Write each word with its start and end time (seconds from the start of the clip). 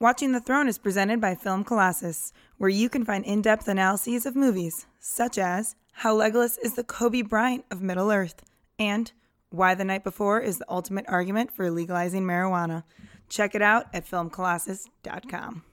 Watching 0.00 0.30
the 0.30 0.38
Throne 0.38 0.68
is 0.68 0.78
presented 0.78 1.20
by 1.20 1.34
Film 1.34 1.64
Colossus, 1.64 2.32
where 2.56 2.70
you 2.70 2.88
can 2.88 3.04
find 3.04 3.24
in 3.24 3.42
depth 3.42 3.66
analyses 3.66 4.26
of 4.26 4.36
movies, 4.36 4.86
such 5.00 5.38
as 5.38 5.74
how 5.90 6.16
Legolas 6.16 6.56
is 6.62 6.74
the 6.74 6.84
Kobe 6.84 7.22
Bryant 7.22 7.64
of 7.68 7.82
Middle 7.82 8.12
Earth, 8.12 8.44
and 8.78 9.10
why 9.50 9.74
the 9.74 9.84
night 9.84 10.04
before 10.04 10.38
is 10.38 10.58
the 10.58 10.66
ultimate 10.68 11.04
argument 11.08 11.50
for 11.50 11.68
legalizing 11.68 12.22
marijuana. 12.22 12.84
Check 13.28 13.56
it 13.56 13.62
out 13.62 13.86
at 13.92 14.06
filmcolossus.com. 14.06 15.64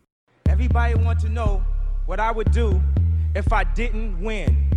Everybody 0.47 0.95
want 0.95 1.19
to 1.19 1.29
know 1.29 1.63
what 2.07 2.19
I 2.19 2.31
would 2.31 2.51
do 2.51 2.81
if 3.35 3.53
I 3.53 3.63
didn't 3.63 4.19
win. 4.19 4.71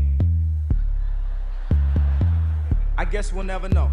I 2.98 3.06
guess 3.06 3.32
we'll 3.32 3.44
never 3.44 3.70
know. 3.70 3.90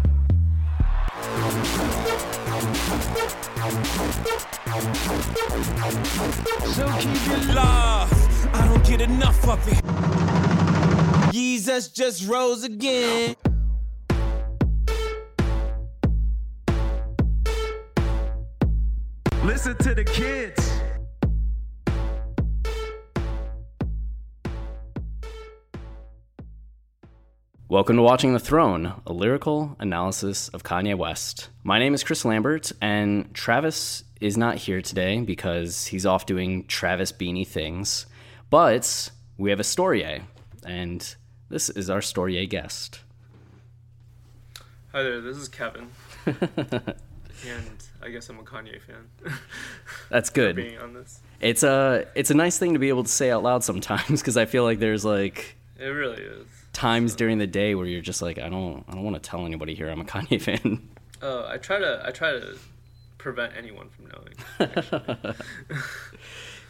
So 6.74 6.86
keep 6.98 7.28
it 7.28 7.54
love. 7.54 8.12
I 8.54 8.66
don't 8.68 8.84
get 8.84 9.00
enough 9.00 9.48
of 9.48 9.60
it. 9.68 11.32
Jesus 11.32 11.88
just 11.88 12.28
rose 12.28 12.64
again. 12.64 13.34
Listen 19.42 19.76
to 19.78 19.94
the 19.94 20.04
kids. 20.04 20.80
Welcome 27.68 27.96
to 27.96 28.02
Watching 28.02 28.32
the 28.32 28.38
Throne, 28.38 28.92
a 29.08 29.12
lyrical 29.12 29.74
analysis 29.80 30.48
of 30.50 30.62
Kanye 30.62 30.96
West. 30.96 31.48
My 31.64 31.80
name 31.80 31.94
is 31.94 32.04
Chris 32.04 32.24
Lambert, 32.24 32.70
and 32.80 33.34
Travis 33.34 34.04
is 34.20 34.36
not 34.36 34.56
here 34.56 34.80
today 34.80 35.20
because 35.20 35.86
he's 35.86 36.06
off 36.06 36.26
doing 36.26 36.64
Travis 36.66 37.10
Beanie 37.10 37.46
things. 37.46 38.06
But 38.50 39.10
we 39.36 39.50
have 39.50 39.58
a 39.58 39.64
Storie, 39.64 40.04
eh? 40.04 40.20
and 40.64 41.16
this 41.48 41.68
is 41.70 41.90
our 41.90 42.00
Storie 42.00 42.38
eh, 42.38 42.44
guest. 42.44 43.00
Hi 44.92 45.02
there, 45.02 45.20
this 45.20 45.36
is 45.36 45.48
Kevin, 45.48 45.88
and 46.24 47.84
I 48.00 48.10
guess 48.10 48.28
I'm 48.28 48.38
a 48.38 48.44
Kanye 48.44 48.80
fan. 48.80 49.34
That's 50.08 50.30
good. 50.30 50.54
being 50.54 50.78
on 50.78 50.94
this, 50.94 51.20
It's 51.40 51.64
a 51.64 52.06
it's 52.14 52.30
a 52.30 52.34
nice 52.34 52.58
thing 52.58 52.74
to 52.74 52.78
be 52.78 52.90
able 52.90 53.02
to 53.02 53.10
say 53.10 53.32
out 53.32 53.42
loud 53.42 53.64
sometimes 53.64 54.20
because 54.20 54.36
I 54.36 54.44
feel 54.44 54.62
like 54.62 54.78
there's 54.78 55.04
like 55.04 55.56
it 55.76 55.86
really 55.86 56.22
is. 56.22 56.46
Times 56.76 57.14
during 57.16 57.38
the 57.38 57.46
day 57.46 57.74
where 57.74 57.86
you're 57.86 58.02
just 58.02 58.20
like 58.20 58.38
I 58.38 58.48
don't 58.48 58.84
I 58.88 58.92
don't 58.92 59.02
want 59.02 59.16
to 59.22 59.30
tell 59.30 59.46
anybody 59.46 59.74
here 59.74 59.88
I'm 59.88 60.00
a 60.00 60.04
Kanye 60.04 60.40
fan. 60.40 60.88
Uh, 61.22 61.46
I 61.46 61.56
try 61.56 61.78
to 61.78 62.02
I 62.04 62.10
try 62.10 62.32
to 62.32 62.56
prevent 63.18 63.54
anyone 63.56 63.88
from 63.88 64.06
knowing. 64.12 65.34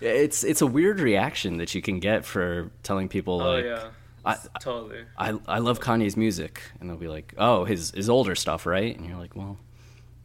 It's 0.00 0.44
it's 0.44 0.60
a 0.60 0.66
weird 0.66 1.00
reaction 1.00 1.56
that 1.56 1.74
you 1.74 1.80
can 1.80 2.00
get 2.00 2.24
for 2.26 2.70
telling 2.82 3.08
people 3.08 3.40
oh 3.40 3.52
like 3.54 3.64
yeah, 3.64 3.88
I, 4.26 4.36
totally. 4.60 5.00
I 5.16 5.38
I 5.48 5.58
love 5.60 5.80
Kanye's 5.80 6.18
music 6.18 6.60
and 6.80 6.90
they'll 6.90 6.98
be 6.98 7.08
like 7.08 7.32
oh 7.38 7.64
his 7.64 7.92
his 7.92 8.10
older 8.10 8.34
stuff 8.34 8.66
right 8.66 8.94
and 8.94 9.06
you're 9.08 9.16
like 9.18 9.34
well 9.34 9.56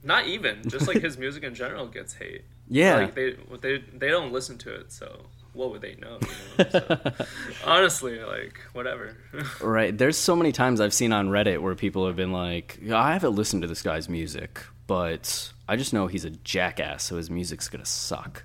Not 0.03 0.27
even 0.27 0.67
just 0.67 0.87
like 0.87 1.01
his 1.07 1.17
music 1.17 1.43
in 1.43 1.55
general 1.55 1.87
gets 1.87 2.13
hate. 2.13 2.43
Yeah. 2.67 2.95
like 2.97 3.15
they 3.15 3.35
they 3.61 3.77
they 3.93 4.09
don't 4.09 4.33
listen 4.33 4.57
to 4.59 4.73
it, 4.75 4.91
so 4.91 5.21
what 5.53 5.71
would 5.71 5.81
they 5.81 5.95
know? 5.95 6.19
You 6.57 6.65
know? 6.65 6.69
So, 6.71 7.13
honestly, 7.65 8.19
like 8.19 8.59
whatever. 8.73 9.17
right 9.61 9.97
there's 9.97 10.17
so 10.17 10.35
many 10.35 10.51
times 10.51 10.79
I've 10.79 10.93
seen 10.93 11.11
on 11.11 11.29
Reddit 11.29 11.59
where 11.61 11.75
people 11.75 12.07
have 12.07 12.15
been 12.15 12.31
like 12.31 12.79
I 12.91 13.13
haven't 13.13 13.35
listened 13.35 13.61
to 13.63 13.67
this 13.67 13.81
guy's 13.81 14.07
music 14.09 14.61
but 14.87 15.51
I 15.67 15.75
just 15.75 15.93
know 15.93 16.07
he's 16.07 16.25
a 16.25 16.29
jackass 16.29 17.03
so 17.03 17.17
his 17.17 17.29
music's 17.29 17.67
gonna 17.69 17.85
suck. 17.85 18.43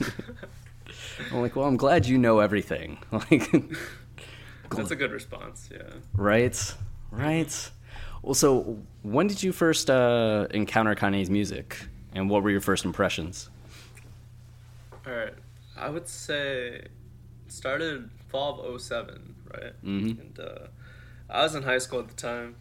I'm 1.32 1.40
like 1.40 1.56
well 1.56 1.66
I'm 1.66 1.76
glad 1.76 2.06
you 2.06 2.18
know 2.18 2.40
everything 2.40 2.98
like 3.12 3.50
That's 4.70 4.90
a 4.90 4.96
good 4.96 5.12
response. 5.12 5.68
Yeah. 5.72 5.82
Right, 6.14 6.74
right. 7.10 7.70
Well, 8.22 8.34
so 8.34 8.78
when 9.02 9.26
did 9.26 9.42
you 9.42 9.52
first 9.52 9.90
uh, 9.90 10.46
encounter 10.50 10.94
Kanye's 10.94 11.30
music, 11.30 11.78
and 12.14 12.30
what 12.30 12.42
were 12.42 12.50
your 12.50 12.60
first 12.60 12.84
impressions? 12.84 13.50
All 15.06 15.12
right. 15.12 15.34
I 15.76 15.88
would 15.90 16.08
say 16.08 16.86
started 17.48 18.10
fall 18.28 18.60
of 18.60 18.80
07, 18.80 19.34
right? 19.52 19.72
Mhm. 19.84 20.20
And 20.20 20.40
uh, 20.40 20.66
I 21.28 21.42
was 21.42 21.54
in 21.54 21.62
high 21.62 21.78
school 21.78 22.00
at 22.00 22.08
the 22.08 22.14
time. 22.14 22.56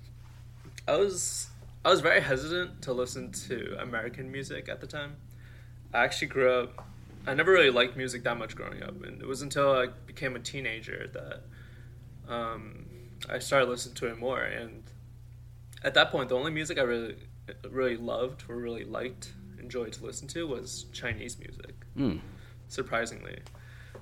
I 0.88 0.98
was 0.98 1.48
I 1.86 1.90
was 1.90 2.02
very 2.02 2.22
hesitant 2.22 2.82
to 2.84 2.94
listen 2.94 3.32
to 3.48 3.76
American 3.80 4.32
music 4.32 4.70
at 4.70 4.80
the 4.82 4.88
time. 4.88 5.18
I 5.94 6.04
actually 6.04 6.28
grew 6.28 6.52
up 6.52 6.86
I 7.26 7.34
never 7.34 7.52
really 7.52 7.70
liked 7.70 7.96
music 7.96 8.24
that 8.24 8.38
much 8.38 8.54
growing 8.56 8.84
up, 8.84 9.02
and 9.04 9.22
it 9.22 9.28
was 9.28 9.42
until 9.42 9.72
I 9.72 9.88
became 10.06 10.36
a 10.36 10.40
teenager 10.40 11.10
that 11.14 12.34
um, 12.34 12.86
I 13.30 13.40
started 13.40 13.70
listening 13.70 13.96
to 13.96 14.08
it 14.08 14.20
more. 14.20 14.42
And 14.42 14.84
at 15.84 15.94
that 15.94 16.12
point, 16.12 16.28
the 16.30 16.36
only 16.36 16.52
music 16.52 16.78
I 16.78 16.82
really 16.82 17.16
really 17.70 17.98
loved 17.98 18.44
or 18.50 18.56
really 18.56 18.84
liked, 18.86 19.34
enjoyed 19.60 19.92
to 19.94 20.06
listen 20.06 20.28
to 20.30 20.48
was 20.48 20.86
Chinese 20.94 21.38
music 21.38 21.76
Hmm. 21.96 22.18
Surprisingly. 22.74 23.40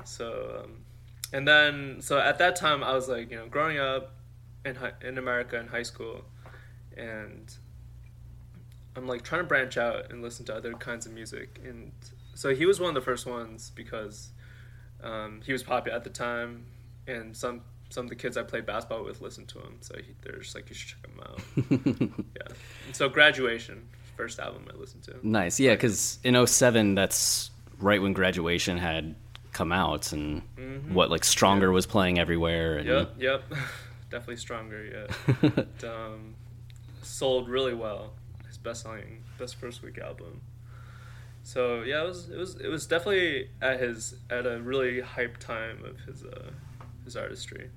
So, 0.03 0.63
um, 0.63 0.85
and 1.33 1.47
then 1.47 1.97
so 2.01 2.19
at 2.19 2.37
that 2.39 2.55
time 2.55 2.83
I 2.83 2.93
was 2.93 3.07
like, 3.07 3.29
you 3.31 3.37
know, 3.37 3.47
growing 3.47 3.77
up 3.77 4.13
in 4.65 4.75
hi- 4.75 4.93
in 5.01 5.17
America 5.17 5.59
in 5.59 5.67
high 5.67 5.83
school, 5.83 6.23
and 6.97 7.53
I'm 8.95 9.07
like 9.07 9.23
trying 9.23 9.41
to 9.41 9.47
branch 9.47 9.77
out 9.77 10.11
and 10.11 10.21
listen 10.21 10.45
to 10.47 10.55
other 10.55 10.73
kinds 10.73 11.05
of 11.05 11.13
music. 11.13 11.59
And 11.63 11.91
so 12.33 12.53
he 12.53 12.65
was 12.65 12.79
one 12.79 12.89
of 12.89 12.95
the 12.95 13.01
first 13.01 13.25
ones 13.25 13.71
because 13.75 14.31
um, 15.03 15.41
he 15.45 15.51
was 15.51 15.63
popular 15.63 15.95
at 15.95 16.03
the 16.03 16.09
time, 16.09 16.65
and 17.07 17.35
some 17.35 17.61
some 17.89 18.05
of 18.05 18.09
the 18.09 18.15
kids 18.15 18.38
I 18.38 18.43
played 18.43 18.65
basketball 18.65 19.03
with 19.03 19.21
listened 19.21 19.49
to 19.49 19.59
him. 19.59 19.77
So 19.81 19.95
he, 19.97 20.15
they're 20.21 20.39
just 20.39 20.55
like, 20.55 20.69
you 20.69 20.75
should 20.75 20.97
check 20.97 21.11
him 21.11 21.19
out. 21.19 22.21
yeah. 22.38 22.55
And 22.85 22.95
so 22.95 23.09
graduation, 23.09 23.88
first 24.15 24.39
album 24.39 24.65
I 24.73 24.77
listened 24.77 25.03
to. 25.03 25.15
Nice, 25.23 25.59
yeah, 25.59 25.73
because 25.73 26.19
in 26.23 26.45
07, 26.47 26.95
that's 26.95 27.51
right 27.81 28.02
when 28.02 28.14
graduation 28.14 28.78
had 28.78 29.16
come 29.52 29.72
out, 29.72 30.14
and 30.14 30.42
what 30.90 31.09
like 31.09 31.24
Stronger 31.24 31.72
was 31.72 31.86
playing 31.86 32.19
everywhere. 32.19 32.78
And, 32.78 32.88
Yep, 32.88 33.14
yep. 33.19 33.44
Definitely 34.09 34.38
stronger, 34.38 34.84
yeah. 34.84 35.38
It, 35.58 35.84
um, 35.86 36.36
sold 37.02 37.47
really 37.47 37.74
well. 37.74 38.14
His 38.46 38.58
best 38.58 38.84
selling 38.84 39.24
best 39.40 39.56
first 39.56 39.81
week 39.81 39.97
album. 39.97 40.42
So 41.44 41.81
yeah, 41.84 42.03
it 42.03 42.08
was 42.08 42.30
it 42.30 42.38
was 42.38 42.56
it 42.58 42.68
was 42.68 42.86
definitely 42.86 43.50
at 43.62 43.80
his 43.80 44.16
at 44.30 44.46
a 44.46 44.62
really 44.62 45.00
hype 45.02 45.38
time 45.38 45.84
of 45.86 46.00
his 46.02 46.24
uh 46.24 46.52
his 47.06 47.16
artistry. 47.16 47.69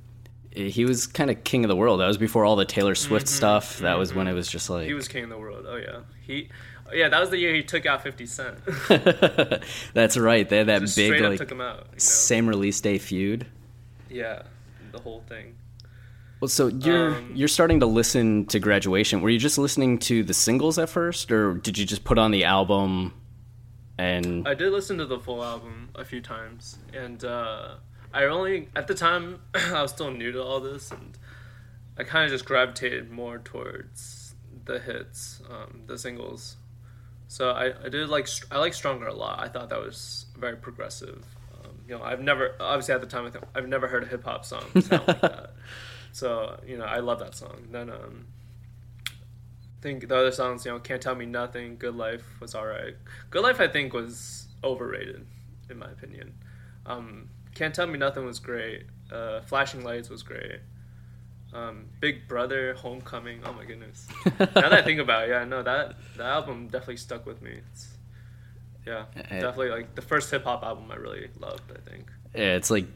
He 0.50 0.84
was 0.84 1.06
kind 1.06 1.30
of 1.30 1.42
king 1.42 1.64
of 1.64 1.68
the 1.68 1.76
world. 1.76 2.00
That 2.00 2.06
was 2.06 2.18
before 2.18 2.44
all 2.44 2.54
the 2.56 2.64
Taylor 2.64 2.94
Swift 2.94 3.26
stuff. 3.26 3.78
That 3.78 3.98
was 3.98 4.14
when 4.14 4.28
it 4.28 4.34
was 4.34 4.48
just 4.48 4.70
like 4.70 4.82
Mm-hmm. 4.82 4.88
He 4.88 4.94
was 4.94 5.08
king 5.08 5.24
of 5.24 5.30
the 5.30 5.38
world. 5.38 5.66
Oh 5.68 5.76
yeah. 5.76 6.00
He 6.22 6.48
yeah, 6.94 7.08
that 7.08 7.20
was 7.20 7.30
the 7.30 7.38
year 7.38 7.54
he 7.54 7.62
took 7.62 7.86
out 7.86 8.02
fifty 8.02 8.26
cent. 8.26 8.58
That's 9.94 10.16
right. 10.16 10.48
They 10.48 10.58
had 10.58 10.68
that 10.68 10.80
Just 10.80 10.96
big 10.96 11.20
like 11.20 11.40
out. 11.40 11.50
You 11.50 11.56
know? 11.56 11.82
same 11.96 12.46
release 12.46 12.80
day 12.80 12.98
feud. 12.98 13.46
Yeah. 14.08 14.42
The 14.92 15.00
whole 15.00 15.24
thing. 15.28 15.56
Well, 16.40 16.48
so 16.48 16.66
you're 16.66 17.16
Um, 17.16 17.32
you're 17.34 17.48
starting 17.48 17.80
to 17.80 17.86
listen 17.86 18.46
to 18.46 18.58
Graduation. 18.58 19.22
Were 19.22 19.30
you 19.30 19.38
just 19.38 19.56
listening 19.56 19.98
to 20.00 20.22
the 20.22 20.34
singles 20.34 20.78
at 20.78 20.90
first, 20.90 21.32
or 21.32 21.54
did 21.54 21.78
you 21.78 21.86
just 21.86 22.04
put 22.04 22.18
on 22.18 22.30
the 22.30 22.44
album? 22.44 23.14
And 23.96 24.46
I 24.46 24.54
did 24.54 24.72
listen 24.72 24.98
to 24.98 25.06
the 25.06 25.18
full 25.18 25.42
album 25.42 25.88
a 25.94 26.04
few 26.04 26.20
times, 26.20 26.78
and 26.92 27.24
uh, 27.24 27.76
I 28.12 28.24
only 28.24 28.68
at 28.76 28.88
the 28.88 28.94
time 28.94 29.40
I 29.54 29.82
was 29.82 29.92
still 29.92 30.10
new 30.10 30.32
to 30.32 30.42
all 30.42 30.60
this, 30.60 30.90
and 30.90 31.16
I 31.96 32.04
kind 32.04 32.24
of 32.24 32.30
just 32.30 32.44
gravitated 32.44 33.10
more 33.10 33.38
towards 33.38 34.34
the 34.64 34.78
hits, 34.80 35.40
um, 35.50 35.82
the 35.86 35.96
singles. 35.96 36.56
So 37.34 37.50
I, 37.50 37.72
I 37.84 37.88
did 37.88 38.08
like 38.10 38.28
I 38.52 38.58
like 38.58 38.74
Stronger 38.74 39.08
a 39.08 39.12
lot. 39.12 39.40
I 39.40 39.48
thought 39.48 39.68
that 39.70 39.80
was 39.80 40.26
very 40.38 40.56
progressive. 40.56 41.24
Um, 41.52 41.72
you 41.88 41.98
know, 41.98 42.04
I've 42.04 42.20
never 42.20 42.54
obviously 42.60 42.94
at 42.94 43.00
the 43.00 43.08
time 43.08 43.26
I 43.26 43.58
I've 43.58 43.66
never 43.66 43.88
heard 43.88 44.04
a 44.04 44.06
hip 44.06 44.22
hop 44.22 44.44
song 44.44 44.62
sound 44.80 45.08
like 45.08 45.20
that. 45.20 45.50
So 46.12 46.60
you 46.64 46.78
know, 46.78 46.84
I 46.84 47.00
love 47.00 47.18
that 47.18 47.34
song. 47.34 47.66
Then 47.72 47.90
um, 47.90 48.26
I 49.08 49.82
think 49.82 50.06
the 50.06 50.16
other 50.16 50.30
songs, 50.30 50.64
you 50.64 50.70
know, 50.70 50.78
Can't 50.78 51.02
Tell 51.02 51.16
Me 51.16 51.26
Nothing, 51.26 51.76
Good 51.76 51.96
Life 51.96 52.24
was 52.38 52.54
alright. 52.54 52.94
Good 53.30 53.42
Life, 53.42 53.60
I 53.60 53.66
think, 53.66 53.92
was 53.92 54.46
overrated, 54.62 55.26
in 55.68 55.76
my 55.76 55.90
opinion. 55.90 56.34
Um, 56.86 57.30
Can't 57.56 57.74
Tell 57.74 57.88
Me 57.88 57.98
Nothing 57.98 58.26
was 58.26 58.38
great. 58.38 58.84
Uh, 59.10 59.40
Flashing 59.40 59.82
Lights 59.82 60.08
was 60.08 60.22
great. 60.22 60.60
Um, 61.54 61.86
Big 62.00 62.26
Brother, 62.26 62.74
Homecoming, 62.74 63.40
oh 63.44 63.52
my 63.52 63.64
goodness. 63.64 64.08
now 64.40 64.46
that 64.46 64.72
I 64.72 64.82
think 64.82 64.98
about 65.00 65.24
it, 65.24 65.30
yeah, 65.30 65.44
no, 65.44 65.62
that, 65.62 65.94
that 66.16 66.26
album 66.26 66.66
definitely 66.66 66.96
stuck 66.96 67.24
with 67.26 67.40
me. 67.40 67.52
It's, 67.72 67.88
yeah, 68.84 69.04
definitely 69.14 69.70
like 69.70 69.94
the 69.94 70.02
first 70.02 70.30
hip 70.30 70.44
hop 70.44 70.64
album 70.64 70.90
I 70.90 70.96
really 70.96 71.28
loved, 71.38 71.62
I 71.70 71.88
think. 71.88 72.10
yeah, 72.34 72.56
it's 72.56 72.70
like 72.70 72.86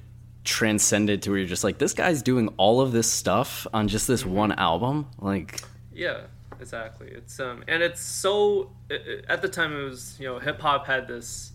transcended 0.44 1.22
to 1.22 1.31
where 1.31 1.38
you're 1.38 1.49
just 1.49 1.62
like, 1.64 1.78
this 1.78 1.94
guy's 1.94 2.20
doing 2.22 2.49
all 2.56 2.81
of 2.81 2.90
this 2.93 3.10
stuff 3.10 3.66
on 3.72 3.87
just 3.88 4.08
this 4.08 4.26
one 4.26 4.52
album. 4.52 5.06
Like, 5.19 5.61
Yeah, 5.94 6.22
exactly. 6.61 7.08
It's 7.08 7.38
um 7.38 7.62
and 7.69 7.82
it's 7.82 8.00
so 8.00 8.70
it, 8.90 9.02
it- 9.06 9.25
at 9.28 9.40
the 9.43 9.49
time 9.49 9.72
it 9.78 9.84
was 9.84 10.16
you 10.19 10.26
know 10.26 10.38
hip 10.40 10.61
hop 10.61 10.87
had 10.87 11.06
this 11.06 11.52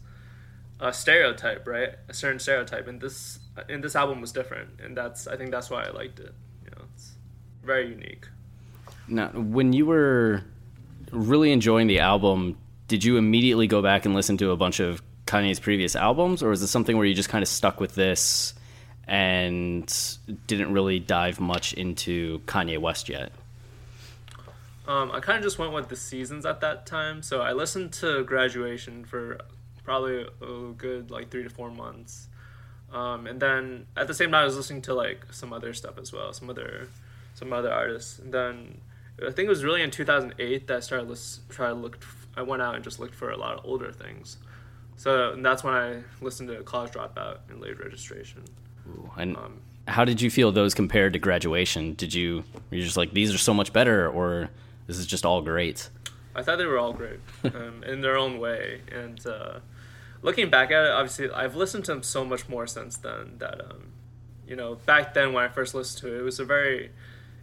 uh, 0.80 0.92
stereotype 0.92 1.68
right 1.68 1.90
a 2.10 2.14
certain 2.14 2.40
stereotype 2.40 2.88
and 2.88 3.00
this 3.00 3.40
and 3.70 3.84
this 3.84 3.96
album 3.96 4.20
was 4.22 4.32
different 4.32 4.80
and 4.84 4.98
that's 4.98 5.28
I 5.28 5.36
think 5.38 5.52
that's 5.52 5.70
why 5.70 5.84
I 5.86 5.92
liked 5.92 6.20
it. 6.20 6.34
You 7.64 7.68
know, 7.68 7.74
it's 7.74 7.88
very 7.88 7.90
unique. 7.90 8.28
Now, 9.08 9.30
when 9.30 9.74
you 9.74 9.86
were 9.86 10.42
really 11.12 11.52
enjoying 11.52 11.88
the 11.88 12.00
album, 12.00 12.58
did 12.88 13.04
you 13.04 13.18
immediately 13.18 13.68
go 13.68 13.82
back 13.82 14.06
and 14.06 14.16
listen 14.16 14.38
to 14.38 14.52
a 14.52 14.58
bunch 14.58 14.80
of 14.80 15.02
Kanye's 15.26 15.60
previous 15.60 15.96
albums, 15.96 16.44
or 16.44 16.52
is 16.52 16.62
it 16.62 16.68
something 16.68 16.98
where 16.98 17.06
you 17.06 17.14
just 17.14 17.30
kind 17.30 17.42
of 17.42 17.48
stuck 17.48 17.80
with 17.80 17.96
this 17.96 18.54
and 19.08 19.92
didn't 20.48 20.72
really 20.72 21.00
dive 21.00 21.40
much 21.40 21.74
into 21.74 22.40
Kanye 22.42 22.78
West 22.80 23.10
yet? 23.10 23.32
Um, 24.88 25.12
I 25.12 25.20
kind 25.22 25.38
of 25.38 25.44
just 25.44 25.58
went 25.58 25.74
with 25.74 25.90
the 25.90 25.96
seasons 25.96 26.46
at 26.46 26.62
that 26.62 26.86
time. 26.86 27.22
So 27.24 27.42
I 27.42 27.54
listened 27.54 27.94
to 27.94 28.24
Graduation 28.24 29.06
for 29.06 29.40
probably 29.84 30.26
a 30.42 30.74
good 30.78 31.12
like 31.12 31.30
three 31.30 31.44
to 31.44 31.50
four 31.50 31.72
months. 31.72 32.28
Um, 32.92 33.26
and 33.26 33.40
then 33.40 33.88
at 33.98 34.08
the 34.08 34.14
same 34.14 34.32
time, 34.32 34.42
I 34.42 34.46
was 34.46 34.56
listening 34.56 34.82
to 34.84 34.94
like 34.94 35.26
some 35.32 35.54
other 35.54 35.74
stuff 35.74 35.98
as 35.98 36.14
well, 36.14 36.32
some 36.34 36.50
other, 36.50 36.90
some 37.44 37.54
other 37.54 37.72
artists. 37.72 38.20
And 38.20 38.34
then 38.34 38.78
I 39.20 39.32
think 39.32 39.48
it 39.48 39.50
was 39.50 39.64
really 39.64 39.82
in 39.82 39.92
2008 39.92 40.68
that 40.68 40.78
I 40.78 40.80
started 40.80 41.10
lis- 41.10 41.42
try 41.50 41.68
to 41.68 41.74
look. 41.74 42.00
I 42.36 42.42
went 42.42 42.62
out 42.62 42.76
and 42.76 42.84
just 42.84 43.00
looked 43.00 43.14
for 43.14 43.30
a 43.32 43.38
lot 43.38 43.58
of 43.60 43.66
older 43.66 43.92
things. 43.92 44.38
So 44.96 45.34
and 45.34 45.46
that's 45.46 45.64
when 45.64 45.74
I 45.74 46.04
listened 46.22 46.50
to 46.50 46.64
College 46.64 46.92
Dropout 46.94 47.40
and 47.50 47.62
Late 47.62 47.80
Registration. 47.80 48.44
And 49.18 49.36
Um, 49.38 49.62
how 49.88 50.06
did 50.06 50.22
you 50.22 50.30
feel 50.30 50.52
those 50.52 50.74
compared 50.74 51.14
to 51.14 51.20
Graduation? 51.20 51.94
Did 51.96 52.14
you 52.14 52.44
were 52.70 52.78
you 52.78 52.84
just 52.84 52.98
like 52.98 53.14
these 53.14 53.34
are 53.34 53.38
so 53.38 53.54
much 53.54 53.74
better, 53.74 54.10
or 54.10 54.50
this 54.88 54.98
is 54.98 55.06
just 55.06 55.26
all 55.26 55.42
great? 55.42 55.90
I 56.36 56.42
thought 56.42 56.58
they 56.58 56.66
were 56.66 56.80
all 56.80 56.94
great 56.94 57.20
um, 57.44 57.84
in 57.84 58.02
their 58.02 58.18
own 58.18 58.40
way. 58.40 58.82
And 58.92 59.26
uh, 59.28 59.60
looking 60.22 60.50
back 60.50 60.72
at 60.72 60.86
it, 60.86 60.92
obviously, 60.92 61.30
I've 61.30 61.56
listened 61.56 61.86
to 61.86 61.92
them 61.92 62.04
so 62.04 62.26
much 62.26 62.48
more 62.50 62.66
since 62.66 62.98
then 62.98 63.36
that, 63.38 63.62
um, 63.62 63.92
you 64.48 64.56
know, 64.56 64.76
back 64.86 65.14
then 65.14 65.34
when 65.34 65.44
I 65.44 65.48
first 65.50 65.76
listened 65.76 66.02
to 66.02 66.16
it, 66.16 66.20
it 66.20 66.24
was 66.24 66.40
a 66.40 66.46
very, 66.46 66.92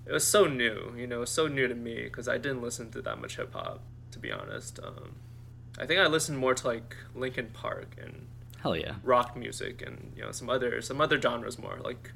it 0.07 0.13
was 0.13 0.27
so 0.27 0.47
new, 0.47 0.95
you 0.97 1.07
know, 1.07 1.25
so 1.25 1.47
new 1.47 1.69
to 1.69 1.75
me 1.75 2.05
because 2.05 2.29
I 2.29 2.39
didn't 2.39 2.63
listen 2.63 2.91
to 2.93 3.03
that 3.03 3.21
much 3.21 3.37
hip 3.37 3.53
hop, 3.53 3.83
to 4.13 4.19
be 4.19 4.33
honest. 4.33 4.81
Um, 4.83 5.17
I 5.79 5.87
think 5.87 6.01
I 6.01 6.07
listened 6.07 6.39
more 6.39 6.55
to 6.55 6.67
like 6.67 6.97
Linkin 7.15 7.51
Park 7.53 7.97
and 8.01 8.27
Hell 8.61 8.77
yeah! 8.77 8.97
rock 9.03 9.37
music 9.37 9.83
and 9.83 10.13
you 10.15 10.23
know 10.23 10.33
some 10.33 10.51
other 10.51 10.83
some 10.83 11.01
other 11.01 11.19
genres 11.19 11.59
more 11.59 11.79
like 11.83 12.13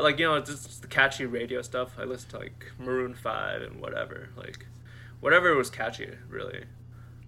like 0.00 0.18
you 0.18 0.26
know 0.26 0.40
just 0.40 0.82
the 0.82 0.88
catchy 0.88 1.24
radio 1.26 1.62
stuff. 1.62 1.96
I 1.98 2.04
listened 2.04 2.30
to 2.32 2.38
like 2.38 2.72
Maroon 2.78 3.14
Five 3.14 3.62
and 3.62 3.80
whatever 3.80 4.30
like 4.36 4.66
whatever 5.20 5.54
was 5.54 5.70
catchy 5.70 6.10
really. 6.28 6.64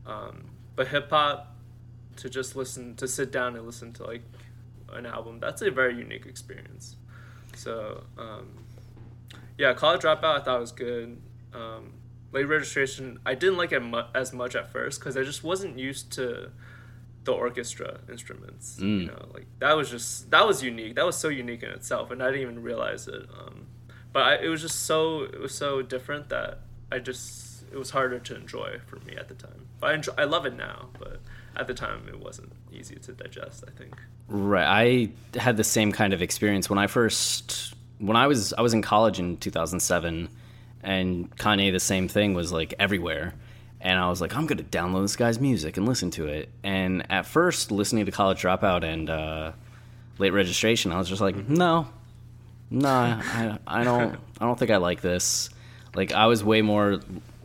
Um, 0.04 0.46
but 0.74 0.88
hip 0.88 1.10
hop 1.10 1.56
to 2.16 2.30
just 2.30 2.56
listen 2.56 2.96
to 2.96 3.06
sit 3.06 3.30
down 3.30 3.56
and 3.56 3.66
listen 3.66 3.92
to 3.94 4.04
like 4.04 4.22
an 4.92 5.06
album 5.06 5.40
that's 5.40 5.62
a 5.62 5.70
very 5.70 5.96
unique 5.96 6.26
experience. 6.26 6.96
So 7.54 8.04
um, 8.18 8.65
yeah, 9.58 9.72
College 9.74 10.02
Dropout 10.02 10.40
I 10.40 10.40
thought 10.40 10.60
was 10.60 10.72
good. 10.72 11.20
Um, 11.52 11.94
late 12.32 12.44
registration 12.44 13.18
I 13.24 13.34
didn't 13.34 13.56
like 13.56 13.72
it 13.72 13.80
mu- 13.80 14.02
as 14.14 14.32
much 14.32 14.54
at 14.54 14.70
first 14.70 15.00
because 15.00 15.16
I 15.16 15.22
just 15.22 15.42
wasn't 15.42 15.78
used 15.78 16.12
to 16.12 16.50
the 17.24 17.32
orchestra 17.32 17.98
instruments. 18.08 18.76
You 18.80 19.06
know, 19.06 19.26
like 19.34 19.46
that 19.58 19.76
was 19.76 19.90
just 19.90 20.30
that 20.30 20.46
was 20.46 20.62
unique. 20.62 20.94
That 20.94 21.04
was 21.06 21.16
so 21.16 21.28
unique 21.28 21.62
in 21.62 21.70
itself, 21.70 22.10
and 22.10 22.22
I 22.22 22.26
didn't 22.26 22.42
even 22.42 22.62
realize 22.62 23.08
it. 23.08 23.26
Um, 23.38 23.66
but 24.12 24.22
I, 24.22 24.34
it 24.36 24.48
was 24.48 24.62
just 24.62 24.86
so 24.86 25.22
it 25.22 25.40
was 25.40 25.54
so 25.54 25.82
different 25.82 26.28
that 26.30 26.60
I 26.90 26.98
just 26.98 27.64
it 27.72 27.76
was 27.76 27.90
harder 27.90 28.18
to 28.18 28.36
enjoy 28.36 28.78
for 28.86 28.96
me 29.00 29.16
at 29.16 29.28
the 29.28 29.34
time. 29.34 29.66
But 29.80 29.90
I 29.90 29.94
enjoy, 29.94 30.12
I 30.16 30.24
love 30.24 30.46
it 30.46 30.56
now, 30.56 30.88
but 30.98 31.20
at 31.56 31.66
the 31.66 31.74
time 31.74 32.08
it 32.08 32.20
wasn't 32.20 32.52
easy 32.72 32.96
to 32.96 33.12
digest. 33.12 33.64
I 33.66 33.70
think. 33.76 34.00
Right. 34.28 35.10
I 35.34 35.38
had 35.38 35.56
the 35.56 35.64
same 35.64 35.92
kind 35.92 36.12
of 36.12 36.22
experience 36.22 36.68
when 36.70 36.78
I 36.78 36.86
first 36.86 37.74
when 37.98 38.16
I 38.16 38.26
was 38.26 38.52
I 38.52 38.62
was 38.62 38.74
in 38.74 38.82
college 38.82 39.18
in 39.18 39.36
2007 39.36 40.28
and 40.82 41.36
Kanye 41.36 41.72
the 41.72 41.80
same 41.80 42.08
thing 42.08 42.34
was 42.34 42.52
like 42.52 42.74
everywhere 42.78 43.34
and 43.80 43.98
I 43.98 44.08
was 44.08 44.20
like 44.20 44.36
I'm 44.36 44.46
to 44.48 44.54
download 44.56 45.02
this 45.02 45.16
guy's 45.16 45.40
music 45.40 45.76
and 45.76 45.86
listen 45.86 46.10
to 46.12 46.26
it. 46.26 46.48
And 46.62 47.10
at 47.10 47.26
first 47.26 47.70
listening 47.70 48.06
to 48.06 48.12
College 48.12 48.42
Dropout 48.42 48.84
and 48.84 49.08
uh, 49.10 49.52
Late 50.18 50.32
Registration 50.32 50.92
I 50.92 50.98
was 50.98 51.08
just 51.08 51.20
like 51.20 51.48
no. 51.48 51.88
No, 52.68 52.88
I, 52.88 53.58
I 53.66 53.84
don't 53.84 54.18
I 54.40 54.44
don't 54.44 54.58
think 54.58 54.70
I 54.70 54.78
like 54.78 55.00
this. 55.00 55.50
Like 55.94 56.12
I 56.12 56.26
was 56.26 56.42
way 56.42 56.62
more 56.62 57.00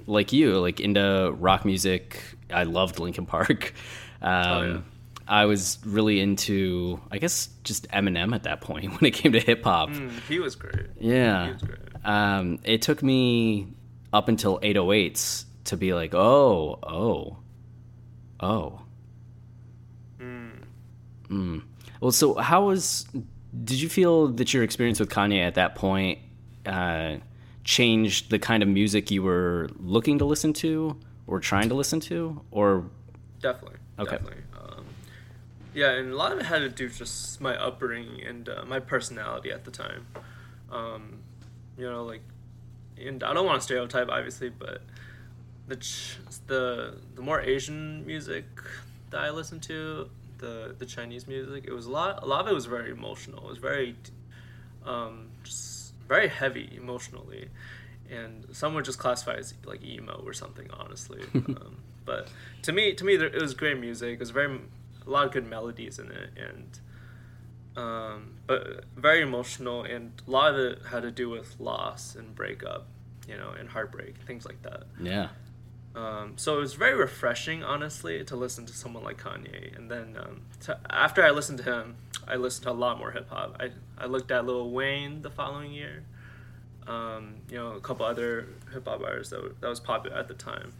like 0.07 0.33
you, 0.33 0.59
like 0.59 0.79
into 0.79 1.33
rock 1.37 1.63
music. 1.63 2.21
I 2.51 2.63
loved 2.63 2.99
Linkin 2.99 3.25
Park. 3.25 3.73
Um, 4.23 4.67
yeah. 4.69 4.81
I 5.31 5.45
was 5.45 5.79
really 5.85 6.19
into, 6.19 6.99
I 7.09 7.17
guess, 7.17 7.47
just 7.63 7.89
Eminem 7.89 8.35
at 8.35 8.43
that 8.43 8.59
point 8.59 8.91
when 9.01 9.05
it 9.05 9.11
came 9.11 9.31
to 9.31 9.39
hip 9.39 9.63
hop. 9.63 9.89
Mm, 9.89 10.11
he 10.27 10.39
was 10.39 10.55
great. 10.57 10.87
Yeah. 10.99 11.45
He 11.45 11.53
was 11.53 11.61
great. 11.61 11.79
Um, 12.03 12.59
it 12.65 12.81
took 12.81 13.01
me 13.01 13.73
up 14.11 14.27
until 14.27 14.59
808s 14.59 15.45
to 15.65 15.77
be 15.77 15.93
like, 15.93 16.13
oh, 16.13 16.79
oh, 16.83 17.37
oh. 18.41 18.81
Mm. 21.29 21.63
Well, 22.01 22.11
so 22.11 22.33
how 22.35 22.65
was, 22.67 23.05
did 23.63 23.79
you 23.79 23.87
feel 23.87 24.27
that 24.33 24.53
your 24.53 24.63
experience 24.63 24.99
with 24.99 25.09
Kanye 25.09 25.39
at 25.39 25.55
that 25.55 25.75
point 25.75 26.19
uh, 26.65 27.15
changed 27.63 28.31
the 28.31 28.37
kind 28.39 28.61
of 28.63 28.67
music 28.67 29.09
you 29.09 29.23
were 29.23 29.69
looking 29.79 30.17
to 30.17 30.25
listen 30.25 30.51
to 30.53 30.97
or 31.25 31.39
trying 31.39 31.69
to 31.69 31.75
listen 31.75 32.01
to? 32.01 32.41
Or, 32.51 32.83
Definitely. 33.39 33.77
Okay. 33.97 34.17
Definitely. 34.17 34.43
Yeah, 35.73 35.91
and 35.91 36.11
a 36.11 36.15
lot 36.15 36.31
of 36.33 36.39
it 36.39 36.45
had 36.45 36.59
to 36.59 36.69
do 36.69 36.85
with 36.85 36.97
just 36.97 37.39
my 37.39 37.55
upbringing 37.55 38.21
and 38.23 38.49
uh, 38.49 38.63
my 38.67 38.79
personality 38.79 39.51
at 39.51 39.63
the 39.63 39.71
time. 39.71 40.05
Um, 40.69 41.19
you 41.77 41.89
know, 41.89 42.03
like, 42.03 42.21
and 42.97 43.23
I 43.23 43.33
don't 43.33 43.45
want 43.45 43.61
to 43.61 43.63
stereotype, 43.63 44.09
obviously, 44.09 44.49
but 44.49 44.81
the 45.67 45.77
ch- 45.77 46.17
the 46.47 46.97
the 47.15 47.21
more 47.21 47.39
Asian 47.39 48.05
music 48.05 48.45
that 49.11 49.21
I 49.21 49.29
listened 49.29 49.63
to, 49.63 50.09
the 50.39 50.75
the 50.77 50.85
Chinese 50.85 51.27
music, 51.27 51.63
it 51.65 51.71
was 51.71 51.85
a 51.85 51.91
lot. 51.91 52.21
A 52.21 52.25
lot 52.25 52.41
of 52.41 52.47
it 52.51 52.53
was 52.53 52.65
very 52.65 52.91
emotional. 52.91 53.45
It 53.45 53.49
was 53.49 53.57
very, 53.57 53.95
um, 54.85 55.29
just 55.43 55.93
very 56.07 56.27
heavy 56.27 56.69
emotionally, 56.75 57.47
and 58.09 58.45
some 58.51 58.73
would 58.73 58.83
just 58.83 58.99
classify 58.99 59.35
as 59.35 59.53
like 59.65 59.83
emo 59.83 60.21
or 60.25 60.33
something. 60.33 60.69
Honestly, 60.77 61.21
um, 61.35 61.77
but 62.03 62.27
to 62.63 62.73
me, 62.73 62.93
to 62.93 63.05
me, 63.05 63.15
there, 63.15 63.27
it 63.27 63.41
was 63.41 63.53
great 63.53 63.79
music. 63.79 64.15
It 64.15 64.19
was 64.19 64.31
very 64.31 64.59
a 65.05 65.09
lot 65.09 65.25
of 65.25 65.31
good 65.31 65.47
melodies 65.47 65.99
in 65.99 66.11
it, 66.11 66.29
and 66.37 66.79
um, 67.75 68.33
but 68.47 68.85
very 68.95 69.21
emotional, 69.21 69.83
and 69.83 70.11
a 70.27 70.31
lot 70.31 70.53
of 70.53 70.59
it 70.59 70.79
had 70.89 71.03
to 71.03 71.11
do 71.11 71.29
with 71.29 71.59
loss 71.59 72.15
and 72.15 72.35
breakup, 72.35 72.87
you 73.27 73.37
know, 73.37 73.51
and 73.57 73.69
heartbreak, 73.69 74.17
things 74.17 74.45
like 74.45 74.61
that. 74.63 74.83
yeah. 75.01 75.29
Um, 75.93 76.33
so 76.37 76.55
it 76.57 76.61
was 76.61 76.73
very 76.75 76.95
refreshing, 76.95 77.63
honestly, 77.63 78.23
to 78.23 78.35
listen 78.35 78.65
to 78.65 78.73
someone 78.73 79.03
like 79.03 79.21
Kanye. 79.21 79.75
And 79.75 79.91
then 79.91 80.15
um, 80.17 80.41
to, 80.61 80.79
after 80.89 81.23
I 81.23 81.31
listened 81.31 81.59
to 81.59 81.63
him, 81.65 81.95
I 82.27 82.35
listened 82.35 82.63
to 82.63 82.71
a 82.71 82.73
lot 82.73 82.97
more 82.97 83.11
hip 83.11 83.29
hop. 83.29 83.57
I, 83.59 83.71
I 83.97 84.05
looked 84.05 84.31
at 84.31 84.45
Lil 84.45 84.71
Wayne 84.71 85.21
the 85.21 85.29
following 85.29 85.73
year. 85.73 86.03
Um, 86.87 87.35
you 87.49 87.57
know, 87.57 87.73
a 87.73 87.81
couple 87.81 88.05
other 88.05 88.47
hip 88.71 88.87
hop 88.87 89.01
artists 89.01 89.31
that, 89.31 89.59
that 89.59 89.67
was 89.67 89.79
popular 89.81 90.15
at 90.17 90.27
the 90.29 90.33
time. 90.33 90.71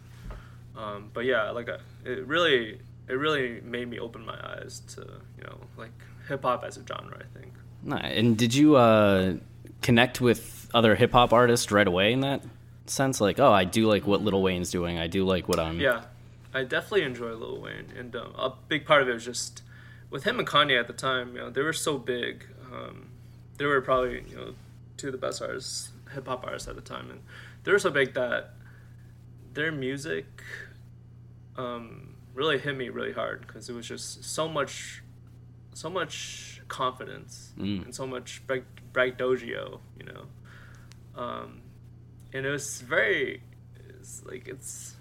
Um, 0.76 1.10
but 1.12 1.26
yeah, 1.26 1.50
like 1.50 1.68
uh, 1.68 1.78
it 2.04 2.26
really, 2.26 2.80
it 3.08 3.14
really 3.14 3.60
made 3.62 3.88
me 3.88 3.98
open 3.98 4.24
my 4.24 4.38
eyes 4.56 4.80
to 4.94 5.00
you 5.38 5.44
know 5.44 5.58
like 5.76 5.92
hip 6.28 6.42
hop 6.42 6.64
as 6.64 6.76
a 6.76 6.86
genre. 6.86 7.18
I 7.18 7.38
think. 7.38 7.52
And 7.88 8.36
did 8.38 8.54
you 8.54 8.76
uh, 8.76 9.34
connect 9.80 10.20
with 10.20 10.70
other 10.72 10.94
hip 10.94 11.12
hop 11.12 11.32
artists 11.32 11.70
right 11.70 11.86
away 11.86 12.12
in 12.12 12.20
that 12.20 12.42
sense? 12.86 13.20
Like, 13.20 13.40
oh, 13.40 13.52
I 13.52 13.64
do 13.64 13.88
like 13.88 14.06
what 14.06 14.22
Lil 14.22 14.40
Wayne's 14.40 14.70
doing. 14.70 14.98
I 14.98 15.06
do 15.08 15.24
like 15.24 15.48
what 15.48 15.58
I'm. 15.58 15.80
Yeah, 15.80 16.04
I 16.54 16.64
definitely 16.64 17.02
enjoy 17.02 17.34
Lil 17.34 17.60
Wayne, 17.60 17.92
and 17.96 18.14
um, 18.14 18.34
a 18.36 18.52
big 18.68 18.86
part 18.86 19.02
of 19.02 19.08
it 19.08 19.14
was 19.14 19.24
just 19.24 19.62
with 20.10 20.24
him 20.24 20.38
and 20.38 20.46
Kanye 20.46 20.78
at 20.78 20.86
the 20.86 20.92
time. 20.92 21.34
You 21.34 21.42
know, 21.42 21.50
they 21.50 21.62
were 21.62 21.72
so 21.72 21.98
big. 21.98 22.46
Um, 22.72 23.08
they 23.58 23.66
were 23.66 23.80
probably 23.80 24.24
you 24.28 24.36
know 24.36 24.54
two 24.96 25.08
of 25.08 25.12
the 25.12 25.18
best 25.18 25.42
artists, 25.42 25.90
hip 26.14 26.26
hop 26.26 26.44
artists 26.44 26.68
at 26.68 26.76
the 26.76 26.82
time, 26.82 27.10
and 27.10 27.20
they 27.64 27.72
were 27.72 27.78
so 27.78 27.90
big 27.90 28.14
that 28.14 28.54
their 29.54 29.72
music 29.72 30.26
um, 31.56 32.11
really 32.34 32.58
hit 32.58 32.76
me 32.76 32.88
really 32.88 33.12
hard 33.12 33.46
because 33.46 33.68
it 33.68 33.74
was 33.74 33.86
just 33.86 34.24
so 34.24 34.48
much, 34.48 35.02
so 35.74 35.90
much 35.90 36.60
confidence 36.68 37.52
and 37.82 37.94
so 37.94 38.06
much 38.06 38.46
brag- 38.46 38.64
braggadocio, 38.92 39.80
you 39.98 40.06
know. 40.06 40.24
Um, 41.14 41.60
and 42.32 42.46
it 42.46 42.50
was 42.50 42.80
very 42.80 43.42
it's 43.88 44.24
like 44.24 44.48
it's 44.48 44.96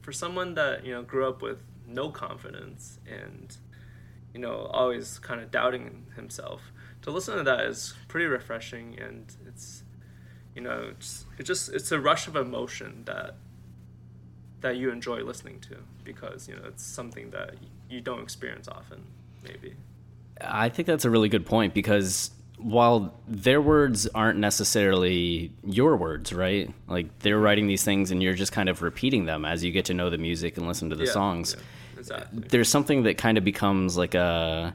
for 0.00 0.12
someone 0.12 0.54
that 0.54 0.84
you 0.84 0.92
know 0.92 1.02
grew 1.02 1.28
up 1.28 1.40
with 1.42 1.62
no 1.86 2.10
confidence 2.10 2.98
and 3.06 3.56
you 4.34 4.40
know 4.40 4.66
always 4.72 5.18
kind 5.20 5.40
of 5.40 5.50
doubting 5.50 6.06
himself 6.16 6.72
to 7.02 7.10
listen 7.10 7.36
to 7.36 7.42
that 7.44 7.60
is 7.60 7.94
pretty 8.08 8.26
refreshing 8.26 8.98
and 8.98 9.36
it's 9.46 9.84
you 10.56 10.60
know 10.62 10.88
it's, 10.90 11.24
it 11.38 11.44
just 11.44 11.72
it's 11.72 11.92
a 11.92 12.00
rush 12.00 12.26
of 12.26 12.34
emotion 12.34 13.02
that 13.04 13.36
that 14.62 14.76
you 14.76 14.90
enjoy 14.90 15.22
listening 15.22 15.60
to 15.60 15.76
because 16.04 16.48
you 16.48 16.54
know 16.56 16.62
it's 16.66 16.82
something 16.84 17.30
that 17.30 17.54
you 17.90 18.00
don't 18.00 18.22
experience 18.22 18.68
often 18.68 19.02
maybe 19.44 19.74
I 20.40 20.68
think 20.70 20.86
that's 20.86 21.04
a 21.04 21.10
really 21.10 21.28
good 21.28 21.46
point 21.46 21.74
because 21.74 22.30
while 22.58 23.14
their 23.28 23.60
words 23.60 24.06
aren't 24.08 24.38
necessarily 24.38 25.52
your 25.64 25.96
words, 25.96 26.32
right? 26.32 26.72
Like 26.88 27.16
they're 27.20 27.38
writing 27.38 27.66
these 27.66 27.84
things 27.84 28.10
and 28.10 28.22
you're 28.22 28.34
just 28.34 28.50
kind 28.52 28.68
of 28.68 28.82
repeating 28.82 29.24
them 29.26 29.44
as 29.44 29.62
you 29.62 29.70
get 29.72 29.84
to 29.86 29.94
know 29.94 30.10
the 30.10 30.18
music 30.18 30.56
and 30.56 30.66
listen 30.66 30.90
to 30.90 30.96
the 30.96 31.04
Yeah, 31.04 31.12
songs. 31.12 31.56
yeah, 31.56 31.98
exactly 31.98 32.44
There's 32.48 32.68
something 32.68 33.02
that 33.04 33.18
kind 33.18 33.36
of 33.38 33.44
becomes 33.44 33.96
like 33.96 34.14
a 34.14 34.74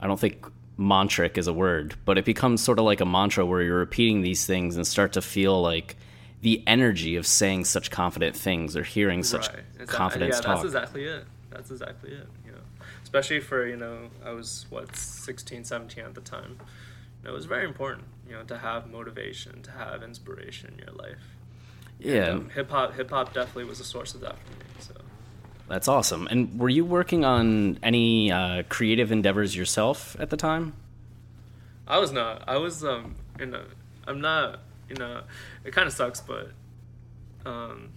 I 0.00 0.06
don't 0.06 0.18
think 0.18 0.46
mantric 0.78 1.36
is 1.38 1.46
a 1.46 1.52
word, 1.52 1.94
but 2.04 2.18
it 2.18 2.24
becomes 2.24 2.62
sort 2.62 2.78
of 2.78 2.84
like 2.86 3.00
a 3.00 3.06
mantra 3.06 3.44
where 3.46 3.62
you're 3.62 3.78
repeating 3.78 4.22
these 4.22 4.44
things 4.46 4.76
and 4.76 4.86
start 4.86 5.12
to 5.12 5.22
feel 5.22 5.60
like 5.62 5.96
the 6.42 6.62
energy 6.66 7.16
of 7.16 7.26
saying 7.26 7.64
such 7.64 7.90
confident 7.90 8.34
things 8.36 8.76
or 8.76 8.82
hearing 8.82 9.22
such 9.22 9.48
Right. 9.48 9.88
Confidence 9.88 10.36
yeah, 10.36 10.40
talk. 10.40 10.54
that's 10.56 10.64
exactly 10.64 11.04
it 11.04 11.24
that's 11.50 11.70
exactly 11.70 12.10
it 12.10 12.28
you 12.46 12.52
know 12.52 12.58
especially 13.02 13.40
for 13.40 13.66
you 13.66 13.76
know 13.76 14.08
i 14.24 14.30
was 14.30 14.66
what 14.70 14.94
16 14.94 15.64
17 15.64 16.04
at 16.04 16.14
the 16.14 16.20
time 16.20 16.58
you 16.58 17.24
know, 17.24 17.30
it 17.30 17.34
was 17.34 17.46
very 17.46 17.64
important 17.64 18.06
you 18.28 18.34
know 18.34 18.42
to 18.44 18.58
have 18.58 18.90
motivation 18.90 19.62
to 19.62 19.70
have 19.72 20.02
inspiration 20.02 20.74
in 20.74 20.78
your 20.78 20.94
life 20.94 21.36
yeah. 21.98 22.28
um, 22.28 22.50
hip 22.50 22.70
hop 22.70 22.94
hip 22.94 23.10
hop 23.10 23.32
definitely 23.34 23.64
was 23.64 23.80
a 23.80 23.84
source 23.84 24.14
of 24.14 24.20
that 24.20 24.36
for 24.38 24.52
me 24.52 24.70
so 24.78 24.94
That's 25.68 25.86
awesome. 25.86 26.26
And 26.28 26.58
were 26.58 26.68
you 26.68 26.84
working 26.84 27.24
on 27.24 27.78
any 27.80 28.32
uh, 28.32 28.64
creative 28.68 29.12
endeavors 29.12 29.54
yourself 29.54 30.16
at 30.18 30.28
the 30.30 30.36
time? 30.36 30.72
I 31.86 31.98
was 31.98 32.10
not. 32.10 32.42
I 32.48 32.56
was 32.56 32.82
um 32.84 33.14
in 33.38 33.54
a 33.54 33.62
I'm 34.06 34.20
not 34.20 34.60
you 34.90 34.96
know 34.96 35.22
it 35.64 35.72
kind 35.72 35.86
of 35.86 35.92
sucks 35.94 36.20
but 36.20 36.50
um 37.46 37.90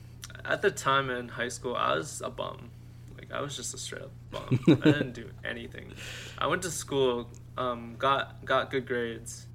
at 0.46 0.62
the 0.62 0.72
time 0.72 1.10
in 1.10 1.28
high 1.30 1.50
school 1.50 1.76
I 1.76 1.96
was 1.96 2.22
a 2.22 2.30
bum. 2.30 2.70
Like 3.18 3.32
I 3.32 3.42
was 3.42 3.56
just 3.56 3.74
a 3.74 3.78
straight 3.78 4.04
up 4.04 4.12
bum. 4.32 4.60
I 4.84 4.92
didn't 4.92 5.14
do 5.14 5.30
anything. 5.44 5.92
I 6.38 6.48
went 6.48 6.62
to 6.64 6.72
school 6.72 7.30
um 7.58 7.96
got 7.98 8.44
got 8.46 8.70
good 8.72 8.86
grades 8.88 9.48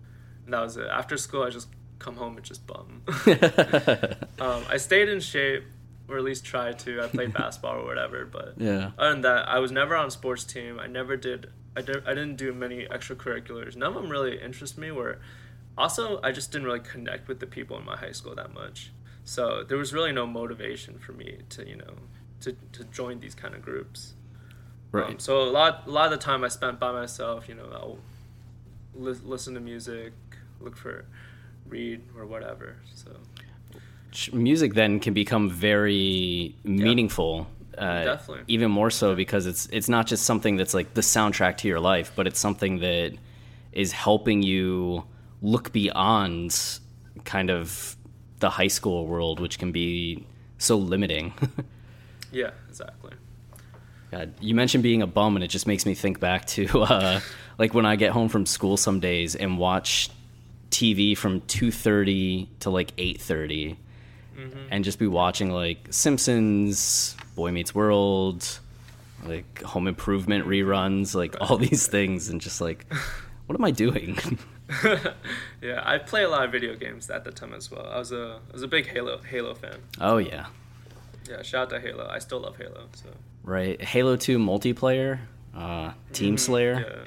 and 0.44 0.52
that 0.54 0.60
was 0.60 0.76
it. 0.76 0.86
After 0.86 1.16
school 1.16 1.42
I 1.42 1.50
just 1.50 1.68
come 1.98 2.16
home 2.16 2.36
and 2.36 2.44
just 2.44 2.66
bum. 2.66 3.02
um 4.40 4.64
I 4.68 4.76
stayed 4.76 5.08
in 5.08 5.20
shape 5.20 5.64
or 6.08 6.16
at 6.16 6.24
least 6.24 6.44
tried 6.44 6.78
to. 6.80 7.02
I 7.02 7.06
played 7.08 7.34
basketball 7.34 7.76
or 7.80 7.84
whatever, 7.84 8.24
but 8.24 8.54
Yeah. 8.56 8.92
other 8.98 9.10
than 9.12 9.20
that, 9.22 9.46
I 9.48 9.58
was 9.58 9.70
never 9.70 9.94
on 9.94 10.06
a 10.06 10.10
sports 10.10 10.42
team. 10.44 10.80
I 10.80 10.86
never 10.86 11.16
did. 11.18 11.50
I, 11.76 11.82
did, 11.82 12.02
I 12.06 12.14
didn't 12.14 12.36
do 12.36 12.52
many 12.54 12.86
extracurriculars. 12.86 13.76
None 13.76 13.88
of 13.94 13.94
them 14.02 14.10
really 14.10 14.40
interest 14.40 14.78
me. 14.78 14.90
Where 14.90 15.18
also 15.78 16.20
I 16.22 16.32
just 16.32 16.52
didn't 16.52 16.66
really 16.66 16.80
connect 16.80 17.28
with 17.28 17.40
the 17.40 17.46
people 17.46 17.78
in 17.78 17.84
my 17.84 17.96
high 17.96 18.12
school 18.12 18.34
that 18.34 18.52
much. 18.52 18.92
So 19.24 19.62
there 19.62 19.78
was 19.78 19.92
really 19.92 20.12
no 20.12 20.26
motivation 20.26 20.98
for 20.98 21.12
me 21.12 21.38
to 21.50 21.66
you 21.66 21.76
know 21.76 21.94
to, 22.40 22.56
to 22.72 22.84
join 22.84 23.20
these 23.20 23.34
kind 23.34 23.54
of 23.54 23.62
groups. 23.62 24.14
Right. 24.92 25.10
Um, 25.10 25.18
so 25.18 25.42
a 25.42 25.50
lot 25.50 25.84
a 25.86 25.90
lot 25.90 26.06
of 26.06 26.10
the 26.12 26.24
time 26.24 26.44
I 26.44 26.48
spent 26.48 26.78
by 26.78 26.92
myself. 26.92 27.48
You 27.48 27.54
know, 27.54 27.68
I'll 27.72 27.98
li- 28.94 29.20
listen 29.24 29.54
to 29.54 29.60
music, 29.60 30.12
look 30.60 30.76
for, 30.76 31.04
read 31.68 32.02
or 32.16 32.26
whatever. 32.26 32.76
So 32.94 33.12
Music 34.32 34.74
then 34.74 35.00
can 35.00 35.12
become 35.12 35.50
very 35.50 36.54
meaningful. 36.64 37.46
Uh, 37.76 38.04
Definitely. 38.04 38.44
Even 38.48 38.70
more 38.70 38.90
so 38.90 39.14
because 39.14 39.46
it's 39.46 39.66
it's 39.66 39.88
not 39.88 40.06
just 40.06 40.24
something 40.24 40.56
that's 40.56 40.74
like 40.74 40.94
the 40.94 41.02
soundtrack 41.02 41.58
to 41.58 41.68
your 41.68 41.78
life, 41.78 42.12
but 42.16 42.26
it's 42.26 42.40
something 42.40 42.80
that 42.80 43.12
is 43.72 43.92
helping 43.92 44.42
you 44.42 45.04
look 45.42 45.72
beyond 45.72 46.80
kind 47.24 47.50
of 47.50 47.96
the 48.40 48.50
high 48.50 48.68
school 48.68 49.06
world, 49.06 49.40
which 49.40 49.58
can 49.58 49.72
be 49.72 50.26
so 50.58 50.76
limiting. 50.76 51.32
yeah, 52.32 52.50
exactly. 52.68 53.12
God, 54.10 54.32
you 54.40 54.54
mentioned 54.54 54.82
being 54.82 55.02
a 55.02 55.06
bum, 55.06 55.36
and 55.36 55.44
it 55.44 55.48
just 55.48 55.66
makes 55.66 55.84
me 55.84 55.94
think 55.94 56.20
back 56.20 56.46
to 56.46 56.66
uh, 56.82 57.20
like 57.58 57.74
when 57.74 57.86
I 57.86 57.96
get 57.96 58.12
home 58.12 58.28
from 58.28 58.46
school 58.46 58.76
some 58.76 59.00
days 59.00 59.34
and 59.34 59.58
watch 59.58 60.10
TV 60.70 61.16
from 61.16 61.40
two 61.42 61.70
thirty 61.70 62.48
to 62.60 62.70
like 62.70 62.92
eight 62.98 63.20
and 64.70 64.84
just 64.84 64.98
be 64.98 65.06
watching 65.06 65.50
like 65.50 65.88
Simpsons, 65.90 67.16
Boy 67.34 67.50
Meets 67.50 67.74
World, 67.74 68.60
like 69.24 69.62
Home 69.62 69.88
Improvement 69.88 70.46
reruns, 70.46 71.14
like 71.14 71.36
all 71.40 71.56
these 71.58 71.86
things, 71.86 72.28
and 72.28 72.40
just 72.40 72.60
like, 72.60 72.86
what 73.46 73.58
am 73.58 73.64
I 73.64 73.70
doing? 73.70 74.18
Yeah, 75.62 75.82
I 75.84 75.98
play 75.98 76.22
a 76.22 76.28
lot 76.28 76.44
of 76.44 76.52
video 76.52 76.74
games 76.76 77.10
at 77.10 77.24
the 77.24 77.30
time 77.32 77.52
as 77.54 77.70
well. 77.70 77.86
I 77.86 77.98
was 77.98 78.12
a 78.12 78.40
I 78.48 78.52
was 78.52 78.62
a 78.62 78.68
big 78.68 78.86
Halo 78.86 79.18
Halo 79.22 79.54
fan. 79.54 79.78
oh 80.00 80.18
yeah, 80.18 80.46
Yeah, 81.28 81.42
shout 81.42 81.62
out 81.62 81.70
to 81.70 81.80
Halo. 81.80 82.06
I 82.08 82.18
still 82.20 82.40
love 82.40 82.56
Halo. 82.56 82.86
So 82.94 83.08
right. 83.42 83.80
Halo 83.82 84.16
Two 84.16 84.38
multiplayer, 84.38 85.20
uh, 85.54 85.92
Team 86.12 86.36
Slayer. 86.38 87.04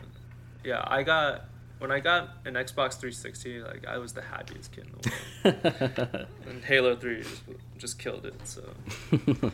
yeah, 0.63 0.71
yeah. 0.71 0.83
I 0.85 1.03
got 1.03 1.45
when 1.79 1.91
I 1.91 1.99
got 1.99 2.29
an 2.45 2.55
Xbox 2.55 2.99
360. 2.99 3.61
Like 3.61 3.87
I 3.87 3.97
was 3.97 4.13
the 4.13 4.21
happiest 4.21 4.71
kid 4.71 4.85
in 4.85 4.91
the 4.91 6.11
world. 6.13 6.27
and 6.49 6.63
Halo 6.63 6.95
3 6.95 7.21
just, 7.23 7.41
just 7.77 7.99
killed 7.99 8.25
it. 8.25 8.35
So 8.43 8.63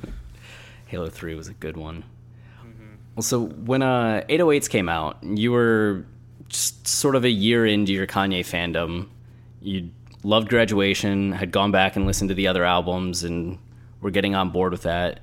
Halo 0.88 1.10
3 1.10 1.36
was 1.36 1.48
a 1.48 1.54
good 1.54 1.78
one. 1.78 2.04
Well, 3.16 3.24
so 3.24 3.46
when 3.46 3.82
uh, 3.82 4.24
808s 4.30 4.70
came 4.70 4.88
out, 4.90 5.18
you 5.24 5.52
were 5.52 6.06
just 6.50 6.88
sort 6.88 7.16
of 7.16 7.26
a 7.26 7.30
year 7.30 7.66
into 7.66 7.94
your 7.94 8.08
Kanye 8.08 8.42
fandom. 8.42 9.08
You 9.62 9.90
loved 10.24 10.50
graduation, 10.50 11.32
had 11.32 11.52
gone 11.52 11.72
back 11.72 11.96
and 11.96 12.06
listened 12.06 12.30
to 12.30 12.36
the 12.36 12.48
other 12.48 12.64
albums, 12.64 13.24
and 13.24 13.58
were 14.02 14.12
getting 14.12 14.36
on 14.36 14.50
board 14.52 14.72
with 14.72 14.84
that. 14.84 15.20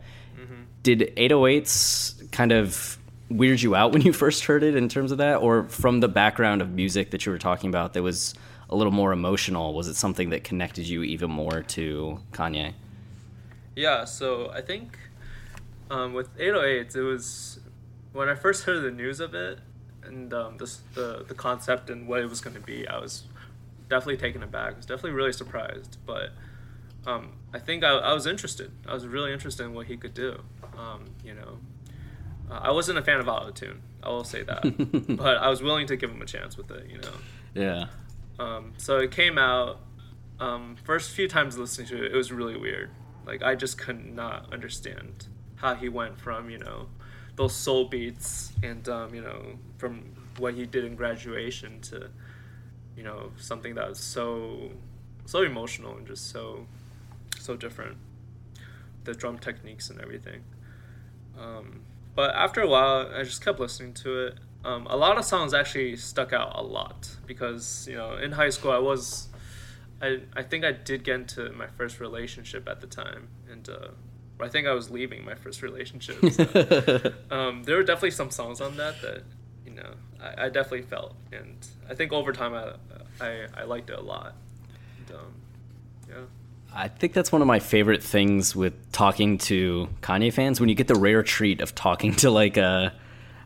Did 0.82 1.14
808s 1.16 2.30
kind 2.30 2.52
of 2.52 2.98
weird 3.30 3.62
you 3.62 3.74
out 3.74 3.92
when 3.94 4.02
you 4.02 4.12
first 4.12 4.44
heard 4.44 4.62
it 4.62 4.76
in 4.76 4.88
terms 4.88 5.12
of 5.12 5.18
that? 5.18 5.36
Or 5.36 5.64
from 5.64 6.00
the 6.00 6.08
background 6.08 6.60
of 6.60 6.70
music 6.70 7.10
that 7.10 7.24
you 7.24 7.32
were 7.32 7.38
talking 7.38 7.70
about 7.70 7.94
that 7.94 8.02
was 8.02 8.34
a 8.68 8.76
little 8.76 8.92
more 8.92 9.12
emotional, 9.12 9.72
was 9.74 9.88
it 9.88 9.94
something 9.94 10.30
that 10.30 10.44
connected 10.44 10.86
you 10.86 11.02
even 11.02 11.30
more 11.30 11.62
to 11.62 12.20
Kanye? 12.32 12.74
yeah, 13.76 14.04
so 14.04 14.50
I 14.50 14.60
think 14.60 14.98
um, 15.90 16.12
with 16.14 16.36
808s, 16.38 16.96
it 16.96 17.02
was 17.02 17.60
when 18.12 18.28
I 18.28 18.34
first 18.34 18.64
heard 18.64 18.82
the 18.82 18.90
news 18.90 19.20
of 19.20 19.34
it 19.34 19.58
and 20.06 20.32
um, 20.32 20.56
this, 20.58 20.80
the 20.94 21.24
the 21.26 21.34
concept 21.34 21.90
and 21.90 22.06
what 22.06 22.20
it 22.20 22.28
was 22.28 22.40
going 22.40 22.54
to 22.54 22.62
be. 22.62 22.86
I 22.86 22.98
was 22.98 23.24
definitely 23.88 24.16
taken 24.16 24.42
aback. 24.42 24.74
I 24.74 24.76
was 24.76 24.86
definitely 24.86 25.12
really 25.12 25.32
surprised, 25.32 25.98
but 26.06 26.30
um, 27.06 27.32
I 27.52 27.58
think 27.58 27.84
I, 27.84 27.90
I 27.90 28.12
was 28.14 28.26
interested. 28.26 28.70
I 28.86 28.94
was 28.94 29.06
really 29.06 29.32
interested 29.32 29.64
in 29.64 29.74
what 29.74 29.86
he 29.86 29.96
could 29.96 30.14
do. 30.14 30.40
Um, 30.76 31.10
you 31.24 31.34
know, 31.34 31.58
uh, 32.50 32.60
I 32.62 32.70
wasn't 32.70 32.98
a 32.98 33.02
fan 33.02 33.20
of 33.20 33.26
autotune. 33.26 33.78
I 34.02 34.08
will 34.08 34.24
say 34.24 34.42
that, 34.42 34.62
but 35.16 35.38
I 35.38 35.48
was 35.48 35.62
willing 35.62 35.86
to 35.88 35.96
give 35.96 36.10
him 36.10 36.20
a 36.22 36.26
chance 36.26 36.56
with 36.56 36.70
it. 36.70 36.88
You 36.90 36.98
know. 36.98 37.12
Yeah. 37.54 37.86
Um, 38.38 38.72
so 38.76 38.98
it 38.98 39.10
came 39.10 39.38
out. 39.38 39.80
Um, 40.40 40.76
first 40.82 41.12
few 41.12 41.28
times 41.28 41.56
listening 41.56 41.86
to 41.88 42.04
it, 42.04 42.12
it 42.12 42.16
was 42.16 42.32
really 42.32 42.56
weird. 42.56 42.90
Like 43.26 43.42
I 43.42 43.54
just 43.54 43.78
could 43.78 44.04
not 44.14 44.52
understand 44.52 45.28
how 45.56 45.74
he 45.74 45.88
went 45.88 46.18
from 46.18 46.50
you 46.50 46.58
know 46.58 46.88
those 47.36 47.54
soul 47.54 47.86
beats 47.86 48.52
and 48.62 48.88
um, 48.88 49.14
you 49.14 49.20
know 49.20 49.42
from 49.78 50.02
what 50.38 50.54
he 50.54 50.66
did 50.66 50.84
in 50.84 50.94
graduation 50.94 51.80
to 51.80 52.08
you 52.96 53.02
know 53.02 53.30
something 53.36 53.74
that 53.74 53.88
was 53.88 53.98
so 53.98 54.70
so 55.26 55.42
emotional 55.42 55.96
and 55.96 56.06
just 56.06 56.30
so 56.30 56.66
so 57.38 57.56
different. 57.56 57.96
The 59.04 59.14
drum 59.14 59.38
techniques 59.38 59.90
and 59.90 60.00
everything. 60.00 60.42
Um, 61.38 61.82
but 62.14 62.34
after 62.34 62.62
a 62.62 62.68
while, 62.68 63.10
I 63.14 63.22
just 63.22 63.44
kept 63.44 63.60
listening 63.60 63.92
to 63.94 64.26
it. 64.26 64.34
Um, 64.64 64.86
a 64.86 64.96
lot 64.96 65.18
of 65.18 65.24
songs 65.26 65.52
actually 65.52 65.96
stuck 65.96 66.32
out 66.32 66.52
a 66.54 66.62
lot 66.62 67.16
because 67.26 67.86
you 67.90 67.96
know 67.96 68.16
in 68.16 68.32
high 68.32 68.48
school 68.48 68.70
I 68.70 68.78
was, 68.78 69.28
I 70.00 70.20
I 70.34 70.42
think 70.42 70.64
I 70.64 70.72
did 70.72 71.04
get 71.04 71.16
into 71.16 71.52
my 71.52 71.66
first 71.66 72.00
relationship 72.00 72.66
at 72.68 72.80
the 72.80 72.86
time, 72.86 73.28
and 73.50 73.68
uh, 73.68 73.88
I 74.40 74.48
think 74.48 74.66
I 74.66 74.72
was 74.72 74.90
leaving 74.90 75.24
my 75.24 75.34
first 75.34 75.62
relationship. 75.62 76.18
So, 76.32 77.12
um, 77.30 77.62
there 77.64 77.76
were 77.76 77.82
definitely 77.82 78.10
some 78.10 78.30
songs 78.30 78.60
on 78.60 78.76
that 78.76 79.00
that 79.02 79.22
you 79.64 79.72
know 79.72 79.94
I, 80.20 80.46
I 80.46 80.48
definitely 80.48 80.82
felt, 80.82 81.14
and 81.32 81.56
I 81.88 81.94
think 81.94 82.12
over 82.12 82.32
time 82.32 82.54
I 82.54 82.72
I, 83.20 83.46
I 83.56 83.64
liked 83.64 83.90
it 83.90 83.98
a 83.98 84.02
lot. 84.02 84.34
And, 84.98 85.16
um, 85.16 85.34
yeah. 86.08 86.14
I 86.76 86.88
think 86.88 87.12
that's 87.12 87.30
one 87.30 87.40
of 87.40 87.46
my 87.46 87.60
favorite 87.60 88.02
things 88.02 88.56
with 88.56 88.74
talking 88.90 89.38
to 89.38 89.88
Kanye 90.02 90.32
fans 90.32 90.58
when 90.58 90.68
you 90.68 90.74
get 90.74 90.88
the 90.88 90.96
rare 90.96 91.22
treat 91.22 91.60
of 91.60 91.74
talking 91.74 92.14
to 92.16 92.30
like 92.30 92.56
a 92.56 92.92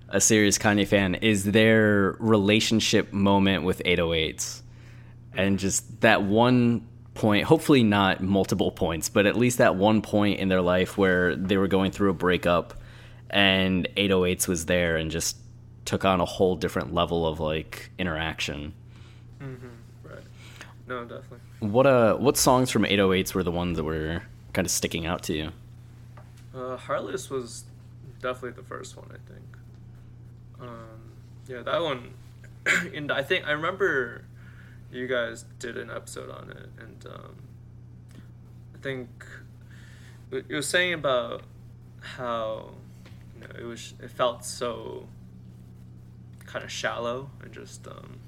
a 0.09 0.21
serious 0.21 0.57
Kanye 0.57 0.87
fan 0.87 1.17
is 1.17 1.45
their 1.45 2.17
relationship 2.19 3.13
moment 3.13 3.65
with 3.65 3.83
808s. 3.85 4.63
And 5.35 5.59
just 5.59 6.01
that 6.01 6.23
one 6.23 6.88
point, 7.19 7.45
hopefully 7.45 7.83
not 7.83 8.23
multiple 8.23 8.71
points, 8.71 9.09
but 9.09 9.27
at 9.27 9.37
least 9.37 9.59
that 9.59 9.77
one 9.77 10.01
point 10.01 10.41
in 10.41 10.49
their 10.49 10.63
life 10.63 10.97
where 10.97 11.37
they 11.37 11.57
were 11.57 11.69
going 11.69 11.91
through 11.91 12.11
a 12.11 12.15
breakup 12.15 12.75
and 13.29 13.87
808s 13.97 14.49
was 14.49 14.67
there 14.67 14.97
and 14.97 15.11
just 15.11 15.37
took 15.85 16.05
on 16.05 16.21
a 16.21 16.25
whole 16.25 16.57
different 16.57 16.95
level 16.95 17.27
of 17.27 17.41
like 17.41 17.91
interaction. 17.99 18.73
Mm-hmm. 19.41 19.69
Right. 20.03 20.23
No, 20.87 21.03
definitely. 21.03 21.39
What 21.61 21.87
uh 21.87 22.15
what 22.17 22.37
songs 22.37 22.71
from 22.71 22.85
808s 22.85 23.35
were 23.35 23.43
the 23.43 23.51
ones 23.51 23.77
that 23.77 23.85
were 23.85 24.23
kind 24.53 24.67
of 24.67 24.71
sticking 24.71 25.07
out 25.07 25.23
to 25.25 25.35
you? 25.35 25.53
Uh, 26.55 26.77
Heartless 26.77 27.31
was 27.31 27.65
definitely 28.23 28.53
the 28.53 28.67
first 28.67 28.97
one, 28.97 29.09
I 29.11 29.31
think. 29.31 29.47
Um, 30.61 31.13
yeah, 31.47 31.63
that 31.63 31.83
one. 31.83 32.15
and 32.95 33.13
I 33.13 33.23
think 33.23 33.47
I 33.47 33.53
remember 33.53 34.25
you 34.91 35.07
guys 35.07 35.45
did 35.59 35.77
an 35.77 35.91
episode 35.91 36.31
on 36.31 36.51
it, 36.51 36.69
and 36.83 37.07
um, 37.07 37.35
I 38.75 38.79
think 38.79 39.09
you 40.33 40.57
were 40.57 40.63
saying 40.63 40.95
about 40.95 41.43
how 42.01 42.71
you 43.35 43.41
know 43.41 43.55
it 43.59 43.65
was 43.65 43.95
it 44.03 44.11
felt 44.11 44.45
so 44.45 45.07
kind 46.47 46.65
of 46.65 46.71
shallow 46.71 47.31
and 47.43 47.53
just 47.53 47.87
um, 47.87 48.19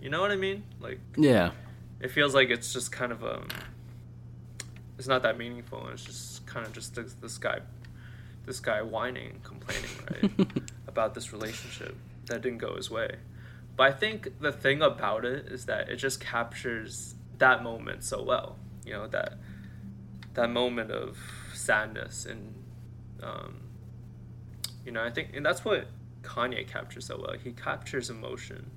you 0.00 0.10
know 0.10 0.20
what 0.20 0.30
I 0.32 0.36
mean? 0.36 0.64
Like 0.80 0.98
Yeah. 1.16 1.50
it 2.00 2.10
feels 2.10 2.34
like 2.34 2.50
it's 2.50 2.72
just 2.72 2.90
kind 2.90 3.12
of 3.12 3.22
um 3.24 3.46
it's 4.98 5.06
not 5.08 5.22
that 5.22 5.38
meaningful 5.38 5.80
and 5.84 5.90
it's 5.94 6.04
just 6.04 6.46
kind 6.46 6.66
of 6.66 6.72
just 6.72 6.94
this, 6.94 7.14
this 7.20 7.38
guy 7.38 7.60
this 8.46 8.60
guy 8.60 8.82
whining 8.82 9.38
complaining 9.44 9.90
right 10.10 10.48
about 10.88 11.14
this 11.14 11.32
relationship 11.32 11.96
that 12.26 12.40
didn't 12.42 12.58
go 12.58 12.74
his 12.76 12.90
way 12.90 13.16
but 13.76 13.84
i 13.84 13.92
think 13.92 14.28
the 14.40 14.52
thing 14.52 14.82
about 14.82 15.24
it 15.24 15.46
is 15.46 15.64
that 15.66 15.88
it 15.88 15.96
just 15.96 16.20
captures 16.20 17.14
that 17.38 17.62
moment 17.62 18.04
so 18.04 18.22
well 18.22 18.56
you 18.84 18.92
know 18.92 19.06
that 19.06 19.34
that 20.34 20.50
moment 20.50 20.90
of 20.90 21.18
sadness 21.54 22.26
and 22.26 22.54
um 23.22 23.60
you 24.84 24.92
know 24.92 25.02
i 25.02 25.10
think 25.10 25.30
and 25.34 25.44
that's 25.44 25.64
what 25.64 25.86
kanye 26.22 26.66
captures 26.66 27.06
so 27.06 27.18
well 27.20 27.34
he 27.42 27.52
captures 27.52 28.10
emotion 28.10 28.70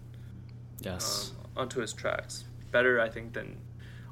Yes. 0.81 1.31
um, 1.31 1.61
onto 1.63 1.79
his 1.79 1.93
tracks 1.93 2.43
better 2.71 2.99
I 2.99 3.09
think 3.09 3.31
than 3.33 3.57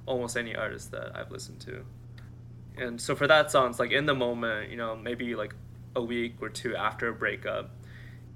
almost 0.06 0.38
any 0.38 0.56
artist 0.56 0.92
that 0.92 1.12
I've 1.16 1.32
listened 1.32 1.60
to. 1.62 1.84
And 2.78 3.00
so 3.00 3.14
for 3.14 3.28
that 3.28 3.52
song, 3.52 3.70
it's 3.72 3.80
like 3.80 3.92
in 3.92 4.06
the 4.06 4.16
moment, 4.16 4.70
you 4.72 4.78
know, 4.78 4.96
maybe 4.96 5.36
like 5.36 5.54
a 5.98 6.02
week 6.02 6.36
or 6.42 6.48
two 6.48 6.74
after 6.74 7.10
a 7.10 7.14
breakup, 7.14 7.72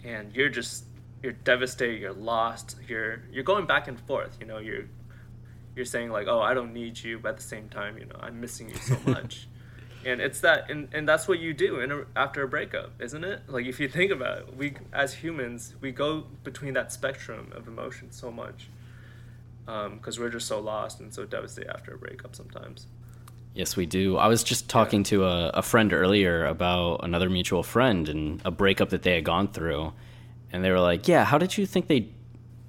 and 0.04 0.36
you're 0.36 0.50
just 0.50 0.84
you're 1.22 1.34
devastated, 1.34 2.00
you're 2.00 2.14
lost, 2.14 2.78
you're 2.88 3.22
you're 3.32 3.44
going 3.44 3.66
back 3.66 3.88
and 3.88 4.00
forth, 4.00 4.38
you 4.40 4.48
know, 4.48 4.60
you're 4.60 4.86
you're 5.76 5.86
saying 5.86 6.12
like, 6.12 6.28
oh, 6.28 6.42
I 6.42 6.54
don't 6.54 6.74
need 6.74 7.00
you, 7.00 7.20
but 7.20 7.30
at 7.30 7.38
the 7.38 7.44
same 7.44 7.70
time, 7.70 7.98
you 7.98 8.06
know, 8.06 8.20
I'm 8.20 8.42
missing 8.42 8.70
you 8.70 8.76
so 8.78 8.98
much. 9.06 9.48
and 10.06 10.22
it's 10.22 10.42
that 10.42 10.70
and, 10.70 10.88
and 10.94 11.08
that's 11.08 11.28
what 11.28 11.40
you 11.40 11.54
do 11.54 11.80
in 11.80 11.92
a, 11.92 12.06
after 12.16 12.44
a 12.44 12.48
breakup 12.48 12.92
isn't 13.02 13.24
it 13.24 13.42
like 13.48 13.66
if 13.66 13.80
you 13.80 13.88
think 13.90 14.12
about 14.12 14.38
it 14.38 14.56
we 14.56 14.74
as 14.94 15.12
humans 15.16 15.74
we 15.82 15.92
go 15.92 16.24
between 16.44 16.74
that 16.76 16.94
spectrum 16.94 17.52
of 17.56 17.68
emotion 17.68 18.12
so 18.12 18.32
much 18.32 18.70
um, 19.68 19.98
because 19.98 20.20
we're 20.20 20.30
just 20.30 20.48
so 20.48 20.60
lost 20.60 21.00
and 21.00 21.12
so 21.12 21.26
devastated 21.26 21.70
after 21.74 21.96
a 21.96 21.98
breakup 21.98 22.36
sometimes 22.36 22.86
Yes, 23.58 23.76
we 23.76 23.88
do. 23.88 24.18
I 24.18 24.28
was 24.28 24.44
just 24.44 24.70
talking 24.70 25.02
to 25.06 25.26
a, 25.26 25.50
a 25.50 25.62
friend 25.64 25.92
earlier 25.92 26.46
about 26.46 26.98
another 27.04 27.28
mutual 27.28 27.64
friend 27.64 28.08
and 28.08 28.40
a 28.46 28.52
breakup 28.52 28.90
that 28.90 29.02
they 29.02 29.16
had 29.16 29.24
gone 29.24 29.48
through, 29.48 29.94
and 30.52 30.64
they 30.64 30.72
were 30.72 30.80
like, 30.80 31.08
"Yeah, 31.08 31.26
how 31.26 31.38
did 31.38 31.58
you 31.58 31.66
think 31.66 31.88
they? 31.88 32.10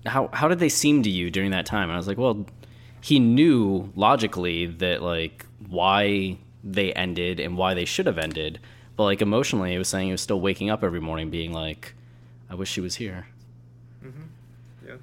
How 0.06 0.28
how 0.32 0.48
did 0.48 0.58
they 0.58 0.68
seem 0.68 1.02
to 1.02 1.10
you 1.10 1.30
during 1.30 1.50
that 1.52 1.66
time?" 1.66 1.84
And 1.84 1.92
I 1.92 1.96
was 1.96 2.08
like, 2.08 2.18
"Well, 2.18 2.46
he 3.00 3.18
knew 3.18 3.92
logically 3.94 4.66
that 4.66 5.02
like 5.02 5.46
why 5.68 6.38
they 6.64 6.92
ended 6.92 7.40
and 7.40 7.56
why 7.56 7.74
they 7.74 7.84
should 7.84 8.06
have 8.06 8.18
ended, 8.18 8.60
but 8.96 9.04
like 9.04 9.22
emotionally, 9.22 9.72
he 9.72 9.78
was 9.78 9.88
saying 9.88 10.06
he 10.06 10.12
was 10.12 10.20
still 10.20 10.40
waking 10.40 10.70
up 10.70 10.82
every 10.82 11.00
morning, 11.00 11.30
being 11.30 11.52
like, 11.52 11.94
I 12.50 12.54
wish 12.54 12.70
she 12.70 12.80
was 12.80 12.96
here." 12.96 13.26
Mm-hmm. 14.04 14.86
yeah 14.86 14.94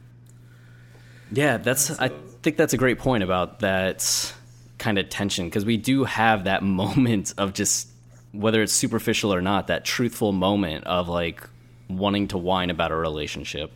Yeah, 1.31 1.57
that's. 1.57 1.99
I 1.99 2.09
think 2.41 2.57
that's 2.57 2.73
a 2.73 2.77
great 2.77 2.99
point 2.99 3.23
about 3.23 3.59
that 3.59 4.33
kind 4.77 4.99
of 4.99 5.09
tension 5.09 5.45
because 5.45 5.65
we 5.65 5.77
do 5.77 6.03
have 6.03 6.43
that 6.43 6.63
moment 6.81 7.33
of 7.37 7.53
just 7.53 7.89
whether 8.31 8.61
it's 8.61 8.73
superficial 8.73 9.33
or 9.33 9.41
not, 9.41 9.67
that 9.67 9.85
truthful 9.85 10.31
moment 10.31 10.83
of 10.85 11.07
like 11.07 11.41
wanting 11.89 12.27
to 12.29 12.37
whine 12.37 12.69
about 12.69 12.91
a 12.91 12.95
relationship. 12.95 13.71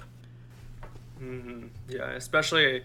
yeah 1.87 2.11
especially 2.11 2.83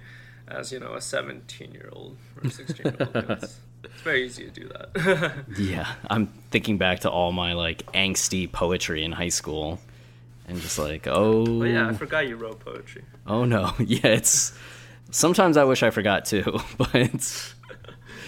as 0.48 0.72
you 0.72 0.80
know 0.80 0.94
a 0.94 1.00
17 1.00 1.72
year 1.72 1.88
old 1.92 2.16
or 2.42 2.50
16 2.50 2.84
year 2.84 2.96
old 3.00 3.30
it's, 3.30 3.60
it's 3.84 4.02
very 4.02 4.24
easy 4.24 4.44
to 4.44 4.50
do 4.50 4.68
that. 4.68 5.44
Yeah, 5.58 5.86
I'm 6.10 6.26
thinking 6.50 6.78
back 6.78 7.00
to 7.00 7.10
all 7.10 7.32
my 7.32 7.52
like 7.52 7.84
angsty 7.92 8.50
poetry 8.50 9.04
in 9.04 9.12
high 9.12 9.28
school, 9.28 9.78
and 10.48 10.60
just 10.60 10.78
like, 10.78 11.06
oh, 11.06 11.44
but 11.60 11.66
yeah 11.66 11.88
i 11.88 11.92
forgot 11.92 12.26
you 12.26 12.36
wrote 12.36 12.60
poetry. 12.60 13.04
Oh 13.26 13.44
no, 13.44 13.72
yeah, 13.78 14.06
it's. 14.06 14.56
Sometimes 15.10 15.56
I 15.56 15.64
wish 15.64 15.82
I 15.82 15.90
forgot 15.90 16.24
too, 16.24 16.58
but. 16.78 17.52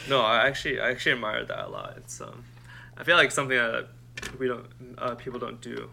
No 0.08 0.20
i 0.20 0.46
actually 0.46 0.78
i 0.80 0.90
actually 0.90 1.12
admire 1.12 1.44
that 1.44 1.66
a 1.66 1.68
lot. 1.68 1.94
It's 1.96 2.20
um 2.20 2.44
i 2.96 3.02
feel 3.02 3.16
like 3.16 3.32
something 3.32 3.56
that 3.56 3.88
we 4.38 4.46
don't 4.46 4.66
uh, 4.98 5.14
people 5.16 5.38
don't 5.40 5.60
do 5.60 5.90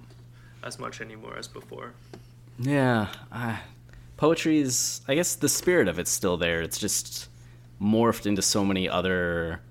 as 0.63 0.79
much 0.79 1.01
anymore 1.01 1.37
as 1.37 1.47
before 1.47 1.93
Yeah, 2.59 3.07
poetry 4.17 4.59
is. 4.59 5.01
I 5.07 5.15
guess 5.15 5.35
the 5.35 5.49
spirit 5.49 5.87
of 5.87 5.99
it's 5.99 6.11
still 6.11 6.37
there. 6.37 6.61
It's 6.61 6.79
just 6.79 7.29
morphed 7.81 8.25
into 8.25 8.41
so 8.41 8.63
many 8.63 8.87
other 8.87 9.61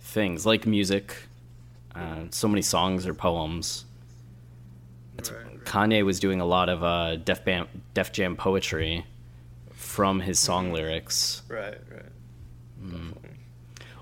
things, 0.00 0.44
like 0.44 0.66
music. 0.66 1.16
Uh, 1.94 2.24
so 2.30 2.48
many 2.48 2.62
songs 2.62 3.06
or 3.06 3.12
poems. 3.14 3.84
right, 5.30 5.30
right. 5.30 5.64
Kanye 5.64 6.04
was 6.04 6.18
doing 6.18 6.40
a 6.40 6.46
lot 6.46 6.68
of 6.68 6.82
uh, 6.82 7.16
Def, 7.16 7.44
Bam, 7.44 7.68
Def 7.92 8.12
Jam 8.12 8.34
poetry 8.34 9.04
from 9.72 10.20
his 10.20 10.38
song 10.38 10.72
lyrics. 10.72 11.42
right 11.48 11.78
right 11.90 12.06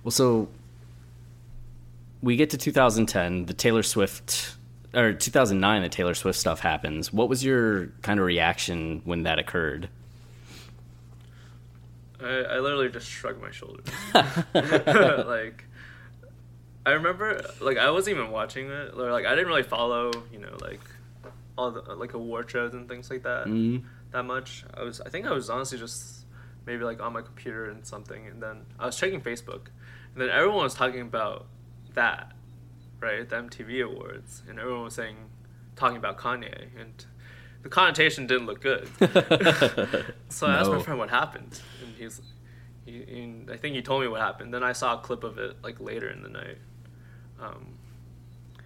Well, 0.05 0.12
so 0.12 0.49
we 2.23 2.37
get 2.37 2.51
to 2.51 2.57
2010, 2.59 3.46
the 3.46 3.55
Taylor 3.55 3.83
Swift, 3.83 4.57
or 4.94 5.12
2009, 5.12 5.83
the 5.83 5.88
Taylor 5.88 6.14
Swift 6.14 6.38
stuff 6.38 6.61
happens. 6.61 7.12
What 7.12 7.29
was 7.29 7.44
your 7.44 7.87
kind 8.03 8.18
of 8.20 8.26
reaction 8.26 9.03
when 9.05 9.22
that 9.24 9.38
occurred? 9.38 9.88
I, 12.22 12.26
I 12.26 12.59
literally 12.59 12.88
just 12.90 13.09
shrugged 13.09 13.40
my 13.40 13.50
shoulders. 13.50 13.87
like, 14.14 15.64
I 16.85 16.90
remember, 16.92 17.42
like, 17.61 17.79
I 17.79 17.90
wasn't 17.90 18.16
even 18.18 18.31
watching 18.31 18.70
it. 18.70 18.92
Or, 18.96 19.11
like, 19.12 19.26
I 19.26 19.31
didn't 19.31 19.48
really 19.48 19.62
follow, 19.62 20.11
you 20.33 20.38
know, 20.38 20.57
like, 20.61 20.81
all 21.57 21.70
the, 21.70 21.81
like, 21.94 22.14
award 22.14 22.50
shows 22.50 22.74
and 22.74 22.88
things 22.88 23.11
like 23.11 23.22
that 23.22 23.46
Mm. 23.46 23.85
that 24.12 24.24
much. 24.24 24.64
I 24.74 24.83
was, 24.83 25.00
I 25.00 25.09
think 25.09 25.26
I 25.26 25.33
was 25.33 25.48
honestly 25.50 25.79
just 25.79 26.26
maybe, 26.66 26.85
like, 26.85 27.00
on 27.00 27.12
my 27.12 27.22
computer 27.22 27.70
and 27.70 27.87
something. 27.87 28.26
And 28.26 28.42
then 28.42 28.66
I 28.79 28.87
was 28.87 28.96
checking 28.96 29.20
Facebook. 29.20 29.68
And 30.14 30.22
then 30.22 30.29
everyone 30.31 30.64
was 30.64 30.74
talking 30.74 31.00
about 31.00 31.46
that, 31.94 32.33
right? 33.00 33.28
The 33.28 33.36
MTV 33.36 33.84
Awards. 33.84 34.42
And 34.48 34.58
everyone 34.58 34.84
was 34.84 34.94
saying, 34.94 35.16
talking 35.76 35.96
about 35.96 36.18
Kanye. 36.18 36.68
And 36.78 37.04
the 37.62 37.68
connotation 37.68 38.26
didn't 38.26 38.46
look 38.46 38.60
good. 38.60 38.88
So 40.28 40.46
I 40.46 40.54
asked 40.54 40.70
my 40.70 40.80
friend 40.80 40.98
what 40.98 41.10
happened, 41.10 41.60
and 41.82 41.94
he's, 41.96 42.20
he, 42.86 43.02
and 43.02 43.50
I 43.50 43.56
think 43.56 43.74
he 43.74 43.82
told 43.82 44.02
me 44.02 44.08
what 44.08 44.20
happened. 44.20 44.54
Then 44.54 44.62
I 44.62 44.72
saw 44.72 44.94
a 44.94 44.98
clip 44.98 45.24
of 45.24 45.38
it 45.38 45.56
like 45.60 45.80
later 45.80 46.08
in 46.08 46.22
the 46.22 46.28
night, 46.28 46.58
um, 47.40 47.74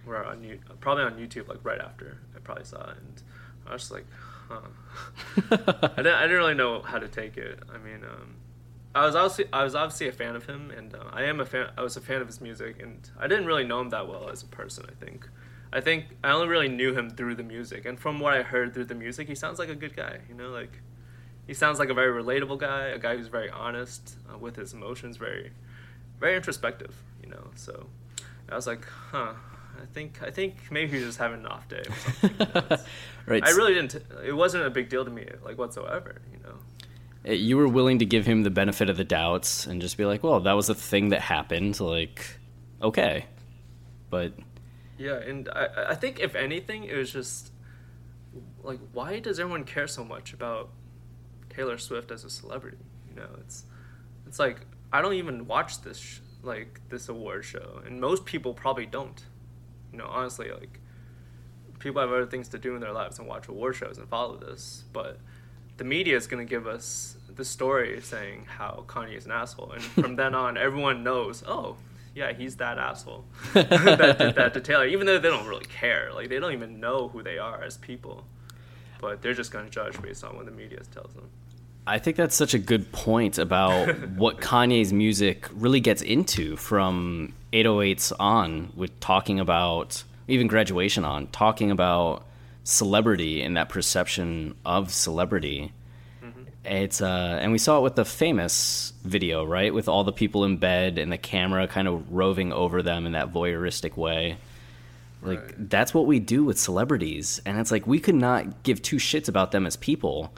where 0.05 0.23
on 0.23 0.43
you 0.43 0.59
probably 0.79 1.03
on 1.05 1.15
YouTube 1.15 1.47
like 1.47 1.57
right 1.63 1.81
after 1.81 2.19
I 2.35 2.39
probably 2.39 2.65
saw 2.65 2.91
it, 2.91 2.97
and 2.97 3.23
I 3.65 3.73
was 3.73 3.81
just 3.81 3.91
like, 3.91 4.05
huh. 4.47 4.59
I 5.51 5.95
didn't 5.97 6.13
I 6.13 6.21
didn't 6.21 6.37
really 6.37 6.53
know 6.53 6.83
how 6.83 6.99
to 6.99 7.07
take 7.07 7.35
it. 7.35 7.59
I 7.73 7.79
mean, 7.79 8.03
um, 8.03 8.35
I 8.95 9.05
was 9.05 9.13
obviously 9.13 9.45
I 9.51 9.63
was 9.63 9.75
obviously 9.75 10.07
a 10.07 10.13
fan 10.13 10.35
of 10.37 10.45
him, 10.45 10.71
and 10.71 10.95
uh, 10.95 11.03
I 11.11 11.23
am 11.23 11.41
a 11.41 11.45
fan. 11.45 11.69
I 11.77 11.81
was 11.81 11.97
a 11.97 12.01
fan 12.01 12.21
of 12.21 12.27
his 12.27 12.39
music, 12.39 12.81
and 12.81 13.07
I 13.19 13.27
didn't 13.27 13.45
really 13.45 13.65
know 13.65 13.81
him 13.81 13.89
that 13.89 14.07
well 14.07 14.29
as 14.29 14.41
a 14.41 14.47
person. 14.47 14.85
I 14.89 15.05
think. 15.05 15.27
I 15.73 15.81
think 15.81 16.05
I 16.23 16.31
only 16.31 16.47
really 16.47 16.69
knew 16.69 16.93
him 16.93 17.09
through 17.09 17.35
the 17.35 17.43
music, 17.43 17.85
and 17.85 17.99
from 17.99 18.21
what 18.21 18.33
I 18.33 18.41
heard 18.41 18.73
through 18.73 18.85
the 18.85 18.95
music, 18.95 19.27
he 19.27 19.35
sounds 19.35 19.59
like 19.59 19.67
a 19.67 19.75
good 19.75 19.95
guy. 19.95 20.19
You 20.29 20.35
know, 20.35 20.49
like 20.49 20.79
he 21.45 21.53
sounds 21.53 21.77
like 21.77 21.89
a 21.89 21.93
very 21.93 22.23
relatable 22.23 22.57
guy, 22.57 22.87
a 22.87 22.97
guy 22.97 23.17
who's 23.17 23.27
very 23.27 23.49
honest 23.49 24.15
uh, 24.33 24.37
with 24.37 24.55
his 24.55 24.71
emotions, 24.71 25.17
very, 25.17 25.51
very 26.19 26.37
introspective. 26.37 26.95
You 27.21 27.29
know, 27.31 27.47
so 27.55 27.87
I 28.49 28.55
was 28.55 28.65
like, 28.65 28.85
huh. 29.11 29.33
I 29.77 29.85
think 29.93 30.23
I 30.23 30.31
think 30.31 30.55
maybe 30.71 30.91
he 30.91 30.97
was 30.99 31.07
just 31.07 31.17
having 31.17 31.41
an 31.41 31.47
off 31.47 31.67
day. 31.67 31.83
Or 31.89 31.95
something. 31.95 32.31
you 32.39 32.45
know, 32.53 32.77
Right. 33.25 33.43
I 33.43 33.49
really 33.49 33.73
didn't. 33.73 33.95
It 34.23 34.31
wasn't 34.31 34.65
a 34.65 34.69
big 34.69 34.87
deal 34.87 35.03
to 35.03 35.11
me, 35.11 35.27
like 35.43 35.57
whatsoever. 35.57 36.21
You 36.31 36.39
know. 36.43 36.55
You 37.25 37.57
were 37.57 37.67
willing 37.67 37.99
to 37.99 38.05
give 38.05 38.25
him 38.25 38.43
the 38.43 38.51
benefit 38.51 38.89
of 38.89 38.97
the 38.97 39.03
doubts 39.03 39.65
and 39.65 39.81
just 39.81 39.97
be 39.97 40.05
like, 40.05 40.23
well, 40.23 40.39
that 40.41 40.53
was 40.53 40.69
a 40.69 40.75
thing 40.75 41.09
that 41.09 41.21
happened. 41.21 41.79
Like, 41.79 42.37
okay. 42.81 43.25
But 44.09 44.33
Yeah, 44.97 45.15
and 45.15 45.49
I, 45.49 45.67
I 45.89 45.95
think 45.95 46.19
if 46.19 46.35
anything, 46.35 46.83
it 46.83 46.95
was 46.95 47.11
just 47.11 47.51
like, 48.63 48.79
why 48.93 49.19
does 49.19 49.39
everyone 49.39 49.63
care 49.63 49.87
so 49.87 50.03
much 50.03 50.33
about 50.33 50.69
Taylor 51.49 51.77
Swift 51.77 52.11
as 52.11 52.23
a 52.23 52.29
celebrity? 52.29 52.77
You 53.09 53.15
know, 53.15 53.29
it's 53.39 53.65
it's 54.27 54.39
like 54.39 54.61
I 54.91 55.01
don't 55.01 55.13
even 55.13 55.47
watch 55.47 55.81
this 55.81 55.97
sh- 55.97 56.19
like 56.43 56.79
this 56.89 57.09
award 57.09 57.43
show, 57.43 57.81
and 57.85 57.99
most 57.99 58.25
people 58.25 58.53
probably 58.53 58.85
don't. 58.85 59.23
You 59.91 59.97
know, 59.99 60.07
honestly, 60.07 60.51
like 60.51 60.79
people 61.79 62.01
have 62.01 62.11
other 62.11 62.25
things 62.25 62.49
to 62.49 62.59
do 62.59 62.75
in 62.75 62.81
their 62.81 62.91
lives 62.91 63.19
and 63.19 63.27
watch 63.27 63.47
award 63.47 63.75
shows 63.75 63.97
and 63.97 64.07
follow 64.09 64.37
this, 64.37 64.83
but 64.93 65.19
the 65.77 65.83
media 65.83 66.15
is 66.15 66.27
going 66.27 66.45
to 66.45 66.49
give 66.49 66.67
us 66.67 67.17
the 67.35 67.45
story 67.45 67.99
saying 68.01 68.45
how 68.47 68.85
Kanye 68.87 69.17
is 69.17 69.25
an 69.25 69.31
asshole, 69.31 69.71
and 69.71 69.83
from 69.83 70.15
then 70.15 70.33
on, 70.33 70.57
everyone 70.57 71.03
knows. 71.03 71.43
Oh, 71.45 71.77
yeah, 72.13 72.31
he's 72.31 72.55
that 72.57 72.77
asshole 72.77 73.25
that 73.53 74.17
did 74.17 74.35
that 74.35 74.53
to 74.53 74.61
Taylor, 74.61 74.87
even 74.87 75.05
though 75.05 75.19
they 75.19 75.29
don't 75.29 75.45
really 75.47 75.65
care. 75.65 76.11
Like 76.13 76.29
they 76.29 76.39
don't 76.39 76.53
even 76.53 76.79
know 76.79 77.09
who 77.09 77.21
they 77.21 77.37
are 77.37 77.61
as 77.61 77.77
people, 77.77 78.25
but 79.01 79.21
they're 79.21 79.33
just 79.33 79.51
gonna 79.51 79.69
judge 79.69 80.01
based 80.01 80.23
on 80.23 80.35
what 80.37 80.45
the 80.45 80.51
media 80.51 80.79
tells 80.93 81.13
them. 81.13 81.29
I 81.87 81.99
think 81.99 82.17
that's 82.17 82.35
such 82.35 82.53
a 82.53 82.57
good 82.57 82.91
point 82.91 83.37
about 83.37 83.89
what 84.15 84.37
Kanye's 84.37 84.91
music 84.91 85.47
really 85.53 85.79
gets 85.79 86.01
into 86.01 86.55
from 86.55 87.33
808s 87.53 88.13
on, 88.19 88.71
with 88.75 88.97
talking 88.99 89.39
about 89.39 90.03
even 90.27 90.47
graduation 90.47 91.05
on, 91.05 91.27
talking 91.27 91.69
about 91.69 92.25
celebrity 92.65 93.41
and 93.41 93.55
that 93.55 93.69
perception 93.69 94.55
of 94.65 94.91
celebrity. 94.91 95.71
It's 96.67 96.99
uh, 96.99 97.37
and 97.39 97.51
we 97.51 97.59
saw 97.59 97.77
it 97.77 97.81
with 97.83 97.95
the 97.95 98.05
famous 98.05 98.91
video, 99.03 99.45
right? 99.45 99.71
With 99.71 99.87
all 99.87 100.03
the 100.03 100.11
people 100.11 100.43
in 100.45 100.57
bed 100.57 100.97
and 100.97 101.11
the 101.11 101.17
camera 101.17 101.67
kind 101.67 101.87
of 101.87 102.11
roving 102.11 102.51
over 102.51 102.81
them 102.81 103.05
in 103.05 103.11
that 103.11 103.31
voyeuristic 103.31 103.95
way. 103.95 104.37
Like 105.21 105.41
Right. 105.43 105.69
that's 105.69 105.93
what 105.93 106.07
we 106.07 106.19
do 106.19 106.43
with 106.43 106.59
celebrities, 106.59 107.39
and 107.45 107.59
it's 107.59 107.71
like 107.71 107.85
we 107.85 107.99
could 107.99 108.15
not 108.15 108.63
give 108.63 108.81
two 108.81 108.95
shits 108.97 109.29
about 109.29 109.51
them 109.51 109.65
as 109.67 109.75
people, 109.75 110.33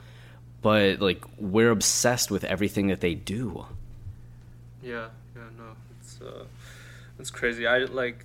but 0.60 1.00
like 1.00 1.24
we're 1.38 1.70
obsessed 1.70 2.30
with 2.30 2.44
everything 2.44 2.88
that 2.88 3.00
they 3.00 3.14
do. 3.14 3.64
Yeah, 4.82 5.08
yeah, 5.34 5.42
no, 5.56 5.64
it's 5.98 6.20
uh, 6.20 6.44
it's 7.18 7.30
crazy. 7.30 7.66
I 7.66 7.78
like 7.78 8.24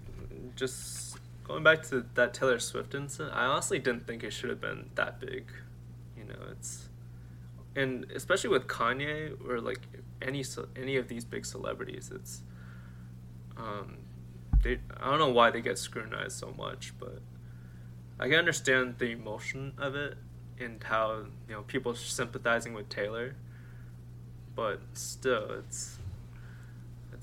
just 0.58 1.03
going 1.44 1.64
back 1.64 1.84
to 1.84 2.06
that 2.16 2.34
Taylor 2.34 2.60
Swift 2.60 2.96
incident. 2.96 3.36
I 3.36 3.46
honestly 3.46 3.80
didn't 3.80 4.08
think 4.08 4.24
it 4.24 4.32
should 4.32 4.50
have 4.50 4.62
been 4.62 4.90
that 4.96 5.20
big. 5.20 5.52
You 6.18 6.26
know, 6.26 6.40
it's 6.52 6.90
and 7.76 8.10
especially 8.12 8.50
with 8.50 8.68
Kanye 8.68 9.36
or 9.48 9.60
like 9.60 9.82
any 10.22 10.44
any 10.76 10.98
of 10.98 11.08
these 11.08 11.26
big 11.26 11.46
celebrities, 11.46 12.12
it's 12.14 12.44
um, 13.58 13.98
they 14.62 14.80
I 15.00 15.10
don't 15.10 15.20
know 15.20 15.30
why 15.30 15.52
they 15.52 15.62
get 15.62 15.78
scrutinized 15.78 16.38
so 16.38 16.54
much, 16.58 16.94
but 17.00 17.22
I 18.20 18.28
can 18.30 18.40
understand 18.40 18.96
the 19.00 19.12
emotion 19.12 19.74
of 19.78 19.96
it 19.96 20.18
and 20.60 20.84
how 20.84 21.26
you 21.48 21.56
know 21.56 21.62
people 21.64 21.96
sympathizing 21.96 22.74
with 22.74 22.90
Taylor, 22.90 23.36
but 24.56 24.80
still, 24.94 25.50
it's 25.60 25.98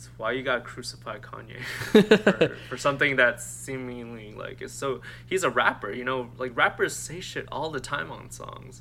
it's 0.00 0.08
why 0.16 0.32
you 0.32 0.42
gotta 0.42 0.62
crucify 0.62 1.18
Kanye 1.18 1.62
for, 2.48 2.56
for 2.70 2.76
something 2.78 3.16
that's 3.16 3.44
seemingly 3.44 4.32
like 4.32 4.62
is 4.62 4.72
so. 4.72 5.02
He's 5.26 5.44
a 5.44 5.50
rapper, 5.50 5.92
you 5.92 6.04
know. 6.04 6.30
Like 6.38 6.56
rappers 6.56 6.96
say 6.96 7.20
shit 7.20 7.46
all 7.52 7.70
the 7.70 7.80
time 7.80 8.10
on 8.10 8.30
songs, 8.30 8.80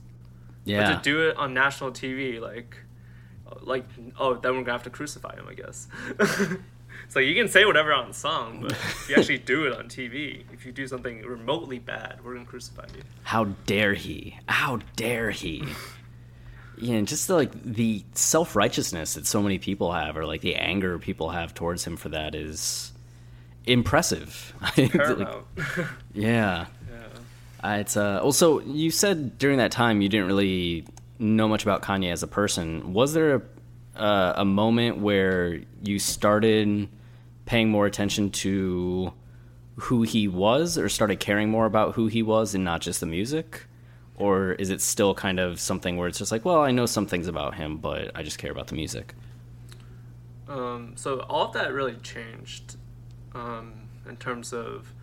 Yeah, 0.63 0.93
but 0.93 1.03
to 1.03 1.03
do 1.03 1.27
it 1.27 1.35
on 1.35 1.53
national 1.53 1.91
TV, 1.91 2.39
like, 2.39 2.77
like 3.61 3.85
oh, 4.17 4.35
then 4.35 4.53
we're 4.53 4.61
gonna 4.61 4.71
have 4.71 4.83
to 4.83 4.89
crucify 4.89 5.35
him, 5.35 5.45
I 5.49 5.55
guess. 5.55 5.89
it's 6.19 7.15
like 7.17 7.25
you 7.25 7.35
can 7.35 7.49
say 7.49 7.65
whatever 7.65 7.91
on 7.91 8.07
the 8.07 8.13
song, 8.13 8.59
but 8.61 8.71
if 8.71 9.09
you 9.09 9.15
actually 9.17 9.39
do 9.39 9.65
it 9.65 9.77
on 9.77 9.89
TV, 9.89 10.43
if 10.53 10.65
you 10.65 10.71
do 10.71 10.87
something 10.87 11.21
remotely 11.23 11.79
bad, 11.79 12.19
we're 12.23 12.35
gonna 12.35 12.45
crucify 12.45 12.85
you. 12.95 13.03
how 13.23 13.43
dare 13.65 13.93
he? 13.93 14.37
How 14.47 14.79
dare 14.95 15.31
he? 15.31 15.65
Yeah, 16.79 16.95
and 16.95 17.07
just 17.07 17.29
like 17.29 17.51
the 17.63 18.03
self 18.13 18.55
righteousness 18.55 19.15
that 19.15 19.27
so 19.27 19.41
many 19.41 19.59
people 19.59 19.91
have, 19.91 20.17
or 20.17 20.25
like 20.25 20.41
the 20.41 20.55
anger 20.55 20.97
people 20.97 21.29
have 21.29 21.53
towards 21.53 21.85
him 21.85 21.97
for 21.97 22.09
that, 22.09 22.35
is 22.35 22.91
impressive. 23.65 24.53
Like, 24.77 24.93
yeah. 26.13 26.65
yeah. 26.65 26.65
Uh, 27.63 27.77
it's 27.79 27.97
uh, 27.97 28.19
also 28.21 28.59
you 28.61 28.91
said 28.91 29.37
during 29.37 29.57
that 29.57 29.71
time 29.71 30.01
you 30.01 30.07
didn't 30.07 30.27
really 30.27 30.85
know 31.17 31.47
much 31.47 31.63
about 31.63 31.81
Kanye 31.81 32.11
as 32.11 32.23
a 32.23 32.27
person. 32.27 32.93
Was 32.93 33.13
there 33.13 33.35
a, 33.35 33.41
uh, 33.99 34.33
a 34.37 34.45
moment 34.45 34.99
where 34.99 35.59
you 35.83 35.99
started 35.99 36.87
paying 37.45 37.69
more 37.69 37.85
attention 37.85 38.29
to 38.31 39.11
who 39.75 40.03
he 40.03 40.27
was, 40.27 40.77
or 40.77 40.87
started 40.87 41.19
caring 41.19 41.49
more 41.49 41.65
about 41.65 41.95
who 41.95 42.07
he 42.07 42.21
was 42.21 42.55
and 42.55 42.63
not 42.63 42.81
just 42.81 42.99
the 42.99 43.05
music? 43.05 43.65
Or 44.19 44.51
is 44.51 44.69
it 44.69 44.81
still 44.81 45.15
kind 45.15 45.39
of 45.39 45.59
something 45.59 45.95
where 45.95 46.07
it's 46.07 46.19
just 46.19 46.31
like, 46.31 46.43
well, 46.43 46.59
I 46.61 46.71
know 46.71 46.85
some 46.85 47.07
things 47.07 47.27
about 47.27 47.55
him, 47.55 47.77
but 47.77 48.11
I 48.13 48.21
just 48.21 48.37
care 48.37 48.51
about 48.51 48.67
the 48.67 48.75
music? 48.75 49.15
Um, 50.49 50.93
so 50.95 51.21
all 51.21 51.47
of 51.47 51.53
that 51.53 51.73
really 51.73 51.95
changed 51.95 52.75
um, 53.33 53.87
in 54.07 54.17
terms 54.17 54.51
of 54.51 54.93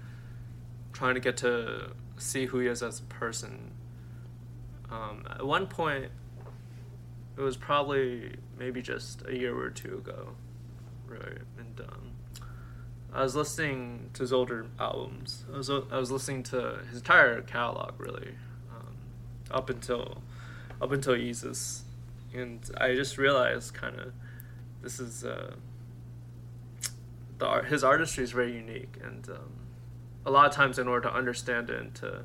trying 0.92 1.14
to 1.14 1.20
get 1.20 1.36
to 1.38 1.92
see 2.18 2.46
who 2.46 2.58
he 2.58 2.66
is 2.66 2.82
as 2.82 3.00
a 3.00 3.04
person. 3.04 3.72
Um, 4.90 5.24
at 5.30 5.46
one 5.46 5.66
point, 5.66 6.10
it 7.36 7.40
was 7.40 7.56
probably 7.56 8.36
maybe 8.58 8.82
just 8.82 9.22
a 9.26 9.36
year 9.36 9.56
or 9.56 9.70
two 9.70 9.96
ago, 9.96 10.28
right? 11.06 11.38
And 11.58 11.80
um, 11.80 12.10
I 13.12 13.22
was 13.22 13.36
listening 13.36 14.10
to 14.14 14.22
his 14.22 14.32
older 14.32 14.66
albums. 14.78 15.44
I 15.52 15.56
was 15.56 15.70
I 15.70 15.98
was 15.98 16.10
listening 16.10 16.42
to 16.44 16.80
his 16.88 16.98
entire 16.98 17.40
catalog, 17.42 17.98
really, 17.98 18.34
up 19.50 19.70
until 19.70 20.22
up 20.80 20.92
until 20.92 21.16
Jesus, 21.16 21.84
and 22.34 22.60
I 22.76 22.94
just 22.94 23.18
realized 23.18 23.74
kind 23.74 23.98
of 23.98 24.12
this 24.82 25.00
is 25.00 25.24
uh, 25.24 25.54
the 27.38 27.46
art, 27.46 27.66
his 27.66 27.82
artistry 27.82 28.24
is 28.24 28.32
very 28.32 28.54
unique, 28.54 28.98
and 29.02 29.28
um, 29.30 29.52
a 30.24 30.30
lot 30.30 30.46
of 30.46 30.52
times 30.52 30.78
in 30.78 30.88
order 30.88 31.08
to 31.08 31.14
understand 31.14 31.70
it 31.70 31.80
and 31.80 31.94
to 31.96 32.24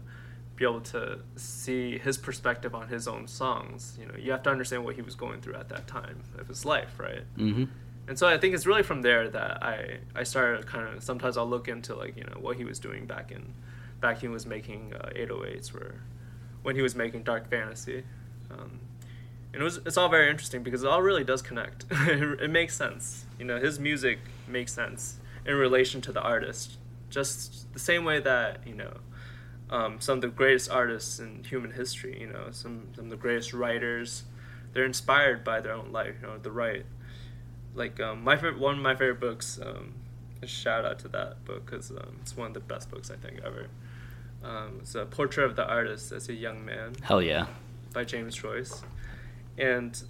be 0.56 0.66
able 0.66 0.82
to 0.82 1.20
see 1.36 1.98
his 1.98 2.18
perspective 2.18 2.76
on 2.76 2.88
his 2.88 3.08
own 3.08 3.28
songs, 3.28 3.98
you 4.00 4.06
know, 4.06 4.14
you 4.18 4.32
have 4.32 4.44
to 4.44 4.50
understand 4.50 4.84
what 4.86 4.96
he 4.96 5.02
was 5.02 5.16
going 5.16 5.42
through 5.42 5.56
at 5.56 5.70
that 5.70 5.88
time 5.88 6.22
of 6.38 6.48
his 6.48 6.66
life, 6.66 7.00
right? 7.00 7.24
Mm-hmm. 7.38 7.64
And 8.08 8.20
so 8.20 8.28
I 8.28 8.38
think 8.38 8.54
it's 8.54 8.66
really 8.66 8.84
from 8.84 9.02
there 9.02 9.30
that 9.30 9.64
I 9.64 10.00
I 10.16 10.24
started 10.24 10.66
kind 10.68 10.88
of 10.88 11.04
sometimes 11.04 11.38
I'll 11.38 11.50
look 11.50 11.68
into 11.68 11.96
like 11.96 12.18
you 12.18 12.24
know 12.24 12.38
what 12.40 12.58
he 12.58 12.66
was 12.66 12.80
doing 12.80 13.06
back 13.06 13.32
in 13.32 13.54
back 14.02 14.20
he 14.20 14.28
was 14.28 14.46
making 14.46 14.94
uh, 14.94 15.10
808s 15.16 15.74
where 15.74 16.02
when 16.64 16.76
he 16.76 16.82
was 16.82 16.96
making 16.96 17.24
Dark 17.24 17.50
Fantasy. 17.50 18.04
Um, 18.50 18.80
and 19.54 19.62
it 19.62 19.64
was 19.64 19.78
it's 19.86 19.98
all 19.98 20.10
very 20.10 20.30
interesting 20.30 20.64
because 20.64 20.84
it 20.84 20.90
all 20.90 21.02
really 21.02 21.24
does 21.24 21.42
connect. 21.42 21.86
it 21.92 22.50
makes 22.50 22.76
sense. 22.76 23.26
You 23.38 23.46
know, 23.46 23.60
his 23.60 23.80
music 23.80 24.20
makes 24.48 24.74
sense 24.74 25.20
in 25.46 25.56
relation 25.56 26.02
to 26.02 26.12
the 26.12 26.22
artist. 26.22 26.78
Just 27.10 27.72
the 27.74 27.80
same 27.80 28.06
way 28.06 28.20
that, 28.22 28.66
you 28.66 28.76
know, 28.76 28.94
um, 29.70 30.00
some 30.00 30.18
of 30.18 30.22
the 30.22 30.28
greatest 30.28 30.70
artists 30.70 31.20
in 31.20 31.44
human 31.44 31.72
history, 31.72 32.20
you 32.20 32.28
know, 32.28 32.48
some, 32.52 32.88
some 32.96 33.06
of 33.06 33.10
the 33.10 33.18
greatest 33.18 33.54
writers, 33.54 34.24
they're 34.74 34.86
inspired 34.86 35.44
by 35.44 35.60
their 35.60 35.74
own 35.74 35.92
life, 35.92 36.16
you 36.22 36.28
know, 36.28 36.38
the 36.38 36.52
right. 36.52 36.86
Like 37.74 38.00
um, 38.00 38.24
my 38.24 38.36
favorite, 38.36 38.60
one 38.60 38.76
of 38.76 38.82
my 38.82 38.96
favorite 38.96 39.20
books, 39.20 39.60
um, 39.64 39.94
a 40.42 40.48
shout 40.48 40.86
out 40.86 41.00
to 41.00 41.08
that 41.10 41.44
book 41.46 41.66
because 41.66 41.92
um, 41.92 42.18
it's 42.22 42.36
one 42.36 42.48
of 42.48 42.54
the 42.54 42.60
best 42.60 42.90
books 42.90 43.12
I 43.12 43.16
think 43.16 43.40
ever. 43.46 43.68
Um, 44.44 44.80
it's 44.82 44.96
a 44.96 45.06
portrait 45.06 45.46
of 45.46 45.56
the 45.56 45.66
artist 45.68 46.12
as 46.12 46.28
a 46.30 46.34
young 46.34 46.66
man 46.66 46.96
Hell 47.02 47.22
yeah. 47.22 47.46
by 47.94 48.04
James 48.04 48.36
Joyce, 48.36 48.82
and 49.58 50.02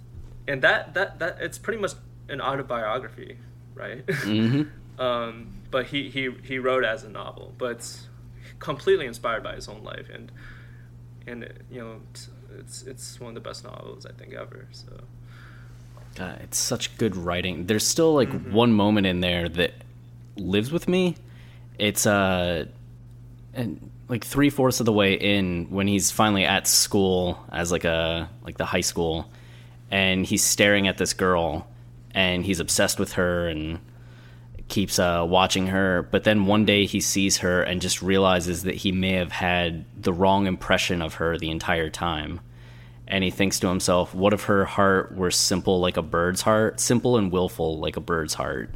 and 0.48 0.62
that 0.62 0.94
that 0.94 1.18
that 1.18 1.38
it's 1.40 1.58
pretty 1.58 1.80
much 1.80 1.92
an 2.28 2.40
autobiography, 2.40 3.36
right? 3.74 4.06
Mm-hmm. 4.06 4.62
um, 5.00 5.48
but 5.70 5.86
he 5.86 6.08
he 6.08 6.30
he 6.42 6.58
wrote 6.58 6.84
as 6.84 7.04
a 7.04 7.08
novel, 7.08 7.52
but 7.58 7.72
it's 7.72 8.08
completely 8.58 9.06
inspired 9.06 9.42
by 9.42 9.54
his 9.54 9.68
own 9.68 9.82
life, 9.84 10.08
and 10.12 10.32
and 11.26 11.52
you 11.70 11.80
know 11.80 12.00
it's 12.10 12.28
it's, 12.58 12.82
it's 12.84 13.20
one 13.20 13.28
of 13.28 13.34
the 13.34 13.40
best 13.40 13.64
novels 13.64 14.06
I 14.06 14.12
think 14.12 14.32
ever. 14.32 14.66
So 14.72 14.86
God, 16.14 16.40
it's 16.42 16.58
such 16.58 16.96
good 16.96 17.16
writing. 17.16 17.66
There's 17.66 17.86
still 17.86 18.14
like 18.14 18.28
Mm-hmm. 18.30 18.52
one 18.52 18.72
moment 18.72 19.06
in 19.06 19.20
there 19.20 19.48
that 19.50 19.72
lives 20.36 20.72
with 20.72 20.88
me. 20.88 21.16
It's 21.78 22.06
uh, 22.06 22.66
and 23.54 23.90
like 24.12 24.24
three 24.24 24.50
fourths 24.50 24.78
of 24.78 24.84
the 24.84 24.92
way 24.92 25.14
in 25.14 25.68
when 25.70 25.86
he's 25.86 26.10
finally 26.10 26.44
at 26.44 26.66
school 26.66 27.42
as 27.50 27.72
like 27.72 27.84
a 27.84 28.28
like 28.44 28.58
the 28.58 28.66
high 28.66 28.82
school, 28.82 29.32
and 29.90 30.26
he's 30.26 30.44
staring 30.44 30.86
at 30.86 30.98
this 30.98 31.14
girl, 31.14 31.66
and 32.10 32.44
he's 32.44 32.60
obsessed 32.60 32.98
with 32.98 33.14
her 33.14 33.48
and 33.48 33.80
keeps 34.68 34.98
uh, 34.98 35.24
watching 35.26 35.68
her. 35.68 36.02
But 36.10 36.24
then 36.24 36.44
one 36.44 36.66
day 36.66 36.84
he 36.84 37.00
sees 37.00 37.38
her 37.38 37.62
and 37.62 37.80
just 37.80 38.02
realizes 38.02 38.64
that 38.64 38.74
he 38.74 38.92
may 38.92 39.12
have 39.12 39.32
had 39.32 39.86
the 39.98 40.12
wrong 40.12 40.46
impression 40.46 41.00
of 41.00 41.14
her 41.14 41.38
the 41.38 41.50
entire 41.50 41.88
time 41.88 42.40
and 43.08 43.24
he 43.24 43.30
thinks 43.30 43.60
to 43.60 43.68
himself, 43.68 44.14
"What 44.14 44.34
if 44.34 44.44
her 44.44 44.66
heart 44.66 45.16
were 45.16 45.30
simple 45.30 45.80
like 45.80 45.96
a 45.96 46.02
bird's 46.02 46.42
heart, 46.42 46.80
simple 46.80 47.16
and 47.16 47.32
willful 47.32 47.78
like 47.78 47.96
a 47.96 48.00
bird's 48.00 48.34
heart?" 48.34 48.74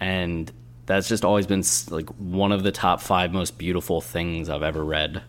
And 0.00 0.50
that's 0.86 1.08
just 1.08 1.24
always 1.24 1.46
been 1.46 1.62
like 1.90 2.08
one 2.10 2.52
of 2.52 2.62
the 2.62 2.72
top 2.72 3.00
five 3.00 3.32
most 3.32 3.58
beautiful 3.58 4.00
things 4.00 4.48
I've 4.48 4.62
ever 4.62 4.84
read. 4.84 5.22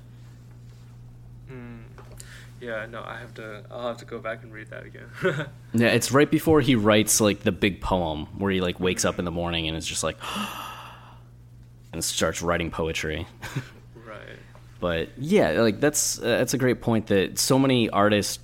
yeah, 2.65 2.88
no, 2.88 3.04
I 3.06 3.18
have 3.20 3.34
to 3.36 3.63
I'll 3.70 3.88
have 3.89 3.98
to 3.98 4.06
go 4.06 4.18
back 4.18 4.44
and 4.44 4.52
read 4.52 4.70
that 4.70 4.86
again. 4.86 5.10
Yeah, 5.74 5.88
it's 5.88 6.13
right 6.13 6.30
before 6.32 6.62
he 6.62 6.76
writes 6.76 7.20
like 7.20 7.41
the 7.41 7.52
big 7.52 7.82
poem 7.82 8.28
where 8.38 8.50
he 8.50 8.62
like 8.62 8.80
wakes 8.80 9.04
up 9.04 9.20
in 9.20 9.26
the 9.26 9.32
morning 9.32 9.68
and 9.68 9.76
is 9.76 9.86
just 9.86 10.04
like, 10.04 10.18
and 11.94 12.02
starts 12.02 12.41
writing 12.41 12.72
poetry. 12.72 13.28
right. 14.08 14.39
but 14.80 15.10
yeah 15.18 15.62
like 15.62 15.82
that's 15.82 16.18
uh, 16.20 16.24
that's 16.24 16.54
a 16.54 16.58
great 16.58 16.82
point 16.82 17.08
that 17.08 17.38
so 17.38 17.60
many 17.60 17.89
artists 17.89 18.39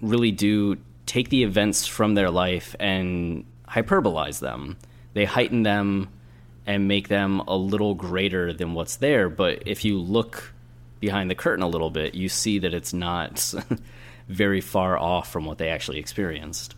really 0.00 0.30
do 0.30 0.76
take 1.06 1.28
the 1.30 1.42
events 1.42 1.86
from 1.86 2.14
their 2.14 2.30
life 2.30 2.76
and 2.78 3.44
hyperbolize 3.68 4.38
them 4.38 4.76
they 5.14 5.24
heighten 5.24 5.64
them 5.64 6.08
and 6.66 6.88
make 6.88 7.08
them 7.08 7.40
a 7.46 7.56
little 7.56 7.94
greater 7.94 8.52
than 8.52 8.74
what's 8.74 8.96
there. 8.96 9.28
But 9.28 9.62
if 9.66 9.84
you 9.84 9.98
look 9.98 10.52
behind 11.00 11.30
the 11.30 11.34
curtain 11.34 11.62
a 11.62 11.68
little 11.68 11.90
bit, 11.90 12.14
you 12.14 12.28
see 12.28 12.58
that 12.58 12.74
it's 12.74 12.92
not 12.92 13.54
very 14.28 14.60
far 14.60 14.98
off 14.98 15.30
from 15.30 15.44
what 15.44 15.58
they 15.58 15.68
actually 15.68 15.98
experienced. 15.98 16.74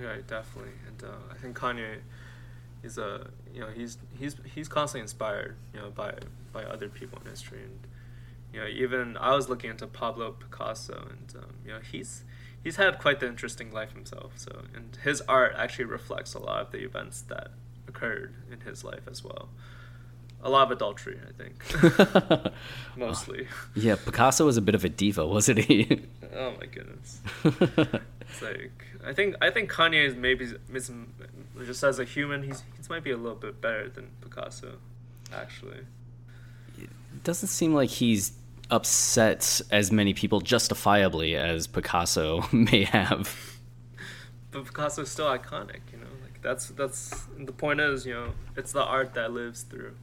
Yeah, 0.00 0.16
definitely. 0.26 0.72
And 0.86 1.04
uh, 1.04 1.14
I 1.30 1.34
think 1.38 1.56
Kanye 1.56 1.98
is 2.82 2.98
a 2.98 3.26
you 3.52 3.60
know 3.60 3.68
he's 3.68 3.98
he's 4.18 4.36
he's 4.54 4.68
constantly 4.68 5.02
inspired 5.02 5.56
you 5.74 5.80
know 5.80 5.90
by 5.90 6.14
by 6.52 6.64
other 6.64 6.88
people 6.88 7.18
in 7.22 7.30
history 7.30 7.62
and 7.62 7.86
you 8.52 8.60
know 8.60 8.66
even 8.66 9.16
I 9.16 9.34
was 9.34 9.48
looking 9.48 9.70
into 9.70 9.86
Pablo 9.86 10.32
Picasso 10.32 11.08
and 11.10 11.42
um, 11.42 11.54
you 11.64 11.72
know 11.72 11.80
he's 11.80 12.24
he's 12.62 12.76
had 12.76 12.98
quite 12.98 13.20
the 13.20 13.28
interesting 13.28 13.72
life 13.72 13.92
himself 13.92 14.32
so 14.36 14.62
and 14.74 14.96
his 15.04 15.20
art 15.22 15.54
actually 15.56 15.86
reflects 15.86 16.34
a 16.34 16.38
lot 16.38 16.62
of 16.62 16.72
the 16.72 16.78
events 16.78 17.22
that 17.22 17.50
occurred 18.00 18.34
in 18.50 18.60
his 18.60 18.84
life 18.84 19.06
as 19.10 19.22
well. 19.24 19.48
A 20.42 20.48
lot 20.48 20.64
of 20.64 20.70
adultery 20.70 21.18
I 21.28 21.32
think. 21.42 22.52
Mostly. 22.96 23.46
Yeah, 23.74 23.96
Picasso 23.96 24.46
was 24.46 24.56
a 24.56 24.62
bit 24.62 24.74
of 24.74 24.84
a 24.84 24.88
diva, 24.88 25.26
wasn't 25.26 25.58
he? 25.60 26.00
oh 26.34 26.52
my 26.58 26.66
goodness. 26.66 27.20
It's 27.44 28.42
like 28.42 28.84
I 29.04 29.12
think 29.12 29.34
I 29.42 29.50
think 29.50 29.70
Kanye 29.70 30.06
is 30.06 30.14
maybe 30.14 30.44
is, 30.46 30.90
just 31.66 31.82
as 31.84 31.98
a 31.98 32.04
human 32.04 32.42
he's 32.42 32.60
he 32.60 32.82
might 32.88 33.04
be 33.04 33.10
a 33.10 33.16
little 33.16 33.36
bit 33.38 33.60
better 33.60 33.88
than 33.88 34.08
Picasso 34.22 34.78
actually. 35.32 35.78
It 36.78 37.24
doesn't 37.24 37.48
seem 37.48 37.74
like 37.74 37.90
he's 37.90 38.32
upset 38.70 39.60
as 39.70 39.90
many 39.92 40.14
people 40.14 40.40
justifiably 40.40 41.34
as 41.36 41.66
Picasso 41.66 42.48
may 42.52 42.84
have. 42.84 43.58
but 44.52 44.64
Picasso 44.64 45.02
is 45.02 45.10
still 45.10 45.26
iconic 45.26 45.80
you 45.92 45.98
know 45.98 46.06
like 46.22 46.29
that's 46.42 46.68
that's 46.68 47.26
the 47.38 47.52
point 47.52 47.80
is 47.80 48.06
you 48.06 48.14
know 48.14 48.32
it's 48.56 48.72
the 48.72 48.82
art 48.82 49.14
that 49.14 49.32
lives 49.32 49.62
through 49.62 49.94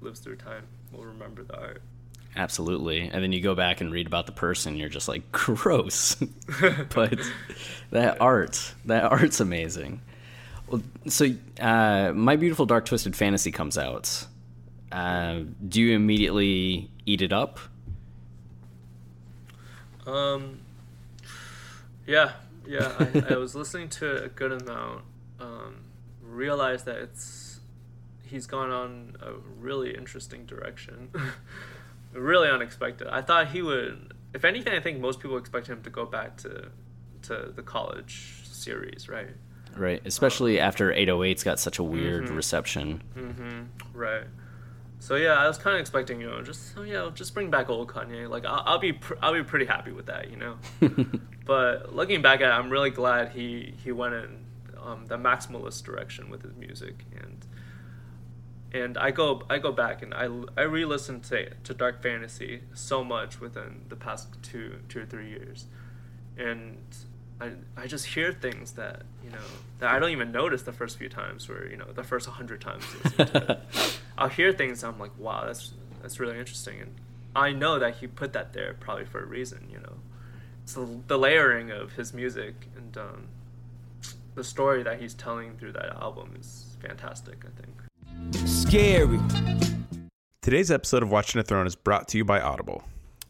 lives 0.00 0.20
through 0.20 0.36
time 0.36 0.64
we'll 0.92 1.04
remember 1.04 1.42
the 1.42 1.58
art 1.58 1.82
Absolutely. 2.36 3.10
And 3.12 3.22
then 3.22 3.32
you 3.32 3.40
go 3.40 3.54
back 3.54 3.80
and 3.80 3.92
read 3.92 4.06
about 4.06 4.26
the 4.26 4.32
person, 4.32 4.76
you're 4.76 4.88
just 4.88 5.08
like, 5.08 5.32
gross. 5.32 6.14
but 6.94 7.18
that 7.90 8.20
art, 8.20 8.74
that 8.84 9.04
art's 9.04 9.40
amazing. 9.40 10.00
Well, 10.68 10.82
so, 11.06 11.26
uh, 11.60 12.12
My 12.14 12.36
Beautiful 12.36 12.66
Dark 12.66 12.84
Twisted 12.84 13.16
Fantasy 13.16 13.50
comes 13.50 13.76
out. 13.76 14.26
Uh, 14.92 15.40
do 15.68 15.80
you 15.80 15.94
immediately 15.94 16.90
eat 17.06 17.22
it 17.22 17.32
up? 17.32 17.58
Um, 20.06 20.60
yeah, 22.06 22.32
yeah. 22.66 22.92
I, 22.98 23.34
I 23.34 23.36
was 23.36 23.54
listening 23.54 23.88
to 23.90 24.16
it 24.16 24.24
a 24.24 24.28
good 24.28 24.52
amount. 24.52 25.02
Um, 25.40 25.84
realized 26.22 26.84
that 26.86 26.96
it's 26.96 27.60
he's 28.22 28.46
gone 28.46 28.70
on 28.70 29.16
a 29.20 29.32
really 29.58 29.94
interesting 29.96 30.46
direction. 30.46 31.10
really 32.12 32.48
unexpected. 32.48 33.08
I 33.08 33.22
thought 33.22 33.48
he 33.48 33.62
would. 33.62 34.14
If 34.32 34.44
anything, 34.44 34.72
I 34.72 34.80
think 34.80 35.00
most 35.00 35.20
people 35.20 35.36
expect 35.36 35.66
him 35.66 35.82
to 35.82 35.90
go 35.90 36.06
back 36.06 36.36
to 36.38 36.68
to 37.22 37.52
the 37.54 37.62
college 37.62 38.42
series, 38.44 39.08
right? 39.08 39.28
Right. 39.76 40.02
Especially 40.04 40.58
after 40.58 40.92
808's 40.92 41.44
got 41.44 41.60
such 41.60 41.78
a 41.78 41.82
weird 41.82 42.28
reception. 42.28 43.02
Mm-hmm. 43.16 43.98
Right. 43.98 44.24
So 44.98 45.16
yeah, 45.16 45.34
I 45.34 45.46
was 45.46 45.56
kind 45.56 45.76
of 45.76 45.80
expecting, 45.80 46.20
you 46.20 46.28
know, 46.28 46.42
just 46.42 46.74
oh 46.76 46.82
yeah, 46.82 47.10
just 47.14 47.32
bring 47.34 47.50
back 47.50 47.70
old 47.70 47.88
Kanye. 47.88 48.28
Like 48.28 48.44
I'll, 48.44 48.62
I'll 48.66 48.78
be 48.78 48.92
pr- 48.92 49.14
I'll 49.22 49.32
be 49.32 49.42
pretty 49.42 49.64
happy 49.64 49.92
with 49.92 50.06
that, 50.06 50.30
you 50.30 50.36
know. 50.36 50.58
but 51.46 51.94
looking 51.94 52.20
back 52.20 52.40
at 52.40 52.48
it, 52.48 52.52
I'm 52.52 52.68
really 52.68 52.90
glad 52.90 53.30
he 53.30 53.74
he 53.82 53.92
went 53.92 54.14
in 54.14 54.39
um, 54.82 55.06
the 55.06 55.16
maximalist 55.16 55.84
direction 55.84 56.30
with 56.30 56.42
his 56.42 56.54
music, 56.54 57.04
and 57.16 57.46
and 58.72 58.96
I 58.96 59.10
go 59.10 59.42
I 59.50 59.58
go 59.58 59.72
back 59.72 60.02
and 60.02 60.14
I 60.14 60.28
I 60.56 60.62
re-listen 60.64 61.20
to 61.22 61.50
to 61.50 61.74
Dark 61.74 62.02
Fantasy 62.02 62.62
so 62.74 63.02
much 63.04 63.40
within 63.40 63.82
the 63.88 63.96
past 63.96 64.28
two 64.42 64.76
two 64.88 65.00
or 65.02 65.06
three 65.06 65.28
years, 65.28 65.66
and 66.36 66.78
I 67.40 67.52
I 67.76 67.86
just 67.86 68.06
hear 68.06 68.32
things 68.32 68.72
that 68.72 69.02
you 69.24 69.30
know 69.30 69.38
that 69.78 69.90
I 69.90 69.98
don't 69.98 70.10
even 70.10 70.32
notice 70.32 70.62
the 70.62 70.72
first 70.72 70.98
few 70.98 71.08
times, 71.08 71.48
where 71.48 71.68
you 71.68 71.76
know 71.76 71.92
the 71.92 72.04
first 72.04 72.26
hundred 72.28 72.60
times. 72.60 72.84
to 73.16 73.22
it. 73.22 73.98
I'll 74.18 74.28
hear 74.28 74.52
things 74.52 74.84
I'm 74.84 74.98
like, 74.98 75.12
wow, 75.18 75.44
that's 75.46 75.72
that's 76.02 76.20
really 76.20 76.38
interesting, 76.38 76.80
and 76.80 76.94
I 77.34 77.52
know 77.52 77.78
that 77.78 77.96
he 77.96 78.06
put 78.06 78.32
that 78.32 78.52
there 78.52 78.74
probably 78.78 79.04
for 79.04 79.22
a 79.22 79.26
reason, 79.26 79.68
you 79.70 79.78
know. 79.78 79.94
So 80.64 81.00
the 81.06 81.18
layering 81.18 81.70
of 81.70 81.92
his 81.92 82.12
music 82.12 82.68
and 82.76 82.96
um, 82.96 83.28
the 84.34 84.44
story 84.44 84.82
that 84.82 85.00
he's 85.00 85.14
telling 85.14 85.56
through 85.56 85.72
that 85.72 85.96
album 86.00 86.36
is 86.38 86.76
fantastic. 86.80 87.44
I 87.44 87.48
think. 87.60 88.48
Scary. 88.48 89.18
Today's 90.42 90.70
episode 90.70 91.02
of 91.02 91.10
Watching 91.10 91.38
the 91.38 91.44
Throne 91.44 91.66
is 91.66 91.76
brought 91.76 92.08
to 92.08 92.18
you 92.18 92.24
by 92.24 92.40
Audible. 92.40 92.82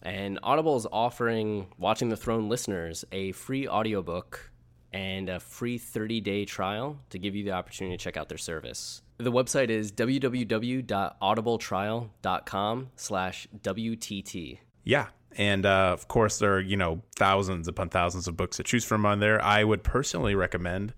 And 0.02 0.38
Audible 0.42 0.76
is 0.76 0.86
offering 0.90 1.66
Watching 1.78 2.08
the 2.08 2.16
Throne 2.16 2.48
listeners 2.48 3.04
a 3.12 3.32
free 3.32 3.68
audiobook 3.68 4.50
and 4.92 5.28
a 5.28 5.38
free 5.40 5.78
30 5.78 6.20
day 6.20 6.44
trial 6.44 6.98
to 7.10 7.18
give 7.18 7.34
you 7.36 7.44
the 7.44 7.52
opportunity 7.52 7.96
to 7.96 8.02
check 8.02 8.16
out 8.16 8.28
their 8.28 8.38
service. 8.38 9.02
The 9.18 9.32
website 9.32 9.68
is 9.68 9.92
www.audibletrial.com 9.92 12.88
slash 12.96 13.48
WTT. 13.62 14.58
Yeah. 14.84 15.06
And 15.36 15.64
uh, 15.64 15.90
of 15.92 16.08
course, 16.08 16.38
there 16.38 16.54
are, 16.54 16.60
you 16.60 16.76
know, 16.76 17.02
thousands 17.16 17.68
upon 17.68 17.88
thousands 17.88 18.26
of 18.26 18.36
books 18.36 18.56
to 18.56 18.62
choose 18.62 18.84
from 18.84 19.06
on 19.06 19.20
there. 19.20 19.42
I 19.42 19.64
would 19.64 19.82
personally 19.82 20.34
recommend 20.34 20.92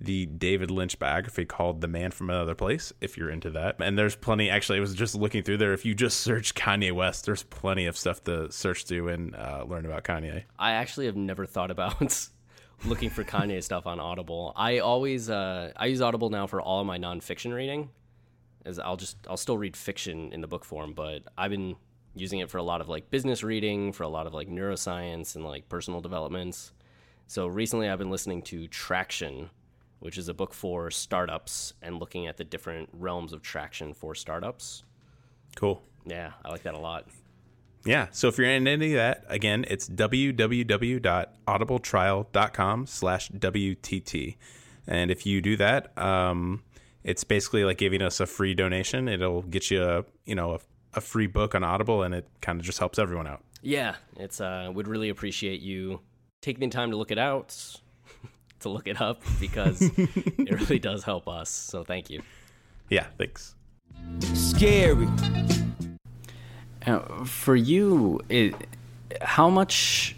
the 0.00 0.26
David 0.26 0.70
Lynch 0.70 0.98
biography 0.98 1.44
called 1.44 1.82
The 1.82 1.88
Man 1.88 2.10
from 2.10 2.30
Another 2.30 2.54
Place, 2.54 2.92
if 3.00 3.18
you're 3.18 3.30
into 3.30 3.50
that. 3.50 3.76
And 3.80 3.98
there's 3.98 4.16
plenty, 4.16 4.48
actually, 4.48 4.78
I 4.78 4.80
was 4.80 4.94
just 4.94 5.14
looking 5.14 5.42
through 5.42 5.58
there. 5.58 5.74
If 5.74 5.84
you 5.84 5.94
just 5.94 6.20
search 6.20 6.54
Kanye 6.54 6.92
West, 6.92 7.26
there's 7.26 7.42
plenty 7.42 7.86
of 7.86 7.98
stuff 7.98 8.24
to 8.24 8.50
search 8.50 8.84
through 8.84 9.08
and 9.08 9.36
uh, 9.36 9.64
learn 9.68 9.84
about 9.84 10.04
Kanye. 10.04 10.44
I 10.58 10.72
actually 10.72 11.06
have 11.06 11.16
never 11.16 11.44
thought 11.44 11.70
about 11.70 12.28
looking 12.84 13.10
for 13.10 13.24
Kanye 13.24 13.62
stuff 13.62 13.86
on 13.86 14.00
Audible. 14.00 14.52
I 14.56 14.78
always 14.78 15.28
uh, 15.28 15.72
I 15.76 15.86
use 15.86 16.00
Audible 16.00 16.30
now 16.30 16.46
for 16.46 16.60
all 16.62 16.82
my 16.84 16.98
nonfiction 16.98 17.54
reading. 17.54 17.90
As 18.64 18.78
I'll 18.78 18.96
just 18.96 19.16
I'll 19.28 19.36
still 19.36 19.58
read 19.58 19.76
fiction 19.76 20.32
in 20.32 20.40
the 20.40 20.46
book 20.46 20.64
form, 20.64 20.92
but 20.92 21.22
I've 21.36 21.50
been 21.50 21.76
using 22.14 22.40
it 22.40 22.50
for 22.50 22.58
a 22.58 22.62
lot 22.62 22.80
of 22.80 22.88
like 22.88 23.10
business 23.10 23.42
reading, 23.42 23.92
for 23.92 24.02
a 24.02 24.08
lot 24.08 24.26
of 24.26 24.34
like 24.34 24.48
neuroscience 24.48 25.36
and 25.36 25.44
like 25.44 25.68
personal 25.68 26.00
developments. 26.00 26.72
So 27.26 27.46
recently 27.46 27.88
I've 27.88 27.98
been 27.98 28.10
listening 28.10 28.42
to 28.42 28.66
Traction, 28.68 29.50
which 30.00 30.18
is 30.18 30.28
a 30.28 30.34
book 30.34 30.52
for 30.52 30.90
startups 30.90 31.74
and 31.80 32.00
looking 32.00 32.26
at 32.26 32.36
the 32.36 32.44
different 32.44 32.88
realms 32.92 33.32
of 33.32 33.42
traction 33.42 33.94
for 33.94 34.14
startups. 34.14 34.84
Cool. 35.56 35.82
Yeah, 36.06 36.32
I 36.44 36.50
like 36.50 36.64
that 36.64 36.74
a 36.74 36.78
lot. 36.78 37.06
Yeah. 37.84 38.06
So 38.10 38.28
if 38.28 38.38
you're 38.38 38.48
in 38.48 38.66
any 38.66 38.92
of 38.92 38.96
that, 38.96 39.24
again, 39.28 39.64
it's 39.68 39.88
www.audibletrial.com 39.88 42.86
slash 42.86 43.30
WTT. 43.30 44.36
And 44.86 45.10
if 45.10 45.26
you 45.26 45.40
do 45.40 45.56
that, 45.56 45.98
um, 45.98 46.62
it's 47.04 47.24
basically 47.24 47.64
like 47.64 47.78
giving 47.78 48.02
us 48.02 48.20
a 48.20 48.26
free 48.26 48.52
donation. 48.54 49.08
It'll 49.08 49.42
get 49.42 49.70
you 49.70 49.82
a, 49.82 50.04
you 50.24 50.34
know, 50.34 50.52
a, 50.54 50.60
a 50.94 51.00
free 51.00 51.26
book 51.26 51.54
on 51.54 51.62
Audible 51.64 52.02
and 52.02 52.14
it 52.14 52.26
kind 52.40 52.58
of 52.58 52.66
just 52.66 52.78
helps 52.78 52.98
everyone 52.98 53.26
out. 53.26 53.42
Yeah, 53.62 53.96
it's 54.16 54.40
uh 54.40 54.70
would 54.74 54.88
really 54.88 55.08
appreciate 55.08 55.60
you 55.60 56.00
taking 56.40 56.68
the 56.68 56.74
time 56.74 56.90
to 56.90 56.96
look 56.96 57.10
it 57.10 57.18
out, 57.18 57.56
to 58.60 58.68
look 58.68 58.86
it 58.86 59.00
up 59.00 59.22
because 59.38 59.80
it 59.96 60.60
really 60.60 60.78
does 60.78 61.04
help 61.04 61.28
us. 61.28 61.50
So 61.50 61.84
thank 61.84 62.10
you. 62.10 62.22
Yeah. 62.88 63.06
Thanks. 63.18 63.54
Scary. 64.34 65.08
Uh, 66.86 67.24
for 67.24 67.54
you, 67.54 68.20
it, 68.28 68.54
how 69.20 69.50
much 69.50 70.16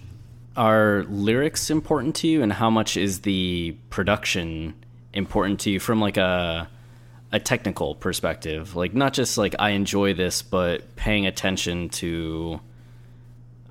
are 0.56 1.04
lyrics 1.08 1.70
important 1.70 2.14
to 2.16 2.28
you, 2.28 2.42
and 2.42 2.52
how 2.52 2.70
much 2.70 2.96
is 2.96 3.20
the 3.20 3.76
production 3.90 4.74
important 5.12 5.60
to 5.60 5.70
you 5.70 5.80
from 5.80 6.00
like 6.00 6.16
a 6.16 6.68
a 7.32 7.40
technical 7.40 7.94
perspective? 7.94 8.76
Like 8.76 8.94
not 8.94 9.12
just 9.14 9.38
like 9.38 9.54
I 9.58 9.70
enjoy 9.70 10.14
this, 10.14 10.42
but 10.42 10.94
paying 10.96 11.26
attention 11.26 11.88
to, 11.90 12.60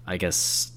I 0.05 0.17
guess, 0.17 0.71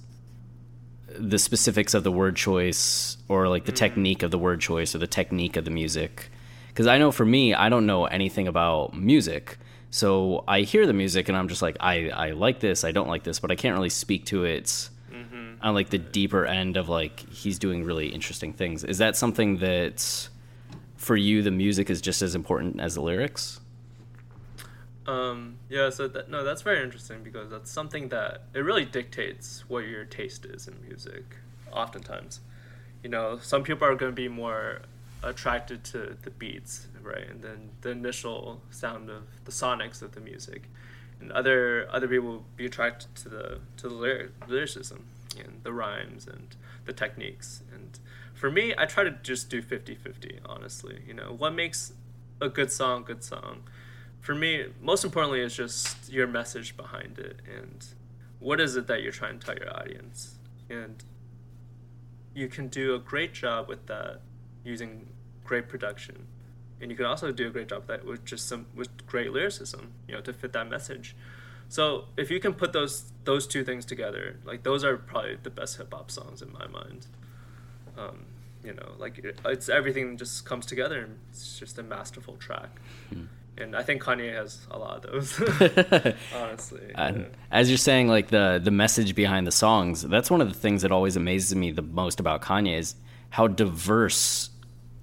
the 1.09 1.39
specifics 1.39 1.95
of 1.95 2.05
the 2.05 2.13
word 2.13 2.37
choice 2.37 3.17
or 3.29 3.49
like 3.49 3.65
the 3.65 3.73
mm-hmm. 3.73 3.77
technique 3.77 4.23
of 4.23 4.31
the 4.31 4.39
word 4.39 4.61
choice 4.61 4.95
or 4.95 4.99
the 4.99 5.07
technique 5.07 5.57
of 5.57 5.65
the 5.65 5.71
music. 5.71 6.31
Because 6.69 6.87
I 6.87 6.99
know 6.99 7.13
for 7.13 7.25
me, 7.25 7.55
I 7.55 7.69
don't 7.69 7.87
know 7.87 8.05
anything 8.07 8.49
about 8.49 8.95
music. 8.95 9.59
So 9.91 10.43
I 10.49 10.63
hear 10.63 10.87
the 10.87 10.93
music 10.93 11.29
and 11.29 11.39
I'm 11.39 11.47
just 11.49 11.63
like, 11.63 11.77
I, 11.79 12.09
I 12.09 12.31
like 12.33 12.59
this, 12.59 12.83
I 12.83 12.91
don't 12.91 13.09
like 13.09 13.23
this, 13.23 13.39
but 13.39 13.53
I 13.53 13.55
can't 13.55 13.77
really 13.77 13.91
speak 13.91 14.27
to 14.27 14.45
it 14.45 14.91
on 15.13 15.25
mm-hmm. 15.25 15.65
uh, 15.65 15.73
like 15.73 15.91
the 15.91 15.99
deeper 15.99 16.45
end 16.45 16.77
of 16.77 16.89
like 16.89 17.21
he's 17.31 17.61
doing 17.61 17.85
really 17.85 18.09
interesting 18.09 18.53
things. 18.53 18.83
Is 18.83 18.99
that 18.99 19.17
something 19.17 19.59
that 19.59 20.29
for 21.05 21.17
you 21.17 21.43
the 21.43 21.51
music 21.51 21.91
is 21.91 22.01
just 22.01 22.23
as 22.23 22.35
important 22.35 22.81
as 22.81 22.95
the 22.95 23.03
lyrics? 23.03 23.61
Um, 25.07 25.59
yeah, 25.69 25.91
so 25.91 26.09
that, 26.09 26.31
no, 26.31 26.45
that's 26.45 26.63
very 26.63 26.83
interesting 26.83 27.23
because 27.23 27.51
that's 27.51 27.71
something 27.71 28.09
that 28.09 28.45
it 28.55 28.61
really 28.61 28.87
dictates 28.87 29.65
what 29.69 29.87
your 29.87 30.05
taste 30.07 30.47
is 30.47 30.67
in 30.67 30.75
music. 30.87 31.37
Oftentimes, 31.71 32.41
you 33.03 33.11
know, 33.11 33.39
some 33.43 33.63
people 33.63 33.87
are 33.87 33.95
going 33.95 34.13
to 34.13 34.17
be 34.17 34.29
more 34.29 34.81
attracted 35.23 35.85
to 35.85 36.17
the 36.23 36.31
beats, 36.31 36.87
right, 37.03 37.29
and 37.29 37.43
then 37.43 37.71
the 37.83 37.91
initial 37.91 38.63
sound 38.71 39.11
of 39.11 39.25
the 39.45 39.53
sonics 39.53 40.01
of 40.01 40.13
the 40.13 40.21
music, 40.21 40.71
and 41.21 41.31
other 41.33 41.87
other 41.91 42.09
people 42.09 42.29
will 42.29 42.45
be 42.57 42.65
attracted 42.65 43.15
to 43.17 43.29
the 43.29 43.59
to 43.77 43.89
the 43.89 43.95
lyric, 43.95 44.31
lyricism 44.49 45.05
and 45.39 45.63
the 45.63 45.73
rhymes 45.73 46.27
and 46.27 46.57
the 46.85 46.93
techniques. 46.93 47.63
And 47.73 47.99
for 48.35 48.51
me, 48.51 48.75
I 48.77 48.85
try 48.87 49.05
to 49.05 49.11
just 49.11 49.49
do 49.49 49.63
50-50, 49.63 50.41
honestly. 50.47 51.03
You 51.07 51.15
know, 51.15 51.35
what 51.37 51.55
makes 51.55 51.93
a 52.41 52.49
good 52.49 52.71
song 52.71 53.05
good 53.05 53.23
song? 53.23 53.63
For 54.21 54.35
me, 54.35 54.67
most 54.81 55.05
importantly 55.05 55.41
is 55.41 55.55
just 55.55 56.11
your 56.11 56.27
message 56.27 56.77
behind 56.77 57.19
it 57.19 57.41
and 57.47 57.85
what 58.41 58.61
is 58.61 58.77
it 58.77 58.87
that 58.87 59.03
you're 59.03 59.13
trying 59.13 59.39
to 59.39 59.47
tell 59.47 59.57
your 59.57 59.75
audience. 59.75 60.39
And 60.69 61.03
you 62.35 62.49
can 62.49 62.69
do 62.69 62.95
a 62.95 62.99
great 62.99 63.33
job 63.33 63.69
with 63.69 63.87
that 63.87 64.21
using 64.65 65.07
great 65.45 65.69
production. 65.69 66.27
And 66.81 66.91
you 66.91 66.97
can 66.97 67.07
also 67.07 67.31
do 67.33 67.47
a 67.47 67.51
great 67.51 67.69
job 67.69 67.81
with 67.81 67.89
that 67.89 68.05
with 68.05 68.25
just 68.25 68.49
some 68.49 68.67
with 68.75 69.07
great 69.07 69.33
lyricism, 69.33 69.93
you 70.09 70.15
know, 70.15 70.21
to 70.23 70.33
fit 70.33 70.53
that 70.53 70.69
message. 70.69 71.15
So 71.75 72.05
if 72.17 72.31
you 72.31 72.39
can 72.39 72.55
put 72.55 72.73
those 72.73 73.11
those 73.25 73.49
two 73.49 73.65
things 73.65 73.85
together, 73.85 74.37
like 74.45 74.63
those 74.63 74.85
are 74.85 74.97
probably 74.97 75.39
the 75.43 75.51
best 75.51 75.77
hip 75.77 75.93
hop 75.93 76.09
songs 76.09 76.41
in 76.41 76.53
my 76.53 76.69
mind. 76.69 77.09
Um, 77.99 78.27
you 78.63 78.75
know, 78.75 78.93
like 78.97 79.19
it, 79.19 79.41
it's 79.45 79.69
everything 79.69 80.17
just 80.17 80.45
comes 80.45 80.67
together 80.67 81.01
and 81.01 81.19
it's 81.31 81.59
just 81.59 81.77
a 81.81 81.83
masterful 81.83 82.37
track. 82.37 82.71
Hmm. 83.13 83.25
And 83.59 83.75
I 83.75 83.83
think 83.83 84.05
Kanye 84.05 84.33
has 84.33 84.65
a 84.71 84.79
lot 84.79 85.05
of 85.05 85.11
those. 85.11 85.41
honestly, 86.37 86.83
yeah. 86.91 87.25
as 87.51 87.69
you're 87.69 87.77
saying, 87.77 88.07
like 88.07 88.29
the 88.29 88.61
the 88.63 88.71
message 88.71 89.17
behind 89.17 89.45
the 89.45 89.57
songs, 89.67 90.03
that's 90.03 90.31
one 90.31 90.41
of 90.41 90.47
the 90.47 90.59
things 90.59 90.83
that 90.83 90.93
always 90.93 91.17
amazes 91.17 91.57
me 91.57 91.73
the 91.73 91.83
most 91.83 92.21
about 92.21 92.41
Kanye 92.41 92.79
is 92.79 92.95
how 93.31 93.49
diverse 93.49 94.51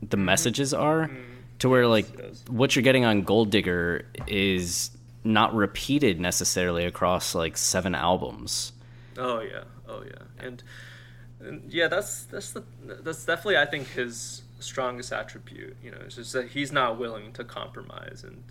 the 0.02 0.16
messages 0.16 0.74
are. 0.74 1.12
To 1.60 1.70
where 1.70 1.86
like 1.86 2.08
yes. 2.18 2.46
what 2.48 2.76
you're 2.78 2.82
getting 2.82 3.04
on 3.04 3.24
Gold 3.24 3.52
Digger 3.52 4.06
is 4.26 4.92
not 5.24 5.54
repeated 5.54 6.20
necessarily 6.20 6.86
across 6.86 7.36
like 7.36 7.58
seven 7.58 7.96
albums. 7.96 8.74
Oh 9.18 9.40
yeah, 9.40 9.64
oh 9.88 10.04
yeah, 10.04 10.46
and, 10.46 10.64
and 11.40 11.72
yeah, 11.72 11.88
that's 11.88 12.24
that's 12.26 12.52
the 12.52 12.64
that's 12.84 13.26
definitely 13.26 13.58
I 13.58 13.66
think 13.66 13.88
his 13.90 14.44
strongest 14.60 15.12
attribute. 15.12 15.78
You 15.84 15.92
know, 15.92 15.98
it's 16.06 16.16
just 16.16 16.34
that 16.34 16.50
he's 16.50 16.72
not 16.72 16.98
willing 16.98 17.34
to 17.34 17.44
compromise 17.44 18.24
and 18.24 18.44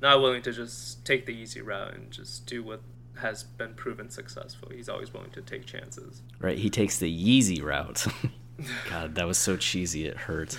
not 0.00 0.20
willing 0.20 0.42
to 0.42 0.52
just 0.52 1.04
take 1.04 1.26
the 1.26 1.32
easy 1.32 1.60
route 1.60 1.94
and 1.94 2.10
just 2.10 2.46
do 2.46 2.62
what 2.62 2.80
has 3.16 3.42
been 3.42 3.74
proven 3.74 4.10
successful. 4.10 4.68
He's 4.74 4.88
always 4.88 5.12
willing 5.12 5.30
to 5.30 5.40
take 5.40 5.66
chances. 5.66 6.22
Right? 6.38 6.58
He 6.58 6.70
takes 6.70 6.98
the 6.98 7.10
Yeezy 7.10 7.62
route. 7.62 8.06
God, 8.90 9.14
that 9.16 9.26
was 9.26 9.38
so 9.38 9.56
cheesy 9.56 10.06
it 10.06 10.16
hurt. 10.16 10.58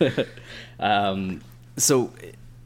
um, 0.80 1.40
so 1.76 2.12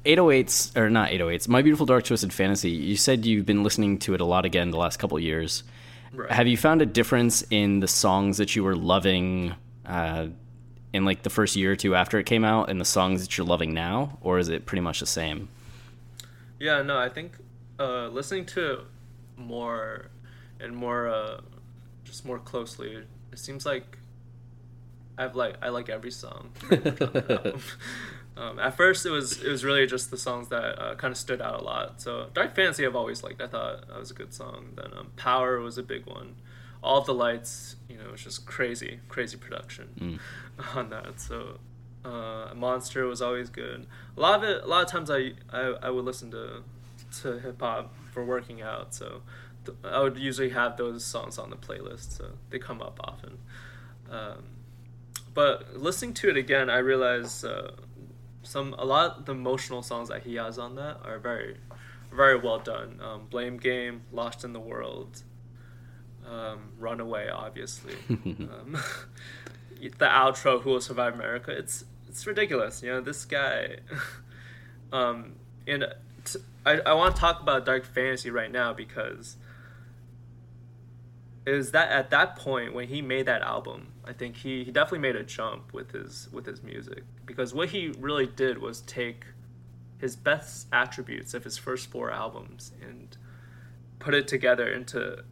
808s 0.07 0.77
or 0.77 0.89
not 0.89 1.11
808s, 1.11 1.49
My 1.49 1.63
Beautiful 1.63 1.85
Dark 1.85 2.05
Twisted 2.05 2.33
Fantasy. 2.33 2.71
You 2.71 2.97
said 2.97 3.27
you've 3.27 3.45
been 3.45 3.63
listening 3.63 3.99
to 4.01 4.15
it 4.15 4.21
a 4.21 4.25
lot 4.25 4.45
again 4.45 4.71
the 4.71 4.77
last 4.77 4.99
couple 4.99 5.19
years. 5.19 5.65
Right. 6.13 6.31
Have 6.31 6.47
you 6.47 6.57
found 6.57 6.81
a 6.81 6.87
difference 6.87 7.43
in 7.51 7.81
the 7.81 7.89
songs 7.89 8.39
that 8.39 8.55
you 8.55 8.63
were 8.63 8.77
loving 8.77 9.55
uh, 9.85 10.29
in 10.93 11.05
like 11.05 11.25
the 11.25 11.31
first 11.31 11.57
year 11.57 11.73
or 11.73 11.77
two 11.77 11.95
after 11.95 12.19
it 12.19 12.25
came 12.25 12.45
out 12.45 12.71
and 12.71 12.81
the 12.81 12.85
songs 12.85 13.21
that 13.23 13.37
you're 13.37 13.47
loving 13.47 13.75
now, 13.75 14.19
or 14.21 14.39
is 14.39 14.49
it 14.49 14.65
pretty 14.65 14.81
much 14.81 15.01
the 15.01 15.07
same? 15.07 15.49
Yeah, 16.59 16.83
no, 16.83 16.99
I 16.99 17.09
think 17.09 17.33
uh, 17.79 18.09
listening 18.09 18.47
to 18.47 18.73
it 18.73 18.81
more 19.37 20.07
and 20.61 20.75
more, 20.75 21.09
uh, 21.09 21.41
just 22.05 22.25
more 22.25 22.39
closely, 22.39 23.05
it 23.33 23.39
seems 23.39 23.67
like 23.67 23.99
I've 25.19 25.35
like 25.35 25.57
I 25.61 25.69
like 25.69 25.89
every 25.89 26.13
song. 26.13 26.53
pretty 28.37 28.49
much 28.49 28.51
on 28.51 28.57
the 28.57 28.59
album. 28.59 28.59
um, 28.59 28.59
at 28.67 28.77
first, 28.77 29.07
it 29.07 29.11
was 29.11 29.43
it 29.43 29.49
was 29.51 29.65
really 29.65 29.87
just 29.87 30.11
the 30.11 30.17
songs 30.17 30.49
that 30.49 30.79
uh, 30.83 30.95
kind 30.97 31.13
of 31.13 31.19
stood 31.19 31.41
out 31.41 31.61
a 31.61 31.65
lot. 31.65 32.01
So 32.01 32.29
Dark 32.35 32.55
Fantasy, 32.55 32.85
I've 32.87 32.97
always 32.97 33.23
liked. 33.23 33.41
I 33.41 33.47
thought 33.47 33.89
that 33.89 33.99
was 33.99 34.11
a 34.11 34.15
good 34.15 34.33
song. 34.33 34.71
Then 34.77 34.93
um, 34.99 35.09
Power 35.17 35.59
was 35.61 35.79
a 35.79 35.83
big 35.83 36.07
one. 36.07 36.37
All 36.83 36.99
of 36.99 37.07
the 37.07 37.15
lights, 37.15 37.77
you 37.89 37.97
know, 37.97 38.05
it 38.05 38.13
was 38.13 38.23
just 38.23 38.47
crazy, 38.47 39.01
crazy 39.09 39.37
production 39.37 40.21
on 40.75 40.91
that. 40.91 41.21
So 41.21 41.59
uh, 42.05 42.53
Monster 42.55 43.07
was 43.07 43.21
always 43.21 43.49
good. 43.51 43.87
A 44.17 44.21
lot 44.21 44.39
of 44.39 44.49
it, 44.49 44.63
a 44.63 44.67
lot 44.67 44.85
of 44.85 44.91
times 44.91 45.11
I 45.11 45.33
I, 45.53 45.75
I 45.83 45.91
would 45.91 46.05
listen 46.05 46.31
to 46.33 46.63
to 47.23 47.39
hip 47.39 47.61
hop 47.61 47.93
for 48.13 48.25
working 48.25 48.63
out. 48.63 48.95
So 48.95 49.23
th- 49.65 49.77
I 49.85 50.01
would 50.01 50.17
usually 50.19 50.51
have 50.51 50.77
those 50.77 51.05
songs 51.05 51.39
on 51.39 51.51
the 51.51 51.57
playlist. 51.57 52.17
So 52.19 52.33
they 52.51 52.59
come 52.59 52.81
up 52.83 53.01
often. 53.03 53.39
Um, 54.11 54.45
but 55.35 55.77
listening 55.77 56.15
to 56.15 56.29
it 56.31 56.37
again, 56.37 56.71
I 56.71 56.79
realize 56.79 57.45
uh, 57.45 57.73
some 58.47 58.75
a 58.79 58.85
lot 58.85 59.19
of 59.19 59.25
the 59.27 59.33
emotional 59.33 59.83
songs 59.83 60.09
that 60.09 60.23
he 60.23 60.37
has 60.37 60.59
on 60.59 60.77
that 60.77 60.99
are 61.05 61.19
very 61.19 61.57
very 62.13 62.39
well 62.39 62.59
done. 62.59 63.01
Um, 63.03 63.27
Blame 63.29 63.57
Game, 63.59 64.03
Lost 64.13 64.45
in 64.45 64.53
the 64.53 64.61
World, 64.61 65.23
um, 66.27 66.71
Runaway, 66.79 67.29
obviously. 67.29 67.95
um, 68.11 68.79
the 69.81 70.07
outro, 70.07 70.63
Who 70.63 70.71
Will 70.71 70.81
Survive 70.81 71.15
America. 71.15 71.51
It's 71.51 71.85
it's 72.09 72.27
ridiculous. 72.27 72.83
You 72.83 72.93
know, 72.93 73.01
this 73.01 73.25
guy. 73.25 73.77
um, 74.93 75.35
and 75.67 75.87
t- 76.25 76.39
I, 76.65 76.79
I 76.79 76.93
want 76.95 77.15
to 77.15 77.21
talk 77.21 77.41
about 77.43 77.67
Dark 77.67 77.85
Fantasy 77.85 78.31
right 78.31 78.51
now 78.51 78.73
because 78.73 79.37
is 81.47 81.71
that 81.73 81.91
at 81.91 82.11
that 82.11 82.37
point 82.37 82.75
when 82.75 82.89
he 82.89 83.01
made 83.01 83.27
that 83.27 83.43
album, 83.43 83.93
I 84.07 84.13
think 84.13 84.37
he, 84.37 84.63
he 84.65 84.71
definitely 84.71 85.01
made 85.01 85.17
a 85.17 85.25
jump 85.25 85.73
with 85.73 85.91
his 85.91 86.29
with 86.33 86.47
his 86.47 86.63
music 86.63 87.03
because 87.25 87.53
what 87.53 87.71
he 87.71 87.93
really 87.99 88.27
did 88.27 88.59
was 88.59 88.81
take 88.83 89.25
his 89.99 90.15
best 90.15 90.69
attributes 90.73 91.35
of 91.35 91.43
his 91.43 91.59
first 91.59 91.91
four 91.91 92.11
albums 92.11 92.73
and 92.81 93.17
put 93.99 94.15
it 94.15 94.29
together 94.29 94.69
into 94.69 95.25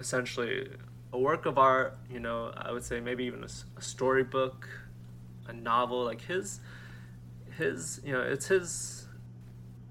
essentially 0.00 0.68
a 1.12 1.18
work 1.18 1.44
of 1.44 1.58
art. 1.58 1.98
You 2.10 2.20
know, 2.20 2.52
I 2.56 2.72
would 2.72 2.84
say 2.84 3.00
maybe 3.00 3.24
even 3.24 3.44
a, 3.44 3.48
a 3.76 3.82
storybook, 3.82 4.68
a 5.46 5.52
novel. 5.52 6.04
Like 6.04 6.22
his 6.22 6.60
his 7.58 8.00
you 8.04 8.12
know 8.12 8.22
it's 8.22 8.46
his 8.46 9.06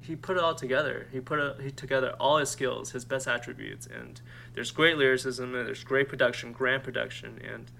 he 0.02 0.16
put 0.16 0.38
it 0.38 0.44
all 0.44 0.56
together. 0.56 1.08
He 1.12 1.20
put 1.20 1.40
it, 1.40 1.62
he 1.62 1.72
together 1.72 2.16
all 2.20 2.38
his 2.38 2.50
skills, 2.50 2.92
his 2.92 3.06
best 3.06 3.28
attributes, 3.28 3.88
and 3.88 4.22
there's 4.54 4.72
great 4.72 4.98
lyricism 4.98 5.56
and 5.56 5.68
there's 5.68 5.84
great 5.84 6.08
production, 6.08 6.52
grand 6.52 6.84
production, 6.84 7.40
and 7.44 7.72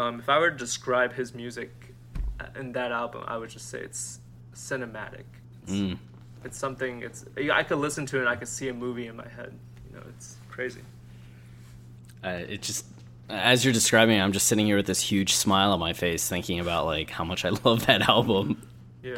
um, 0.00 0.20
if 0.20 0.28
I 0.28 0.38
were 0.38 0.50
to 0.50 0.56
describe 0.56 1.12
his 1.12 1.34
music 1.34 1.94
in 2.58 2.72
that 2.72 2.92
album, 2.92 3.24
I 3.26 3.36
would 3.36 3.50
just 3.50 3.68
say 3.68 3.80
it's 3.80 4.20
cinematic. 4.54 5.24
It's, 5.62 5.72
Mm. 5.72 5.98
it's 6.44 6.58
something. 6.58 7.02
It's 7.02 7.24
I 7.52 7.62
could 7.62 7.78
listen 7.78 8.06
to 8.06 8.16
it 8.16 8.20
and 8.20 8.28
I 8.28 8.36
could 8.36 8.48
see 8.48 8.68
a 8.68 8.74
movie 8.74 9.06
in 9.06 9.16
my 9.16 9.28
head. 9.28 9.52
You 9.88 9.96
know, 9.96 10.04
it's 10.08 10.36
crazy. 10.48 10.80
Uh, 12.24 12.40
it 12.48 12.62
just 12.62 12.86
as 13.28 13.64
you're 13.64 13.72
describing 13.74 14.16
it, 14.18 14.20
I'm 14.22 14.32
just 14.32 14.46
sitting 14.48 14.66
here 14.66 14.76
with 14.76 14.86
this 14.86 15.00
huge 15.00 15.34
smile 15.34 15.72
on 15.72 15.78
my 15.80 15.92
face, 15.92 16.28
thinking 16.28 16.58
about 16.60 16.86
like 16.86 17.10
how 17.10 17.24
much 17.24 17.44
I 17.44 17.50
love 17.64 17.86
that 17.86 18.02
album. 18.08 18.66
Yeah. 19.02 19.16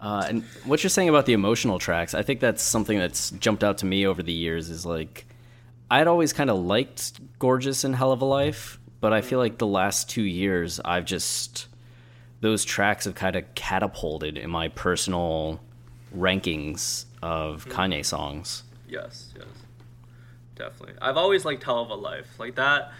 Uh, 0.00 0.24
and 0.28 0.42
what 0.64 0.82
you're 0.82 0.90
saying 0.90 1.08
about 1.08 1.24
the 1.26 1.32
emotional 1.32 1.78
tracks, 1.78 2.14
I 2.14 2.22
think 2.22 2.40
that's 2.40 2.62
something 2.62 2.98
that's 2.98 3.30
jumped 3.32 3.64
out 3.64 3.78
to 3.78 3.86
me 3.86 4.06
over 4.06 4.22
the 4.22 4.32
years. 4.32 4.70
Is 4.70 4.84
like 4.86 5.26
I'd 5.90 6.06
always 6.06 6.32
kind 6.32 6.50
of 6.50 6.58
liked 6.58 7.20
"Gorgeous" 7.38 7.84
and 7.84 7.94
"Hell 7.96 8.12
of 8.12 8.20
a 8.22 8.24
Life," 8.24 8.78
but 9.04 9.12
I 9.12 9.20
feel 9.20 9.38
like 9.38 9.58
the 9.58 9.66
last 9.66 10.08
two 10.08 10.22
years 10.22 10.80
I've 10.82 11.04
just 11.04 11.66
those 12.40 12.64
tracks 12.64 13.04
have 13.04 13.14
kind 13.14 13.36
of 13.36 13.44
catapulted 13.54 14.38
in 14.38 14.48
my 14.48 14.68
personal 14.68 15.60
rankings 16.16 17.04
of 17.20 17.66
Kanye 17.66 18.02
songs. 18.02 18.62
Yes, 18.88 19.34
yes. 19.36 19.44
Definitely. 20.54 20.94
I've 21.02 21.18
always 21.18 21.44
liked 21.44 21.64
Hell 21.64 21.82
of 21.82 21.90
a 21.90 21.94
Life. 21.96 22.28
Like 22.38 22.54
that 22.54 22.92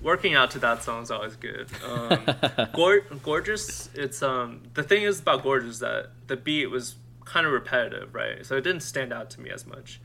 working 0.00 0.36
out 0.36 0.52
to 0.52 0.60
that 0.60 0.84
song 0.84 1.02
is 1.02 1.10
always 1.10 1.34
good. 1.34 1.66
Um 1.84 2.68
Gor- 2.72 3.00
Gorgeous, 3.24 3.90
it's 3.94 4.22
um 4.22 4.62
the 4.74 4.84
thing 4.84 5.02
is 5.02 5.18
about 5.18 5.42
Gorgeous 5.42 5.80
that 5.80 6.10
the 6.28 6.36
beat 6.36 6.66
was 6.66 6.94
kind 7.24 7.48
of 7.48 7.52
repetitive, 7.52 8.14
right? 8.14 8.46
So 8.46 8.56
it 8.56 8.62
didn't 8.62 8.84
stand 8.84 9.12
out 9.12 9.28
to 9.30 9.40
me 9.40 9.50
as 9.50 9.66
much. 9.66 10.00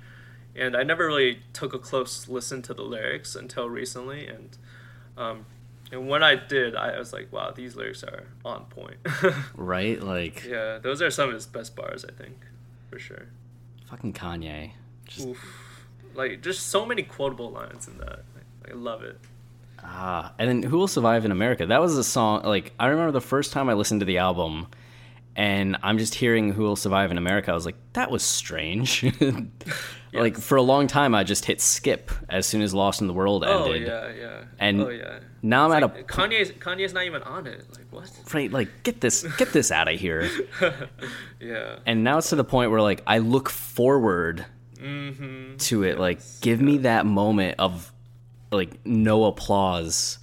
And 0.55 0.75
I 0.75 0.81
never 0.81 1.05
really 1.05 1.43
took 1.53 1.75
a 1.75 1.79
close 1.79 2.27
listen 2.27 2.63
to 2.63 2.73
the 2.73 2.81
lyrics 2.81 3.35
until 3.35 3.69
recently 3.69 4.25
and 4.25 4.57
um 5.17 5.45
and 5.91 6.07
when 6.07 6.23
I 6.23 6.33
did, 6.35 6.75
I 6.75 6.97
was 6.97 7.13
like, 7.13 7.31
wow, 7.31 7.51
these 7.51 7.75
lyrics 7.75 8.03
are 8.03 8.23
on 8.43 8.65
point. 8.65 8.97
Right? 9.55 10.01
Like 10.01 10.43
yeah, 10.45 10.79
those 10.79 11.01
are 11.01 11.11
some 11.11 11.29
of 11.29 11.35
his 11.35 11.45
best 11.45 11.75
bars, 11.75 12.03
I 12.05 12.11
think, 12.11 12.35
for 12.89 12.99
sure. 12.99 13.27
fucking 13.89 14.13
Kanye. 14.13 14.71
Just 15.05 15.27
Oof. 15.27 15.39
Like 16.15 16.41
just 16.41 16.67
so 16.67 16.85
many 16.85 17.03
quotable 17.03 17.51
lines 17.51 17.87
in 17.87 17.97
that. 17.99 18.23
I, 18.65 18.71
I 18.71 18.73
love 18.73 19.03
it. 19.03 19.19
Ah, 19.83 20.33
and 20.39 20.49
then 20.49 20.63
Who 20.63 20.77
Will 20.77 20.87
Survive 20.87 21.25
in 21.25 21.31
America? 21.31 21.65
That 21.65 21.81
was 21.81 21.97
a 21.97 22.03
song, 22.03 22.43
like, 22.43 22.71
I 22.79 22.87
remember 22.87 23.11
the 23.11 23.19
first 23.21 23.51
time 23.51 23.67
I 23.69 23.73
listened 23.73 23.99
to 23.99 24.05
the 24.05 24.17
album, 24.19 24.67
and 25.35 25.75
I'm 25.83 25.97
just 25.97 26.15
hearing 26.15 26.53
Who 26.53 26.63
Will 26.63 26.77
Survive 26.77 27.11
in 27.11 27.17
America. 27.17 27.51
I 27.51 27.53
was 27.53 27.65
like, 27.65 27.75
that 27.93 28.09
was 28.09 28.23
strange. 28.23 29.03
Like 30.13 30.37
for 30.37 30.55
a 30.57 30.61
long 30.61 30.87
time, 30.87 31.15
I 31.15 31.23
just 31.23 31.45
hit 31.45 31.59
skip 31.61 32.11
as 32.29 32.45
soon 32.45 32.61
as 32.61 32.73
Lost 32.73 33.01
in 33.01 33.07
the 33.07 33.13
World 33.13 33.43
ended. 33.43 33.87
Oh 33.89 34.07
yeah, 34.07 34.13
yeah. 34.13 34.43
And 34.59 34.81
oh 34.81 34.89
yeah. 34.89 35.19
now 35.41 35.65
I'm 35.65 35.71
It's 35.71 35.83
at 35.83 35.95
like, 35.95 36.01
a 36.01 36.13
Kanye's 36.13 36.51
Kanye's 36.51 36.93
not 36.93 37.03
even 37.05 37.23
on 37.23 37.47
it. 37.47 37.65
Like 37.75 37.87
what? 37.91 38.11
right, 38.33 38.51
like 38.51 38.69
get 38.83 39.01
this, 39.01 39.23
get 39.37 39.53
this 39.53 39.71
out 39.71 39.87
of 39.87 39.99
here. 39.99 40.29
Yeah. 41.39 41.79
And 41.85 42.03
now 42.03 42.19
it's 42.19 42.29
to 42.29 42.35
the 42.35 42.43
point 42.45 42.71
where 42.71 42.81
like 42.81 43.01
I 43.07 43.17
look 43.19 43.49
forward 43.49 44.45
Mm-hmm. 44.79 45.55
to 45.57 45.83
it. 45.83 45.97
Like, 45.97 46.19
give 46.41 46.59
me 46.59 46.79
that 46.79 47.05
moment 47.05 47.55
of 47.57 47.91
like 48.51 48.85
no 48.85 49.23
applause 49.25 50.19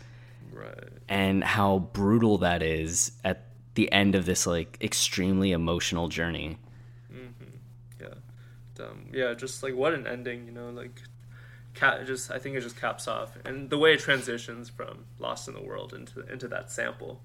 Right. 0.53 0.84
and 1.09 1.43
how 1.43 1.78
brutal 1.95 2.38
that 2.38 2.62
is 2.62 3.12
at 3.24 3.47
the 3.74 3.91
end 3.91 4.14
of 4.14 4.26
this 4.26 4.47
like 4.47 4.76
extremely 4.82 5.53
emotional 5.53 6.09
journey. 6.09 6.59
Um, 8.81 9.07
yeah. 9.12 9.35
Just 9.35 9.62
like 9.62 9.74
what 9.74 9.95
an 9.95 10.07
ending. 10.07 10.47
You 10.47 10.53
know, 10.53 10.70
like. 10.70 11.01
Cat 11.72 12.05
just 12.05 12.33
I 12.33 12.41
think 12.41 12.57
it 12.57 12.62
just 12.62 12.76
caps 12.76 13.07
off, 13.07 13.39
and 13.45 13.70
the 13.70 13.78
way 13.78 13.93
it 13.93 14.01
transitions 14.01 14.68
from 14.68 15.05
Lost 15.20 15.47
in 15.47 15.55
the 15.55 15.62
World 15.62 15.95
into 15.95 16.20
into 16.22 16.49
that 16.49 16.68
sample. 16.72 17.22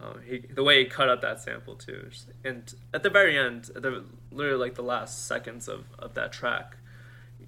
Um, 0.00 0.20
he, 0.24 0.38
the 0.38 0.62
way 0.62 0.82
he 0.82 0.88
cut 0.88 1.10
up 1.10 1.20
that 1.20 1.42
sample 1.42 1.74
too, 1.74 2.08
and 2.44 2.72
at 2.94 3.02
the 3.02 3.10
very 3.10 3.36
end, 3.36 3.64
the 3.64 4.04
literally 4.30 4.58
like 4.58 4.74
the 4.74 4.82
last 4.82 5.26
seconds 5.26 5.68
of, 5.68 5.86
of 5.98 6.14
that 6.14 6.32
track, 6.32 6.76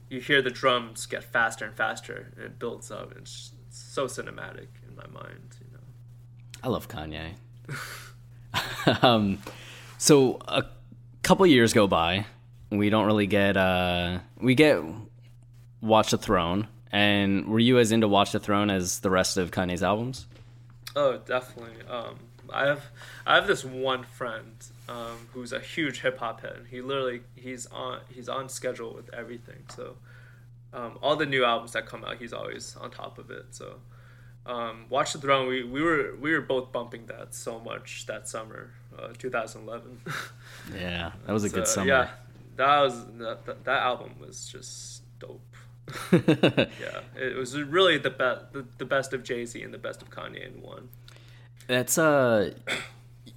you 0.09 0.21
hear 0.21 0.43
the 0.43 0.51
drums 0.51 1.07
get 1.07 1.23
faster 1.23 1.65
and 1.65 1.75
faster, 1.75 2.33
and 2.37 2.45
it 2.45 2.59
builds 2.59 2.91
up. 2.91 3.13
And 3.13 3.21
it's, 3.21 3.53
it's 3.69 3.79
so 3.79 4.07
cinematic 4.07 4.67
in 4.89 4.97
my 4.97 5.07
mind, 5.07 5.57
you 5.61 5.73
know. 5.73 5.85
I 6.63 6.69
love 6.69 6.89
Kanye. 6.89 7.35
um, 9.03 9.39
so 9.97 10.39
a 10.49 10.65
couple 11.23 11.47
years 11.47 11.73
go 11.73 11.87
by. 11.87 12.27
We 12.71 12.91
don't 12.91 13.07
really 13.07 13.27
get 13.27 13.57
uh, 13.57 14.21
we 14.41 14.55
get 14.55 14.83
Watch 15.81 16.11
the 16.11 16.19
Throne. 16.19 16.69
And 16.93 17.47
were 17.47 17.61
you 17.61 17.79
as 17.79 17.93
into 17.93 18.09
Watch 18.09 18.33
the 18.33 18.41
Throne 18.41 18.69
as 18.71 19.01
the 19.01 19.11
rest 19.11 19.37
of 19.37 19.51
Kanye's 19.51 19.83
albums? 19.83 20.27
Oh, 20.97 21.19
definitely. 21.19 21.87
Um, 21.89 22.17
I 22.53 22.67
have 22.67 22.85
I 23.27 23.37
have 23.37 23.47
this 23.47 23.65
one 23.65 24.05
friend 24.05 24.57
um, 24.89 25.29
who's 25.33 25.53
a 25.53 25.61
huge 25.61 26.01
hip 26.01 26.19
hop 26.19 26.41
head. 26.41 26.67
He 26.71 26.81
literally 26.81 27.23
he's 27.37 27.67
on 27.67 28.01
he's 28.09 28.29
on 28.29 28.49
schedule 28.49 28.95
with 28.95 29.13
everything. 29.15 29.63
So 29.75 29.97
um, 30.73 30.99
all 31.03 31.17
the 31.17 31.27
new 31.27 31.45
albums 31.45 31.73
that 31.73 31.87
come 31.87 32.05
out, 32.05 32.17
he's 32.17 32.33
always 32.33 32.77
on 32.81 32.91
top 32.91 33.19
of 33.19 33.31
it. 33.31 33.47
So 33.51 33.77
um, 34.47 34.87
Watch 34.89 35.13
the 35.13 35.19
Throne, 35.19 35.47
we, 35.49 35.63
we 35.63 35.83
were 35.83 36.17
we 36.21 36.33
were 36.33 36.41
both 36.41 36.73
bumping 36.73 37.07
that 37.07 37.35
so 37.35 37.61
much 37.61 38.07
that 38.07 38.29
summer, 38.29 38.71
uh, 38.99 39.09
2011. 39.19 40.01
Yeah, 40.79 41.13
that 41.27 41.33
was 41.33 41.45
a 41.45 41.49
good 41.49 41.67
summer. 41.67 41.89
Yeah, 41.89 42.09
that 42.57 42.81
was 42.81 43.07
that, 43.19 43.47
that, 43.47 43.65
that 43.65 43.83
album 43.83 44.15
was 44.21 44.47
just 44.47 45.03
dope. 45.19 45.41
yeah, 46.13 47.01
it 47.17 47.37
was 47.37 47.61
really 47.61 47.99
the 47.99 48.11
best 48.11 48.53
the, 48.53 48.65
the 48.79 48.85
best 48.85 49.13
of 49.13 49.23
Jay 49.23 49.45
Z 49.45 49.61
and 49.63 49.75
the 49.75 49.79
best 49.79 50.03
of 50.03 50.11
Kanye 50.11 50.47
in 50.47 50.63
one. 50.63 50.89
That's 51.67 51.99
uh 51.99 52.53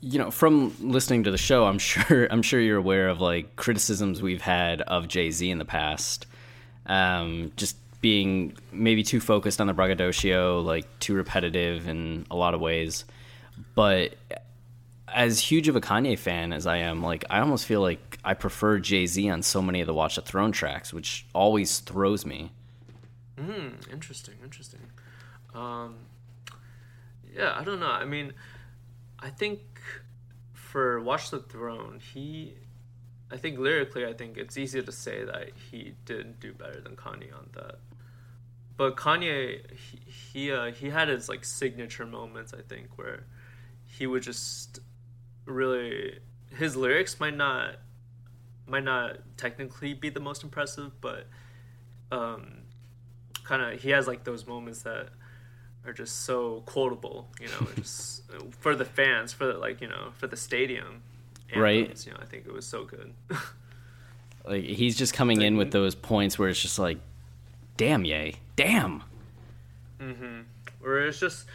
you 0.01 0.19
know, 0.19 0.31
from 0.31 0.75
listening 0.79 1.23
to 1.23 1.31
the 1.31 1.37
show, 1.37 1.65
I'm 1.65 1.79
sure 1.79 2.27
I'm 2.31 2.41
sure 2.41 2.59
you're 2.59 2.77
aware 2.77 3.09
of 3.09 3.21
like 3.21 3.55
criticisms 3.55 4.21
we've 4.21 4.41
had 4.41 4.81
of 4.81 5.07
Jay-Z 5.07 5.49
in 5.49 5.57
the 5.57 5.65
past. 5.65 6.25
Um 6.85 7.51
just 7.55 7.77
being 8.01 8.57
maybe 8.71 9.01
too 9.01 9.21
focused 9.21 9.61
on 9.61 9.67
the 9.67 9.73
braggadocio, 9.73 10.59
like 10.59 10.85
too 10.99 11.13
repetitive 11.13 11.87
in 11.87 12.25
a 12.29 12.35
lot 12.35 12.53
of 12.53 12.59
ways. 12.59 13.05
But 13.75 14.15
as 15.07 15.39
huge 15.39 15.67
of 15.67 15.75
a 15.75 15.81
Kanye 15.81 16.17
fan 16.17 16.53
as 16.53 16.65
I 16.65 16.77
am, 16.77 17.03
like 17.03 17.25
I 17.29 17.39
almost 17.39 17.65
feel 17.65 17.81
like 17.81 18.19
I 18.23 18.33
prefer 18.33 18.79
Jay-Z 18.79 19.29
on 19.29 19.41
so 19.41 19.61
many 19.61 19.81
of 19.81 19.87
the 19.87 19.93
Watch 19.93 20.15
the 20.15 20.21
Throne 20.21 20.51
tracks, 20.51 20.93
which 20.93 21.25
always 21.33 21.79
throws 21.79 22.25
me. 22.25 22.51
Hmm. 23.37 23.69
Interesting, 23.91 24.35
interesting. 24.43 24.79
Um, 25.53 25.95
yeah, 27.35 27.53
I 27.57 27.63
don't 27.63 27.79
know. 27.79 27.91
I 27.91 28.05
mean, 28.05 28.33
I 29.19 29.29
think 29.29 29.61
for 30.53 31.01
Watch 31.01 31.31
the 31.31 31.39
Throne, 31.39 31.99
he, 32.13 32.53
I 33.31 33.37
think 33.37 33.59
lyrically, 33.59 34.05
I 34.05 34.13
think 34.13 34.37
it's 34.37 34.57
easy 34.57 34.81
to 34.81 34.91
say 34.91 35.23
that 35.23 35.49
he 35.71 35.93
did 36.05 36.39
do 36.39 36.53
better 36.53 36.79
than 36.79 36.95
Kanye 36.95 37.33
on 37.33 37.49
that. 37.55 37.79
But 38.75 38.95
Kanye, 38.95 39.61
he 39.71 39.99
he, 40.11 40.51
uh, 40.51 40.71
he 40.71 40.89
had 40.89 41.07
his 41.07 41.29
like 41.29 41.45
signature 41.45 42.05
moments. 42.05 42.53
I 42.53 42.61
think 42.61 42.97
where 42.97 43.25
he 43.85 44.07
would 44.07 44.23
just 44.23 44.79
really 45.45 46.19
his 46.57 46.75
lyrics 46.75 47.19
might 47.19 47.35
not 47.35 47.75
might 48.67 48.83
not 48.83 49.17
technically 49.37 49.93
be 49.93 50.09
the 50.09 50.19
most 50.19 50.43
impressive, 50.43 50.91
but 51.01 51.27
um, 52.11 52.59
kind 53.43 53.61
of 53.61 53.81
he 53.81 53.89
has 53.89 54.07
like 54.07 54.23
those 54.23 54.47
moments 54.47 54.83
that 54.83 55.09
are 55.85 55.93
just 55.93 56.21
so 56.21 56.63
quotable, 56.65 57.27
you 57.41 57.47
know, 57.47 57.67
just 57.75 58.23
for 58.59 58.75
the 58.75 58.85
fans, 58.85 59.33
for 59.33 59.47
the, 59.47 59.53
like 59.53 59.81
you 59.81 59.87
know, 59.87 60.11
for 60.17 60.27
the 60.27 60.37
stadium. 60.37 61.01
Right. 61.55 61.81
anthems, 61.81 62.07
You 62.07 62.13
know, 62.13 62.19
I 62.19 62.25
think 62.25 62.47
it 62.47 62.53
was 62.53 62.65
so 62.65 62.83
good. 62.83 63.13
Like 64.45 64.63
he's 64.63 64.97
just 64.97 65.13
coming 65.13 65.41
in 65.41 65.55
with 65.55 65.71
those 65.71 65.95
points 65.95 66.37
where 66.37 66.49
it's 66.49 66.61
just 66.61 66.77
like, 66.77 66.97
damn, 67.77 68.03
yay, 68.03 68.35
damn. 68.55 69.03
Mm-hmm. 69.99 70.41
Where 70.81 71.07
it's 71.07 71.19
just 71.19 71.45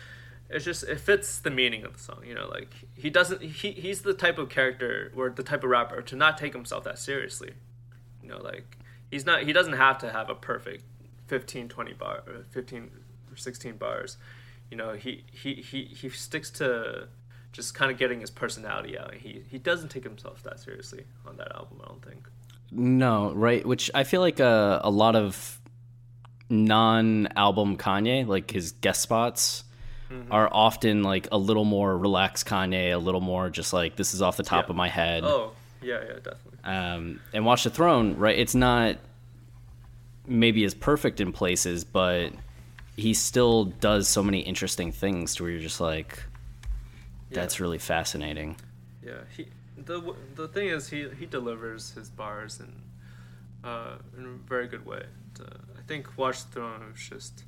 it's 0.51 0.65
just 0.65 0.83
it 0.85 0.99
fits 1.01 1.39
the 1.41 1.51
meaning 1.51 1.85
of 1.85 1.93
the 1.95 1.99
song 1.99 2.23
you 2.27 2.35
know 2.35 2.49
like 2.49 2.75
he 2.95 3.11
doesn't 3.11 3.43
he 3.43 3.73
he's 3.73 4.03
the 4.03 4.15
type 4.15 4.39
of 4.39 4.49
character 4.49 5.13
or 5.17 5.31
the 5.31 5.43
type 5.43 5.63
of 5.63 5.71
rapper 5.71 6.01
to 6.03 6.17
not 6.17 6.39
take 6.39 6.53
himself 6.53 6.85
that 6.85 6.99
seriously. 6.99 7.53
You 8.23 8.29
know 8.31 8.39
like 8.39 8.79
he's 9.11 9.27
not 9.27 9.43
he 9.43 9.53
doesn't 9.53 9.75
have 9.75 9.99
to 9.99 10.11
have 10.11 10.31
a 10.31 10.35
perfect 10.35 10.85
15 11.27 11.69
20 11.69 11.93
bar 11.95 12.23
or 12.27 12.45
15 12.51 12.91
or 13.31 13.37
16 13.37 13.77
bars. 13.77 14.17
You 14.71 14.77
know 14.77 14.95
he 14.95 15.25
he 15.31 15.55
he, 15.55 15.85
he 15.85 16.09
sticks 16.09 16.51
to 16.53 17.09
just 17.53 17.75
kind 17.75 17.91
of 17.91 17.99
getting 17.99 18.21
his 18.21 18.31
personality 18.31 18.99
out. 18.99 19.15
He 19.15 19.45
he 19.49 19.59
doesn't 19.59 19.91
take 19.91 20.05
himself 20.05 20.43
that 20.45 20.61
seriously 20.61 21.05
on 21.27 21.37
that 21.37 21.55
album 21.55 21.81
i 21.83 21.89
don't 21.89 22.05
think. 22.05 22.29
No, 22.71 23.33
right? 23.33 23.65
Which 23.65 23.91
I 23.95 24.05
feel 24.05 24.21
like 24.21 24.41
uh, 24.41 24.81
a 24.83 24.91
lot 24.91 25.17
of 25.17 25.59
non-album 26.51 27.79
Kanye, 27.79 28.27
like 28.27 28.51
his 28.51 28.73
guest 28.73 29.01
spots, 29.01 29.65
are 30.31 30.49
often 30.53 31.03
like 31.03 31.29
a 31.33 31.39
little 31.39 31.65
more 31.65 31.97
relaxed 31.97 32.47
Kanye, 32.47 32.93
a 32.95 32.99
little 32.99 33.21
more 33.21 33.51
just 33.51 33.73
like 33.73 33.97
this 33.97 34.15
is 34.15 34.23
off 34.23 34.37
the 34.37 34.43
top 34.43 34.67
Yeah. 34.67 34.71
of 34.71 34.77
my 34.77 34.89
head. 34.89 35.25
oh 35.25 35.53
yeah 35.83 36.01
yeah 36.07 36.15
definitely 36.15 36.59
Um, 36.65 37.21
and 37.33 37.45
Watch 37.45 37.65
the 37.65 37.71
Throne, 37.71 38.17
right? 38.17 38.39
It's 38.39 38.55
not 38.55 38.97
maybe 40.27 40.65
as 40.65 40.75
perfect 40.75 41.21
in 41.21 41.33
places, 41.33 41.85
but 41.85 42.33
he 42.97 43.15
still 43.15 43.67
does 43.67 44.09
so 44.09 44.23
many 44.23 44.41
interesting 44.41 44.93
things 44.93 45.35
to 45.37 45.43
where 45.45 45.53
you're 45.53 45.61
just 45.61 45.81
like, 45.81 46.23
that's 47.31 47.61
really 47.61 47.79
fascinating. 47.79 48.57
Yeah, 49.05 49.13
he 49.37 49.49
the 49.77 50.15
the 50.35 50.49
thing 50.49 50.69
is 50.69 50.89
he 50.89 51.09
he 51.19 51.27
delivers 51.27 51.93
his 51.93 52.09
bars 52.11 52.61
in 52.61 52.83
uh, 53.69 53.97
in 54.17 54.25
a 54.25 54.49
very 54.49 54.67
good 54.69 54.85
way. 54.85 55.05
And, 55.39 55.47
uh, 55.47 55.59
I 55.79 55.83
think 55.87 56.17
Watch 56.19 56.45
the 56.47 56.51
Throne 56.53 56.81
was 56.93 57.01
just 57.01 57.45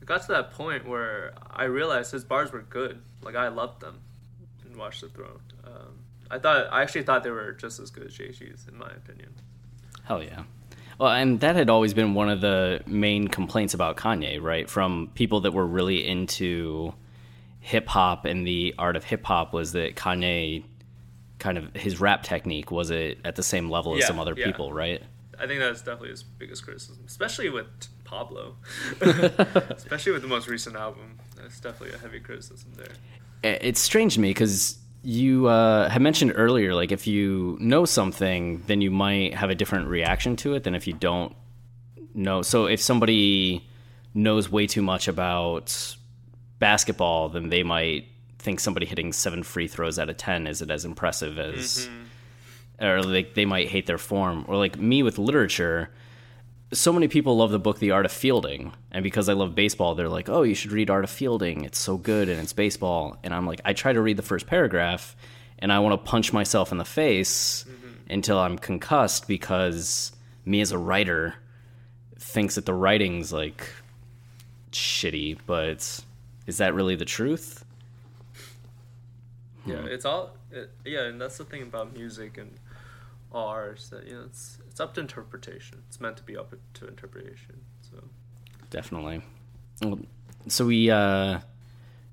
it 0.00 0.06
got 0.06 0.22
to 0.22 0.28
that 0.28 0.52
point 0.52 0.86
where 0.88 1.34
I 1.50 1.64
realized 1.64 2.12
his 2.12 2.24
bars 2.24 2.52
were 2.52 2.62
good. 2.62 3.00
Like 3.22 3.36
I 3.36 3.48
loved 3.48 3.80
them 3.80 4.00
in 4.70 4.78
Watch 4.78 5.00
the 5.00 5.08
Throne. 5.08 5.40
Um, 5.64 5.98
I 6.30 6.38
thought 6.38 6.68
I 6.72 6.82
actually 6.82 7.02
thought 7.02 7.22
they 7.22 7.30
were 7.30 7.52
just 7.52 7.80
as 7.80 7.90
good 7.90 8.06
as 8.06 8.14
Jay 8.14 8.32
Z's 8.32 8.66
in 8.68 8.78
my 8.78 8.90
opinion. 8.90 9.34
Hell 10.04 10.22
yeah. 10.22 10.44
Well, 10.98 11.12
and 11.12 11.40
that 11.40 11.56
had 11.56 11.70
always 11.70 11.94
been 11.94 12.12
one 12.12 12.28
of 12.28 12.42
the 12.42 12.82
main 12.86 13.28
complaints 13.28 13.72
about 13.72 13.96
Kanye, 13.96 14.40
right? 14.40 14.68
From 14.68 15.10
people 15.14 15.40
that 15.42 15.52
were 15.52 15.66
really 15.66 16.06
into 16.06 16.92
hip 17.60 17.86
hop 17.86 18.26
and 18.26 18.46
the 18.46 18.74
art 18.78 18.96
of 18.96 19.04
hip 19.04 19.24
hop 19.24 19.52
was 19.52 19.72
that 19.72 19.96
Kanye 19.96 20.64
kind 21.38 21.56
of 21.56 21.74
his 21.74 22.00
rap 22.00 22.22
technique 22.22 22.70
was 22.70 22.90
it 22.90 23.18
at 23.24 23.34
the 23.36 23.42
same 23.42 23.70
level 23.70 23.96
as 23.96 24.06
some 24.06 24.20
other 24.20 24.34
yeah. 24.36 24.44
people, 24.46 24.72
right? 24.72 25.02
I 25.38 25.46
think 25.46 25.60
that's 25.60 25.80
definitely 25.80 26.10
his 26.10 26.22
biggest 26.22 26.64
criticism, 26.64 27.02
especially 27.06 27.48
with 27.48 27.66
Pablo, 28.10 28.56
especially 29.00 30.10
with 30.10 30.22
the 30.22 30.28
most 30.28 30.48
recent 30.48 30.74
album. 30.74 31.18
That's 31.36 31.60
definitely 31.60 31.94
a 31.94 31.98
heavy 31.98 32.18
criticism 32.18 32.72
there. 32.76 32.88
it's 33.62 33.80
strange 33.80 34.14
to 34.14 34.20
me 34.20 34.30
because 34.30 34.78
you 35.02 35.46
uh, 35.46 35.88
had 35.88 36.02
mentioned 36.02 36.32
earlier, 36.34 36.74
like 36.74 36.90
if 36.90 37.06
you 37.06 37.56
know 37.60 37.84
something, 37.84 38.62
then 38.66 38.80
you 38.80 38.90
might 38.90 39.34
have 39.34 39.48
a 39.48 39.54
different 39.54 39.86
reaction 39.86 40.34
to 40.36 40.54
it 40.54 40.64
than 40.64 40.74
if 40.74 40.88
you 40.88 40.92
don't 40.92 41.34
know. 42.12 42.42
So 42.42 42.66
if 42.66 42.80
somebody 42.80 43.64
knows 44.12 44.50
way 44.50 44.66
too 44.66 44.82
much 44.82 45.06
about 45.06 45.96
basketball, 46.58 47.28
then 47.28 47.48
they 47.48 47.62
might 47.62 48.08
think 48.40 48.58
somebody 48.58 48.86
hitting 48.86 49.12
seven 49.12 49.44
free 49.44 49.68
throws 49.68 49.98
out 50.00 50.08
of 50.10 50.16
ten 50.16 50.48
isn't 50.48 50.70
as 50.70 50.84
impressive 50.84 51.38
as, 51.38 51.88
or 52.80 53.02
like 53.02 53.34
they 53.34 53.44
might 53.44 53.68
hate 53.68 53.86
their 53.86 53.98
form. 53.98 54.44
Or 54.48 54.56
like 54.56 54.78
me 54.78 55.02
with 55.04 55.16
literature, 55.16 55.90
so 56.72 56.92
many 56.92 57.08
people 57.08 57.36
love 57.36 57.50
the 57.50 57.58
book 57.58 57.78
The 57.78 57.90
Art 57.90 58.06
of 58.06 58.12
Fielding, 58.12 58.72
and 58.92 59.02
because 59.02 59.28
I 59.28 59.32
love 59.32 59.54
baseball, 59.54 59.94
they're 59.94 60.08
like, 60.08 60.28
"Oh, 60.28 60.42
you 60.42 60.54
should 60.54 60.72
read 60.72 60.90
Art 60.90 61.04
of 61.04 61.10
Fielding. 61.10 61.64
It's 61.64 61.78
so 61.78 61.96
good 61.96 62.28
and 62.28 62.40
it's 62.40 62.52
baseball." 62.52 63.18
And 63.24 63.34
I'm 63.34 63.46
like, 63.46 63.60
I 63.64 63.72
try 63.72 63.92
to 63.92 64.00
read 64.00 64.16
the 64.16 64.22
first 64.22 64.46
paragraph, 64.46 65.16
and 65.58 65.72
I 65.72 65.80
want 65.80 65.92
to 65.92 66.10
punch 66.10 66.32
myself 66.32 66.70
in 66.72 66.78
the 66.78 66.84
face 66.84 67.64
mm-hmm. 67.68 68.12
until 68.12 68.38
I'm 68.38 68.58
concussed 68.58 69.26
because 69.26 70.12
me 70.44 70.60
as 70.60 70.72
a 70.72 70.78
writer 70.78 71.34
thinks 72.18 72.54
that 72.54 72.66
the 72.66 72.74
writing's 72.74 73.32
like 73.32 73.68
shitty, 74.70 75.38
but 75.46 76.00
is 76.46 76.58
that 76.58 76.74
really 76.74 76.94
the 76.94 77.04
truth? 77.04 77.64
Yeah, 79.66 79.84
it's 79.86 80.04
all. 80.04 80.36
It, 80.52 80.70
yeah, 80.84 81.02
and 81.02 81.20
that's 81.20 81.38
the 81.38 81.44
thing 81.44 81.62
about 81.62 81.94
music 81.94 82.38
and 82.38 82.52
art 83.32 83.78
is 83.78 83.90
that 83.90 84.06
you 84.06 84.14
know 84.14 84.22
it's 84.26 84.58
it's 84.70 84.80
up 84.80 84.94
to 84.94 85.00
interpretation. 85.00 85.82
It's 85.88 86.00
meant 86.00 86.16
to 86.18 86.22
be 86.22 86.36
up 86.36 86.54
to 86.74 86.86
interpretation. 86.88 87.60
So 87.82 88.04
Definitely. 88.70 89.22
Well, 89.82 89.98
so 90.46 90.66
we 90.66 90.90
uh, 90.90 91.40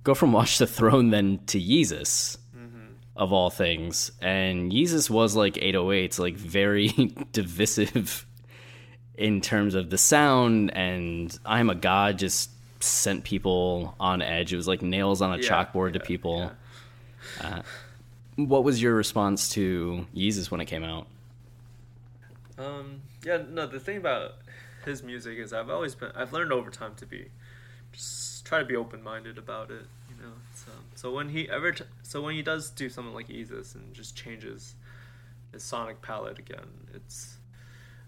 go 0.04 0.14
from 0.14 0.32
Watch 0.34 0.58
the 0.58 0.68
Throne 0.68 1.12
then 1.12 1.40
to 1.48 1.60
Yeezus, 1.60 2.38
of 3.16 3.34
all 3.34 3.50
things. 3.50 4.12
And 4.22 4.72
Yeezus 4.72 5.10
was 5.10 5.36
like 5.36 5.56
808s, 5.56 6.20
like 6.20 6.36
very 6.36 6.90
divisive 7.32 8.26
in 9.16 9.42
terms 9.42 9.74
of 9.74 9.90
the 9.90 9.98
sound. 9.98 10.76
And 10.76 11.38
I'm 11.46 11.70
a 11.70 11.76
God 11.76 12.20
just 12.20 12.52
sent 12.84 13.24
people 13.24 13.96
on 14.00 14.22
edge. 14.22 14.54
It 14.54 14.56
was 14.56 14.68
like 14.68 14.82
nails 14.82 15.22
on 15.22 15.34
a 15.34 15.42
Yeah, 15.42 15.50
chalkboard 15.50 15.94
to 15.94 16.00
yeah, 16.00 16.06
people. 16.06 16.52
Uh, 17.42 17.62
what 18.36 18.64
was 18.64 18.82
your 18.82 18.94
response 18.94 19.50
to 19.50 20.06
Yeezus 20.16 20.52
when 20.52 20.62
it 20.62 20.66
came 20.66 20.84
out? 20.84 21.08
Um, 22.58 23.02
yeah, 23.24 23.44
no, 23.50 23.68
the 23.68 23.80
thing 23.80 23.98
about 23.98 24.36
his 24.86 25.04
music 25.04 25.38
is 25.38 25.54
I've 25.54 25.70
always 25.70 25.96
been, 25.96 26.12
I've 26.16 26.34
learned 26.34 26.52
over 26.52 26.70
time 26.70 26.96
to 26.96 27.06
be, 27.06 27.30
just 27.92 28.46
try 28.46 28.60
to 28.60 28.66
be 28.66 28.76
open 28.76 29.04
minded 29.04 29.38
about 29.38 29.70
it, 29.70 29.86
you 30.10 30.24
know. 30.24 30.34
It's, 30.52 30.66
um, 30.68 30.84
so 30.96 31.12
when 31.12 31.30
he 31.30 31.50
ever, 31.50 31.72
t- 31.72 31.86
so 32.04 32.22
when 32.22 32.36
he 32.36 32.42
does 32.42 32.70
do 32.70 32.90
something 32.90 33.14
like 33.14 33.28
Yeezus 33.28 33.76
and 33.76 33.94
just 33.94 34.16
changes 34.16 34.76
his 35.52 35.64
sonic 35.64 36.02
palette 36.02 36.40
again, 36.40 36.68
it's, 36.94 37.38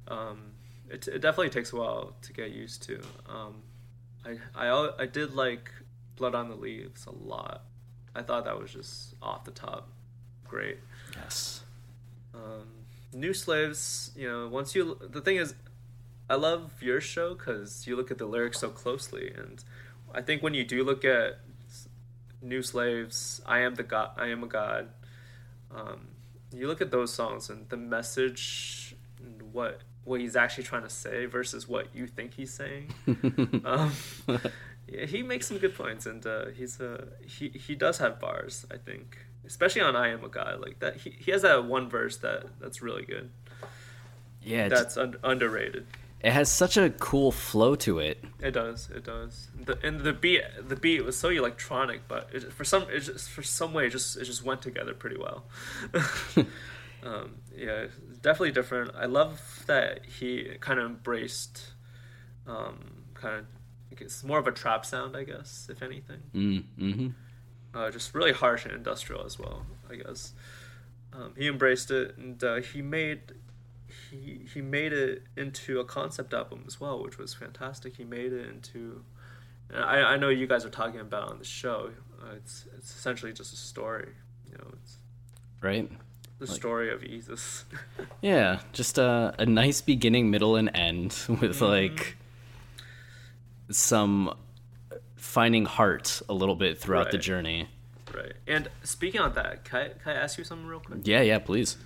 um, 0.08 0.52
it, 0.89 1.08
it 1.08 1.20
definitely 1.20 1.50
takes 1.50 1.72
a 1.72 1.76
while 1.76 2.14
to 2.24 2.34
get 2.34 2.52
used 2.52 2.82
to. 2.84 3.02
Um, 3.28 3.62
I, 4.26 4.38
I, 4.56 4.89
I 5.00 5.06
did 5.06 5.34
like 5.36 5.72
Blood 6.16 6.34
on 6.34 6.50
the 6.50 6.56
Leaves 6.56 7.06
a 7.06 7.12
lot. 7.12 7.64
I 8.16 8.24
thought 8.24 8.45
that 8.45 8.60
was 8.60 8.74
just 8.74 9.14
off 9.22 9.45
the 9.45 9.52
top 9.52 9.89
great 10.47 10.80
Yes. 11.16 11.62
um, 12.34 12.66
new 13.14 13.34
slaves 13.34 14.12
you 14.16 14.30
know 14.30 14.47
once 14.47 14.76
you 14.76 14.97
the 15.01 15.22
thing 15.22 15.38
is 15.38 15.55
i 16.30 16.36
love 16.36 16.72
your 16.82 17.01
show 17.01 17.34
because 17.34 17.88
you 17.88 17.95
look 17.95 18.12
at 18.12 18.18
the 18.18 18.26
lyrics 18.26 18.60
so 18.60 18.70
closely 18.70 19.34
and 19.36 19.64
i 20.14 20.22
think 20.22 20.43
when 20.43 20.53
you 20.53 20.64
do 20.64 20.84
look 20.84 21.03
at 21.03 21.39
new 22.41 22.62
slaves 22.62 23.41
i 23.45 23.60
am 23.60 23.76
the 23.76 23.84
god 23.84 24.12
i 24.18 24.28
am 24.28 24.43
a 24.43 24.47
god 24.47 24.89
um, 25.72 26.07
you 26.51 26.68
look 26.68 26.82
at 26.82 26.91
those 26.91 27.14
songs 27.14 27.49
and 27.49 27.70
the 27.70 27.78
message 27.78 28.95
and 29.24 29.53
what 29.53 29.82
what 30.03 30.20
he's 30.20 30.36
actually 30.36 30.64
trying 30.64 30.82
to 30.82 30.89
say 30.89 31.26
versus 31.26 31.68
what 31.68 31.93
you 31.93 32.07
think 32.07 32.34
he's 32.34 32.51
saying. 32.53 32.91
Um, 33.66 33.91
yeah, 34.88 35.05
he 35.05 35.22
makes 35.22 35.47
some 35.47 35.60
good 35.60 35.76
points 35.76 36.07
and 36.07 36.26
uh, 36.26 36.47
he's 36.47 36.82
uh, 36.82 37.05
he, 37.28 37.49
he 37.49 37.76
does 37.76 37.99
have 37.99 38.20
bars 38.20 38.66
i 38.72 38.78
think 38.78 39.20
especially 39.50 39.82
on 39.82 39.95
i 39.97 40.08
am 40.08 40.24
a 40.24 40.30
god 40.30 40.62
like 40.62 40.80
that 40.80 40.95
he, 40.97 41.10
he 41.20 41.32
has 41.32 41.41
that 41.41 41.66
one 41.66 41.89
verse 41.89 42.16
that 42.18 42.45
that's 42.62 42.82
really 42.82 43.04
good. 43.04 43.30
Yeah, 44.41 44.70
that's 44.70 44.95
un- 44.95 45.18
underrated. 45.22 45.86
It 46.22 46.32
has 46.32 46.50
such 46.50 46.78
a 46.78 46.89
cool 46.91 47.32
flow 47.32 47.76
to 47.76 48.00
it. 48.00 48.24
it 48.41 48.52
does 48.52 48.89
it 48.89 49.04
does. 49.04 49.50
The, 49.66 49.78
and 49.84 50.00
the 50.00 50.14
beat 50.14 50.43
the 50.66 50.78
beat 50.78 51.04
was 51.04 51.18
so 51.18 51.28
electronic 51.30 52.08
but 52.08 52.30
it, 52.34 52.54
for 52.54 52.64
some 52.64 52.84
it 52.89 53.02
just 53.02 53.30
for 53.30 53.43
some 53.43 53.74
way 53.74 53.88
it 53.88 53.89
just 53.89 54.16
it 54.16 54.24
just 54.24 54.43
went 54.43 54.62
together 54.62 54.93
pretty 54.93 55.18
well. 55.18 55.43
Um, 57.02 57.36
yeah 57.56 57.86
definitely 58.22 58.52
different. 58.52 58.91
I 58.93 59.06
love 59.06 59.64
that 59.68 60.06
he 60.06 60.58
kind 60.60 60.80
of 60.80 60.86
embraced 60.86 61.72
um, 62.45 63.06
kind 63.14 63.36
of 63.39 63.45
it's 63.91 64.22
more 64.24 64.38
of 64.39 64.47
a 64.47 64.52
trap 64.52 64.86
sound 64.86 65.16
i 65.18 65.24
guess 65.24 65.68
if 65.70 65.82
anything. 65.82 66.22
Mm, 66.34 66.64
hmm 66.78 67.08
uh, 67.74 67.91
just 67.91 68.13
really 68.13 68.32
harsh 68.34 68.65
and 68.65 68.74
industrial 68.74 69.26
as 69.26 69.38
well. 69.39 69.65
I 69.89 69.95
guess 69.95 70.34
um, 71.13 71.34
he 71.38 71.47
embraced 71.47 71.91
it, 71.91 72.17
and 72.17 72.43
uh, 72.43 72.55
he 72.57 72.82
made 72.82 73.20
he 74.09 74.41
he 74.53 74.61
made 74.61 74.93
it 74.93 75.24
into 75.38 75.80
a 75.80 75.86
concept 75.86 76.34
album 76.34 76.63
as 76.67 76.80
well, 76.80 77.01
which 77.01 77.17
was 77.17 77.34
fantastic. 77.34 77.95
He 77.97 78.03
made 78.03 78.32
it 78.34 78.47
into 78.47 79.03
I 79.74 80.01
I 80.01 80.17
know 80.17 80.30
you 80.30 80.47
guys 80.47 80.65
are 80.65 80.70
talking 80.70 80.99
about 80.99 81.30
on 81.32 81.39
the 81.39 81.45
show. 81.45 81.91
Uh, 82.22 82.36
it's 82.36 82.65
it's 82.78 82.95
essentially 82.95 83.34
just 83.34 83.53
a 83.53 83.57
story. 83.57 84.09
You 84.51 84.57
know, 84.57 84.67
it's 84.82 84.97
Right? 85.61 85.91
the 86.39 86.47
story 86.47 86.91
of 86.91 87.01
Jesus. 87.03 87.65
Yeah, 88.22 88.59
just 88.74 88.97
a, 88.97 89.34
a 89.39 89.45
nice 89.45 89.80
beginning, 89.82 90.30
middle, 90.30 90.55
and 90.57 90.70
end 90.74 91.15
with 91.41 91.61
like 91.61 92.17
some 93.72 94.34
finding 95.30 95.66
heart 95.66 96.22
a 96.28 96.34
little 96.34 96.56
bit 96.56 96.80
throughout 96.80 97.12
the 97.12 97.18
journey. 97.18 97.68
right. 98.16 98.34
And 98.48 98.68
speaking 98.84 99.22
on 99.22 99.34
that, 99.34 99.64
can 99.64 99.80
I, 99.80 99.88
can 99.90 100.12
I 100.12 100.14
ask 100.16 100.40
you 100.40 100.44
something 100.44 100.66
real 100.66 100.80
quick? 100.80 101.02
Yeah, 101.04 101.22
yeah, 101.22 101.38
please. 101.38 101.78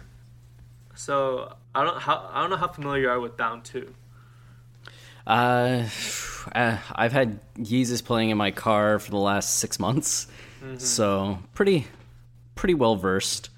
So 0.96 1.54
I 1.76 1.84
don't 1.84 2.02
how 2.02 2.30
I 2.32 2.42
don't 2.42 2.52
know 2.52 2.56
how 2.56 2.70
familiar 2.70 3.04
you 3.04 3.10
are 3.10 3.20
with 3.20 3.36
Bound 3.36 3.66
Two. 3.66 3.94
Uh, 5.28 5.84
uh, 6.56 6.78
I've 6.94 7.12
had 7.12 7.40
Yeezus 7.56 8.04
playing 8.04 8.30
in 8.30 8.38
my 8.38 8.52
car 8.52 9.00
for 9.00 9.12
the 9.12 9.18
last 9.18 9.56
six 9.56 9.80
months, 9.80 10.28
so 10.78 11.40
pretty, 11.54 11.88
pretty 12.56 12.76
well 12.76 12.96
versed. 12.96 13.50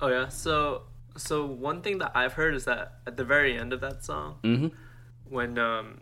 Oh 0.00 0.08
yeah. 0.08 0.28
So 0.28 0.82
so 1.16 1.46
one 1.46 1.82
thing 1.82 1.98
that 1.98 2.12
I've 2.16 2.32
heard 2.32 2.54
is 2.54 2.64
that 2.64 2.94
at 3.06 3.16
the 3.16 3.24
very 3.24 3.56
end 3.56 3.72
of 3.72 3.80
that 3.82 4.04
song, 4.04 4.72
when 5.28 5.58
um, 5.58 6.00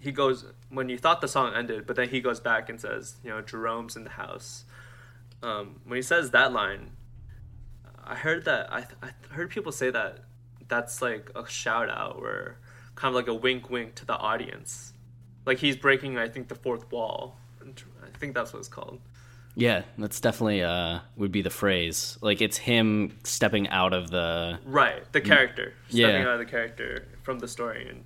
he 0.00 0.10
goes 0.12 0.46
when 0.70 0.88
you 0.88 0.98
thought 0.98 1.20
the 1.20 1.28
song 1.28 1.52
ended, 1.54 1.86
but 1.86 1.94
then 1.96 2.08
he 2.08 2.20
goes 2.20 2.40
back 2.40 2.68
and 2.68 2.80
says, 2.80 3.16
you 3.22 3.30
know, 3.30 3.40
Jerome's 3.42 3.96
in 3.96 4.04
the 4.04 4.10
house. 4.10 4.64
Um, 5.42 5.80
when 5.84 5.96
he 5.96 6.02
says 6.02 6.30
that 6.32 6.52
line, 6.52 6.90
I 8.04 8.14
heard 8.14 8.44
that 8.46 8.72
I, 8.72 8.86
I 9.02 9.10
heard 9.34 9.50
people 9.50 9.72
say 9.72 9.90
that 9.90 10.20
that's 10.68 11.00
like 11.02 11.30
a 11.34 11.46
shout 11.48 11.88
out 11.90 12.16
or 12.16 12.56
kind 12.94 13.10
of 13.10 13.14
like 13.16 13.28
a 13.28 13.34
wink 13.34 13.70
wink 13.70 13.94
to 13.96 14.04
the 14.04 14.16
audience, 14.16 14.92
like 15.46 15.58
he's 15.58 15.76
breaking 15.76 16.18
I 16.18 16.28
think 16.28 16.48
the 16.48 16.54
fourth 16.54 16.90
wall. 16.90 17.36
I 17.62 18.18
think 18.18 18.34
that's 18.34 18.52
what 18.52 18.58
it's 18.60 18.68
called. 18.68 19.00
Yeah, 19.54 19.82
that's 19.98 20.20
definitely 20.20 20.62
uh 20.62 21.00
would 21.16 21.32
be 21.32 21.42
the 21.42 21.50
phrase. 21.50 22.18
Like 22.20 22.40
it's 22.40 22.56
him 22.56 23.16
stepping 23.24 23.68
out 23.68 23.92
of 23.92 24.10
the 24.10 24.58
Right, 24.64 25.10
the 25.12 25.20
character 25.20 25.74
Yeah. 25.88 26.06
stepping 26.08 26.22
out 26.26 26.34
of 26.34 26.38
the 26.38 26.44
character 26.50 27.08
from 27.22 27.38
the 27.38 27.48
story 27.48 27.88
and 27.88 28.04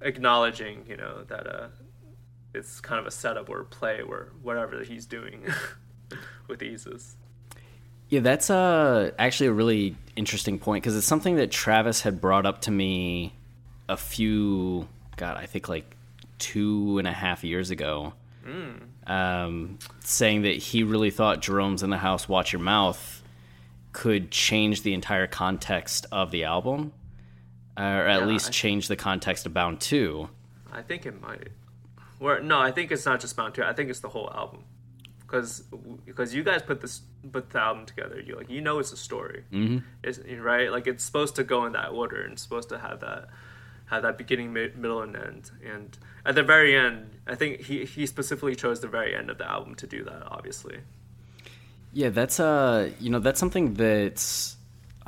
acknowledging, 0.00 0.84
you 0.88 0.96
know, 0.96 1.24
that 1.24 1.46
uh, 1.46 1.68
it's 2.54 2.80
kind 2.80 3.00
of 3.00 3.06
a 3.06 3.10
setup 3.10 3.48
or 3.48 3.64
play 3.64 4.00
or 4.00 4.32
whatever 4.42 4.76
that 4.78 4.88
he's 4.88 5.06
doing 5.06 5.46
with 6.48 6.62
Isis. 6.62 7.16
Yeah, 8.08 8.20
that's 8.20 8.48
uh, 8.48 9.10
actually 9.18 9.48
a 9.48 9.52
really 9.52 9.96
interesting 10.16 10.58
point 10.58 10.82
because 10.82 10.96
it's 10.96 11.06
something 11.06 11.36
that 11.36 11.50
Travis 11.50 12.00
had 12.00 12.20
brought 12.20 12.46
up 12.46 12.62
to 12.62 12.70
me 12.70 13.34
a 13.88 13.96
few, 13.96 14.88
God, 15.16 15.36
I 15.36 15.46
think 15.46 15.68
like 15.68 15.94
two 16.38 16.98
and 16.98 17.06
a 17.06 17.12
half 17.12 17.44
years 17.44 17.70
ago, 17.70 18.14
um, 19.06 19.78
saying 20.00 20.42
that 20.42 20.56
he 20.56 20.82
really 20.82 21.10
thought 21.10 21.40
Jerome's 21.40 21.82
in 21.82 21.90
the 21.90 21.98
house, 21.98 22.28
watch 22.28 22.52
your 22.52 22.62
mouth, 22.62 23.22
could 23.92 24.30
change 24.30 24.82
the 24.82 24.94
entire 24.94 25.26
context 25.26 26.06
of 26.12 26.30
the 26.30 26.44
album, 26.44 26.92
or 27.78 28.06
at 28.06 28.20
Yeah, 28.20 28.26
least 28.26 28.48
I- 28.48 28.52
change 28.52 28.88
the 28.88 28.96
context 28.96 29.46
of 29.46 29.54
Bound 29.54 29.80
Two. 29.80 30.28
I 30.72 30.82
think 30.82 31.06
it 31.06 31.20
might. 31.22 31.48
Or 32.20 32.40
no, 32.40 32.58
I 32.60 32.72
think 32.72 32.90
it's 32.90 33.06
not 33.06 33.20
just 33.20 33.36
Bound 33.36 33.54
Two. 33.54 33.62
I 33.62 33.72
think 33.72 33.88
it's 33.90 34.00
the 34.00 34.08
whole 34.08 34.30
album. 34.34 34.64
Because 35.20 35.62
because 36.06 36.34
you 36.34 36.42
guys 36.42 36.62
put 36.62 36.80
this 36.80 37.02
put 37.32 37.50
the 37.50 37.60
album 37.60 37.84
together, 37.86 38.18
you 38.20 38.34
like 38.34 38.48
you 38.48 38.60
know 38.62 38.78
it's 38.78 38.92
a 38.92 38.96
story, 38.96 39.44
mm-hmm. 39.52 39.78
it's, 40.02 40.18
right? 40.40 40.72
Like 40.72 40.86
it's 40.86 41.04
supposed 41.04 41.36
to 41.36 41.44
go 41.44 41.66
in 41.66 41.72
that 41.72 41.90
order 41.90 42.22
and 42.22 42.38
supposed 42.38 42.70
to 42.70 42.78
have 42.78 43.00
that 43.00 43.28
have 43.86 44.02
that 44.02 44.16
beginning, 44.18 44.52
mid, 44.54 44.76
middle, 44.78 45.02
and 45.02 45.14
end. 45.16 45.50
And 45.64 45.96
at 46.24 46.34
the 46.34 46.42
very 46.42 46.74
end, 46.74 47.10
I 47.26 47.34
think 47.34 47.60
he 47.60 47.84
he 47.84 48.06
specifically 48.06 48.54
chose 48.54 48.80
the 48.80 48.88
very 48.88 49.14
end 49.14 49.28
of 49.30 49.36
the 49.38 49.46
album 49.46 49.74
to 49.76 49.86
do 49.86 50.02
that. 50.04 50.22
Obviously, 50.30 50.78
Yeah, 51.92 52.08
that's 52.08 52.40
uh, 52.40 52.90
you 52.98 53.10
know, 53.10 53.18
that's 53.18 53.38
something 53.40 53.74
that's 53.74 54.56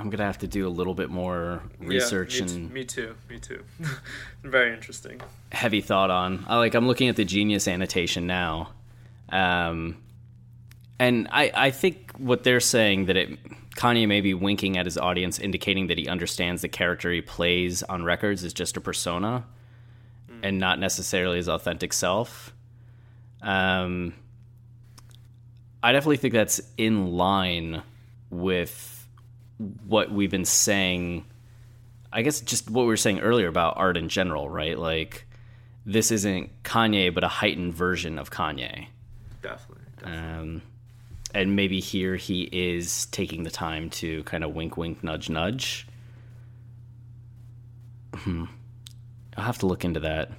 I'm 0.01 0.09
gonna 0.09 0.25
have 0.25 0.39
to 0.39 0.49
do 0.49 0.67
a 0.67 0.71
little 0.71 0.95
bit 0.95 1.11
more 1.11 1.63
research 1.79 2.41
yeah, 2.41 2.47
me, 2.47 2.53
and 2.53 2.69
t- 2.69 2.75
me 2.75 2.85
too, 2.85 3.15
me 3.29 3.39
too. 3.39 3.63
very 4.43 4.73
interesting. 4.73 5.21
heavy 5.53 5.83
thought 5.83 6.11
on. 6.11 6.47
I 6.49 6.57
like 6.57 6.75
I'm 6.75 6.87
looking 6.87 7.09
at 7.09 7.17
the 7.17 7.25
Genius 7.25 7.69
annotation 7.69 8.27
now, 8.27 8.71
um, 9.29 9.99
and 10.99 11.29
I 11.31 11.53
I 11.55 11.71
think 11.71 12.13
what 12.17 12.45
they're 12.45 12.61
saying 12.61 13.07
that 13.07 13.19
it 13.19 13.39
Kanye 13.77 14.09
may 14.09 14.23
be 14.23 14.33
winking 14.33 14.79
at 14.79 14.87
his 14.87 14.97
audience, 14.97 15.39
indicating 15.39 15.89
that 15.89 15.99
he 15.99 16.09
understands 16.09 16.63
the 16.63 16.69
character 16.69 17.13
he 17.13 17.21
plays 17.21 17.83
on 17.83 18.03
records 18.03 18.43
is 18.43 18.55
just 18.55 18.79
a 18.79 18.81
persona, 18.81 19.45
and 20.43 20.59
not 20.59 20.79
necessarily 20.79 21.37
his 21.37 21.49
authentic 21.49 21.93
self. 21.93 22.55
Um, 23.43 24.15
I 25.83 25.93
definitely 25.93 26.17
think 26.19 26.33
that's 26.33 26.61
in 26.79 27.13
line 27.13 27.83
with 28.31 29.00
what 29.87 30.11
we've 30.11 30.31
been 30.31 30.45
saying 30.45 31.25
I 32.13 32.23
guess 32.23 32.41
just 32.41 32.71
what 32.71 32.83
we 32.83 32.89
were 32.89 32.97
saying 32.97 33.21
earlier 33.21 33.49
about 33.49 33.77
art 33.77 33.97
in 33.97 34.09
general, 34.09 34.49
right? 34.49 34.79
Like 34.79 35.27
this 35.87 36.11
isn't 36.11 36.63
Kanye, 36.63 37.15
but 37.15 37.25
a 37.25 37.29
heightened 37.29 37.75
version 37.75 38.19
of 38.19 38.31
Kanye. 38.31 38.87
Definitely. 39.43 39.85
definitely. 39.97 40.19
Um, 40.19 40.63
and 41.33 41.55
maybe 41.55 41.81
here 41.81 42.17
he 42.17 42.43
is 42.43 43.07
taking 43.07 43.45
the 43.45 43.51
time 43.51 43.91
to 43.91 44.25
kind 44.25 44.43
of 44.43 44.55
wink, 44.55 44.77
wink, 44.77 45.05
nudge, 45.05 45.31
nudge. 45.31 45.87
Hmm. 48.15 48.47
I'll 49.37 49.45
have 49.45 49.59
to 49.59 49.67
look 49.67 49.85
into 49.85 50.01
that. 50.01 50.33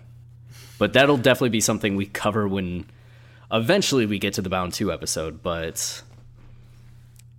But 0.78 0.94
that'll 0.94 1.18
definitely 1.18 1.50
be 1.50 1.62
something 1.62 1.96
we 1.96 2.06
cover 2.06 2.48
when 2.48 2.86
eventually 3.52 4.06
we 4.06 4.20
get 4.20 4.34
to 4.34 4.42
the 4.42 4.50
Bound 4.50 4.74
2 4.74 4.92
episode. 4.92 5.42
But 5.42 6.02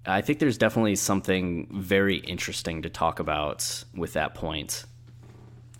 I 0.05 0.21
think 0.21 0.41
there's 0.41 0.59
definitely 0.59 0.97
something 0.97 1.69
very 1.71 2.17
interesting 2.17 2.83
to 2.83 2.91
talk 2.91 3.21
about 3.21 3.85
with 3.95 4.15
that 4.15 4.35
point. 4.35 4.85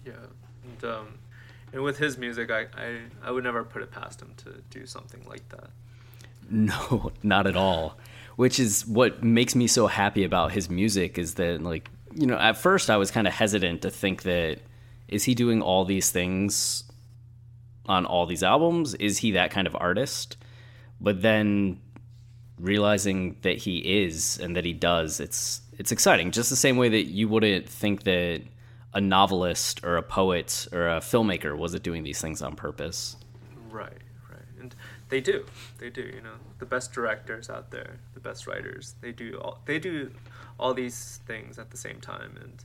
Yeah, 0.07 0.13
and 0.65 0.85
um, 0.85 1.19
and 1.73 1.83
with 1.83 1.99
his 1.99 2.17
music, 2.19 2.51
I, 2.51 2.67
I 2.77 2.99
I 3.25 3.31
would 3.31 3.45
never 3.45 3.65
put 3.65 3.83
it 3.83 3.91
past 3.91 4.23
him 4.23 4.33
to 4.39 4.63
do 4.71 4.87
something 4.87 5.25
like 5.29 5.49
that. 5.51 5.71
No, 6.51 7.13
not 7.23 7.47
at 7.47 7.57
all. 7.57 7.97
Which 8.37 8.59
is 8.59 8.87
what 8.87 9.23
makes 9.23 9.55
me 9.55 9.67
so 9.67 9.87
happy 9.87 10.25
about 10.25 10.53
his 10.53 10.69
music 10.69 11.17
is 11.17 11.35
that 11.35 11.63
like, 11.63 11.89
you 12.15 12.27
know, 12.27 12.37
at 12.37 12.59
first 12.59 12.91
I 12.91 12.97
was 12.97 13.11
kind 13.11 13.27
of 13.27 13.33
hesitant 13.33 13.83
to 13.83 13.91
think 13.91 14.23
that 14.25 14.59
is 15.09 15.25
he 15.25 15.35
doing 15.35 15.63
all 15.63 15.85
these 15.85 16.11
things 16.11 16.85
on 17.87 18.05
all 18.05 18.27
these 18.27 18.43
albums? 18.43 18.95
Is 18.95 19.19
he 19.19 19.31
that 19.33 19.51
kind 19.51 19.67
of 19.67 19.77
artist? 19.79 20.37
But 21.01 21.23
then 21.23 21.81
realizing 22.63 23.37
that 23.43 23.59
he 23.59 24.05
is 24.05 24.39
and 24.39 24.57
that 24.57 24.65
he 24.65 24.73
does, 24.73 25.21
it's 25.21 25.61
it's 25.79 25.93
exciting. 25.93 26.31
Just 26.31 26.49
the 26.49 26.57
same 26.57 26.77
way 26.77 26.89
that 26.89 27.05
you 27.05 27.29
wouldn't 27.29 27.69
think 27.69 28.05
that 28.05 28.43
a 28.95 29.01
novelist 29.01 29.85
or 29.85 29.97
a 29.97 30.03
poet 30.03 30.69
or 30.73 30.89
a 30.89 31.01
filmmaker 31.01 31.57
wasn't 31.57 31.83
doing 31.83 32.03
these 32.05 32.21
things 32.21 32.41
on 32.41 32.55
purpose. 32.55 33.17
Right, 33.71 34.03
right, 34.31 34.47
and 34.61 34.75
they 35.09 35.21
do, 35.21 35.45
they 35.79 35.91
do. 35.91 36.03
You 36.03 36.21
know, 36.21 36.35
the 36.59 36.67
best 36.67 36.93
directors 36.93 37.51
out 37.51 37.71
there, 37.71 37.99
the 38.15 38.21
best 38.21 38.47
writers, 38.47 38.95
they 39.01 39.13
do 39.13 39.39
all 39.39 39.59
they 39.65 39.79
do 39.79 40.13
all 40.59 40.73
these 40.73 41.21
things 41.27 41.59
at 41.59 41.71
the 41.71 41.77
same 41.77 42.01
time. 42.01 42.39
And 42.41 42.65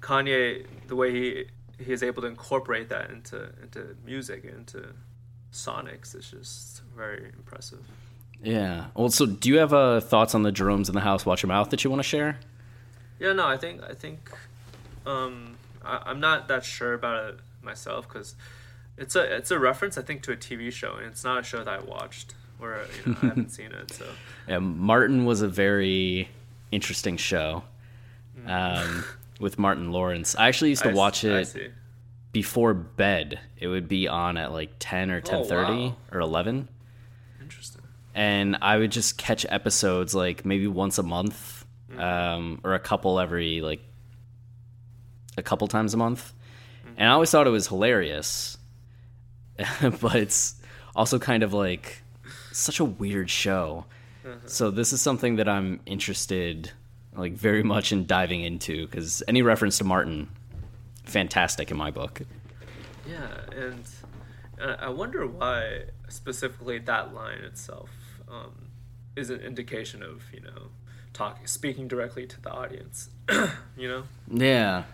Kanye, 0.00 0.66
the 0.86 0.96
way 0.96 1.10
he 1.10 1.44
he 1.78 1.92
is 1.92 2.02
able 2.02 2.22
to 2.22 2.28
incorporate 2.28 2.88
that 2.90 3.10
into 3.10 3.50
into 3.62 3.96
music, 4.04 4.44
into 4.44 4.94
sonics, 5.52 6.14
is 6.14 6.30
just 6.30 6.82
very 6.96 7.32
impressive. 7.36 7.84
Yeah. 8.42 8.86
Well, 8.94 9.08
so 9.10 9.26
do 9.26 9.48
you 9.48 9.58
have 9.58 9.72
uh, 9.72 10.00
thoughts 10.00 10.34
on 10.34 10.42
the 10.42 10.52
Jerome's 10.52 10.88
in 10.88 10.94
the 10.94 11.00
House, 11.00 11.24
Watch 11.24 11.42
Your 11.42 11.48
Mouth 11.48 11.70
that 11.70 11.84
you 11.84 11.90
want 11.90 12.00
to 12.00 12.08
share? 12.08 12.38
Yeah, 13.18 13.32
no, 13.32 13.46
I 13.46 13.56
think 13.56 13.82
I 13.82 13.94
think 13.94 14.30
um, 15.06 15.56
I, 15.84 16.02
I'm 16.06 16.20
not 16.20 16.48
that 16.48 16.64
sure 16.64 16.94
about 16.94 17.28
it 17.28 17.40
myself 17.62 18.08
because 18.08 18.34
it's 18.98 19.14
a 19.14 19.36
it's 19.36 19.50
a 19.50 19.58
reference 19.58 19.96
I 19.96 20.02
think 20.02 20.22
to 20.24 20.32
a 20.32 20.36
TV 20.36 20.72
show 20.72 20.94
and 20.96 21.06
it's 21.06 21.22
not 21.22 21.38
a 21.38 21.42
show 21.42 21.62
that 21.62 21.68
I 21.68 21.78
watched 21.80 22.34
or 22.60 22.80
you 23.04 23.12
know 23.12 23.18
I 23.22 23.26
haven't 23.26 23.50
seen 23.52 23.72
it. 23.72 23.92
So 23.92 24.06
Yeah, 24.48 24.58
Martin 24.58 25.24
was 25.24 25.40
a 25.40 25.48
very 25.48 26.28
interesting 26.72 27.16
show 27.16 27.64
um, 28.46 29.04
with 29.40 29.58
Martin 29.58 29.92
Lawrence. 29.92 30.34
I 30.36 30.48
actually 30.48 30.70
used 30.70 30.82
to 30.82 30.90
I 30.90 30.94
watch 30.94 31.22
it 31.22 31.72
before 32.32 32.74
bed. 32.74 33.38
It 33.58 33.68
would 33.68 33.88
be 33.88 34.08
on 34.08 34.36
at 34.36 34.52
like 34.52 34.70
10 34.78 35.10
or 35.10 35.20
10.30 35.20 35.50
wow. 35.90 35.96
or 36.10 36.20
11. 36.20 36.68
And 38.14 38.58
I 38.60 38.76
would 38.76 38.92
just 38.92 39.16
catch 39.16 39.46
episodes 39.48 40.14
like 40.14 40.44
maybe 40.44 40.66
once 40.66 40.98
a 40.98 41.02
month, 41.02 41.64
um, 41.96 42.60
or 42.64 42.74
a 42.74 42.78
couple 42.78 43.18
every 43.18 43.60
like 43.60 43.80
a 45.36 45.42
couple 45.42 45.66
times 45.68 45.94
a 45.94 45.96
month. 45.96 46.32
And 46.96 47.08
I 47.08 47.12
always 47.12 47.30
thought 47.30 47.46
it 47.46 47.50
was 47.50 47.68
hilarious, 47.68 48.58
but 49.80 50.16
it's 50.16 50.56
also 50.94 51.18
kind 51.18 51.42
of 51.42 51.52
like 51.52 52.02
such 52.52 52.80
a 52.80 52.84
weird 52.84 53.30
show. 53.30 53.86
So 54.46 54.70
this 54.70 54.92
is 54.92 55.00
something 55.00 55.36
that 55.36 55.48
I'm 55.48 55.80
interested, 55.84 56.70
like 57.16 57.32
very 57.32 57.64
much 57.64 57.90
in 57.90 58.06
diving 58.06 58.42
into 58.42 58.86
because 58.86 59.20
any 59.26 59.42
reference 59.42 59.78
to 59.78 59.84
Martin, 59.84 60.28
fantastic 61.04 61.72
in 61.72 61.76
my 61.76 61.90
book. 61.90 62.22
Yeah, 63.08 63.28
and 63.56 63.84
uh, 64.60 64.76
I 64.78 64.90
wonder 64.90 65.26
why 65.26 65.86
specifically 66.08 66.78
that 66.78 67.12
line 67.12 67.38
itself 67.38 67.90
um, 68.32 68.70
is 69.16 69.30
an 69.30 69.40
indication 69.40 70.02
of 70.02 70.22
you 70.32 70.40
know 70.40 70.70
talking 71.12 71.46
speaking 71.46 71.86
directly 71.88 72.26
to 72.26 72.40
the 72.40 72.50
audience. 72.50 73.10
you 73.76 73.88
know, 73.88 74.04
Yeah, 74.30 74.84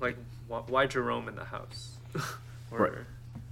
like 0.00 0.16
why, 0.48 0.60
why 0.66 0.86
Jerome 0.86 1.28
in 1.28 1.36
the 1.36 1.44
house? 1.44 1.96
or, 2.70 2.78
Right. 2.78 2.92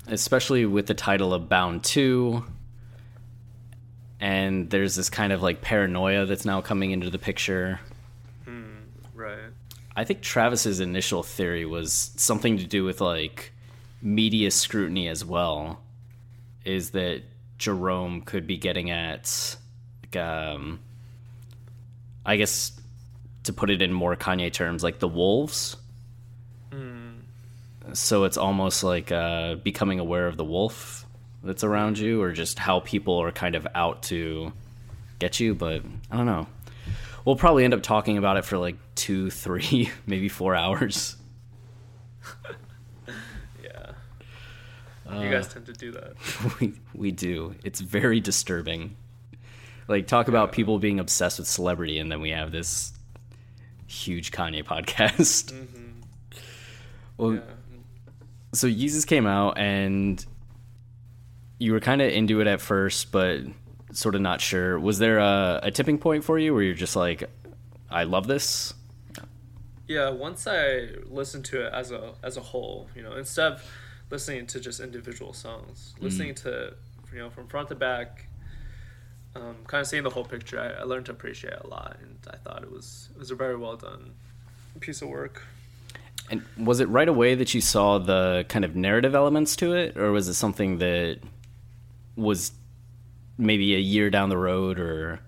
especially 0.09 0.67
with 0.67 0.87
the 0.87 0.95
title 0.95 1.33
of 1.33 1.49
Bound 1.49 1.85
2. 1.85 2.45
And 4.21 4.71
there's 4.71 4.95
this 4.95 5.11
kind 5.11 5.33
of 5.33 5.43
like 5.43 5.63
paranoia 5.63 6.27
that's 6.27 6.45
now 6.45 6.61
coming 6.61 6.91
into 6.93 7.11
the 7.11 7.19
picture. 7.19 7.81
Right. 9.15 9.39
I 9.95 10.05
think 10.05 10.21
Travis's 10.23 10.81
initial 10.81 11.23
theory 11.23 11.65
was 11.67 12.13
something 12.17 12.57
to 12.59 12.65
do 12.65 12.85
with 12.85 13.01
like 13.01 13.53
media 14.01 14.51
scrutiny 14.51 15.09
as 15.09 15.25
well. 15.25 15.81
Is 16.65 16.91
that 16.91 17.23
Jerome 17.63 18.23
could 18.23 18.45
be 18.45 18.57
getting 18.57 18.91
at, 18.91 19.57
like, 20.03 20.17
um, 20.17 20.81
I 22.27 22.35
guess, 22.35 22.73
to 23.45 23.53
put 23.53 23.71
it 23.71 23.81
in 23.81 23.93
more 23.93 24.17
Kanye 24.17 24.53
terms, 24.53 24.83
like 24.83 24.99
the 24.99 25.07
wolves. 25.07 25.77
So 27.93 28.25
it's 28.25 28.37
almost 28.37 28.83
like 28.83 29.13
uh, 29.13 29.55
becoming 29.55 30.01
aware 30.01 30.27
of 30.27 30.37
the 30.37 30.45
wolf 30.45 31.07
that's 31.45 31.63
around 31.63 31.99
you, 31.99 32.21
or 32.21 32.33
just 32.33 32.59
how 32.59 32.81
people 32.81 33.23
are 33.23 33.31
kind 33.31 33.55
of 33.55 33.69
out 33.77 34.03
to 34.05 34.53
get 35.21 35.39
you. 35.39 35.55
But 35.55 35.83
I 36.11 36.17
don't 36.17 36.27
know. 36.27 36.49
We'll 37.25 37.37
probably 37.37 37.63
end 37.65 37.75
up 37.75 37.83
talking 37.85 38.19
about 38.19 38.39
it 38.39 38.45
for 38.45 38.59
like 38.59 38.75
two, 38.97 39.31
three, 39.45 39.89
maybe 40.05 40.29
four 40.29 40.57
hours. 40.57 41.17
Yeah. 45.13 45.19
Uh, 45.19 45.23
you 45.23 45.31
guys 45.31 45.49
tend 45.49 45.67
to 45.67 45.73
do 45.73 45.93
that. 45.93 46.13
we 46.61 46.75
we 46.95 47.11
do. 47.11 47.55
It's 47.65 47.81
very 47.81 48.21
disturbing. 48.21 48.97
Like 49.89 50.07
talk 50.07 50.29
about 50.29 50.53
people 50.53 50.79
being 50.79 51.01
obsessed 51.01 51.39
with 51.39 51.49
celebrity, 51.49 51.99
and 51.99 52.11
then 52.11 52.21
we 52.21 52.31
have 52.31 52.53
this 52.53 52.93
huge 53.87 54.31
Kanye 54.31 54.65
podcast. 54.73 55.53
Well, 57.19 57.35
Yeah. 57.35 57.41
so 58.55 58.67
Yeezus 58.69 59.07
came 59.07 59.27
out, 59.27 59.59
and 59.59 60.25
you 61.59 61.73
were 61.73 61.81
kind 61.81 62.01
of 62.01 62.11
into 62.11 62.41
it 62.41 62.47
at 62.47 62.61
first, 62.61 63.13
but 63.13 63.41
sort 63.93 64.15
of 64.15 64.21
not 64.21 64.41
sure. 64.41 64.79
Was 64.79 64.99
there 64.99 65.19
a, 65.19 65.61
a 65.65 65.71
tipping 65.71 65.99
point 65.99 66.25
for 66.25 66.39
you 66.39 66.55
where 66.55 66.63
you're 66.63 66.75
just 66.75 66.97
like, 66.97 67.29
I 67.91 68.05
love 68.05 68.27
this? 68.27 68.73
Yeah, 69.89 70.09
once 70.11 70.47
I 70.47 70.89
listened 71.11 71.45
to 71.47 71.67
it 71.67 71.73
as 71.75 71.91
a 71.91 72.15
as 72.23 72.37
a 72.39 72.41
whole, 72.41 72.89
you 72.97 73.03
know, 73.03 73.15
instead 73.17 73.53
of 73.55 73.73
listening 74.13 74.47
to 74.47 74.61
just 74.61 74.79
individual 74.79 75.33
songs, 75.33 75.95
listening 75.99 76.35
to 76.37 76.75
you 77.13 77.19
know 77.19 77.31
from 77.31 77.49
front 77.49 77.69
to 77.71 77.75
back, 77.75 78.29
um, 79.35 79.57
kind 79.67 79.81
of 79.81 79.89
seeing 79.89 80.05
the 80.05 80.11
whole 80.11 80.25
picture, 80.25 80.61
I, 80.61 80.83
I 80.83 80.85
learned 80.85 81.07
to 81.07 81.13
appreciate 81.13 81.55
it 81.55 81.63
a 81.65 81.67
lot, 81.67 81.97
and 82.01 82.19
I 82.31 82.37
thought 82.37 82.63
it 82.63 82.71
was 82.71 83.09
it 83.13 83.19
was 83.19 83.31
a 83.33 83.35
very 83.35 83.57
well 83.57 83.77
done 83.77 84.13
piece 84.79 85.03
of 85.03 85.09
work. 85.09 85.43
And 86.31 86.43
was 86.57 86.79
it 86.79 86.89
right 86.89 87.09
away 87.09 87.35
that 87.35 87.53
you 87.53 87.61
saw 87.61 87.99
the 87.99 88.47
kind 88.49 88.65
of 88.65 88.77
narrative 88.77 89.15
elements 89.15 89.57
to 89.57 89.75
it, 89.75 89.97
or 89.97 90.13
was 90.13 90.29
it 90.29 90.35
something 90.35 90.79
that 90.79 91.19
was 92.15 92.53
maybe 93.39 93.75
a 93.75 93.79
year 93.79 94.11
down 94.11 94.29
the 94.29 94.37
road, 94.37 94.79
or 94.79 95.21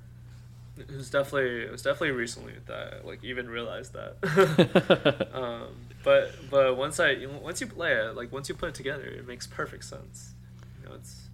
It 0.79 0.91
was 0.91 1.09
definitely 1.09 1.63
it 1.63 1.73
was 1.73 1.83
definitely 1.83 2.13
recently 2.13 2.53
that 2.67 3.01
I, 3.03 3.07
like 3.07 3.25
even 3.25 3.49
realized 3.49 3.95
that. 3.95 5.29
um, 5.35 5.84
but 6.05 6.35
but 6.51 6.77
once 6.77 7.01
I 7.01 7.13
you 7.13 7.31
once 7.43 7.61
you 7.61 7.67
play 7.67 7.93
it, 7.95 8.15
like 8.15 8.31
once 8.31 8.49
you 8.49 8.55
put 8.55 8.69
it 8.69 8.75
together, 8.75 9.05
it 9.05 9.27
makes 9.27 9.47
perfect 9.47 9.85
sense. 9.85 10.35
You 10.81 10.89
know, 10.89 10.95
it's 10.97 11.29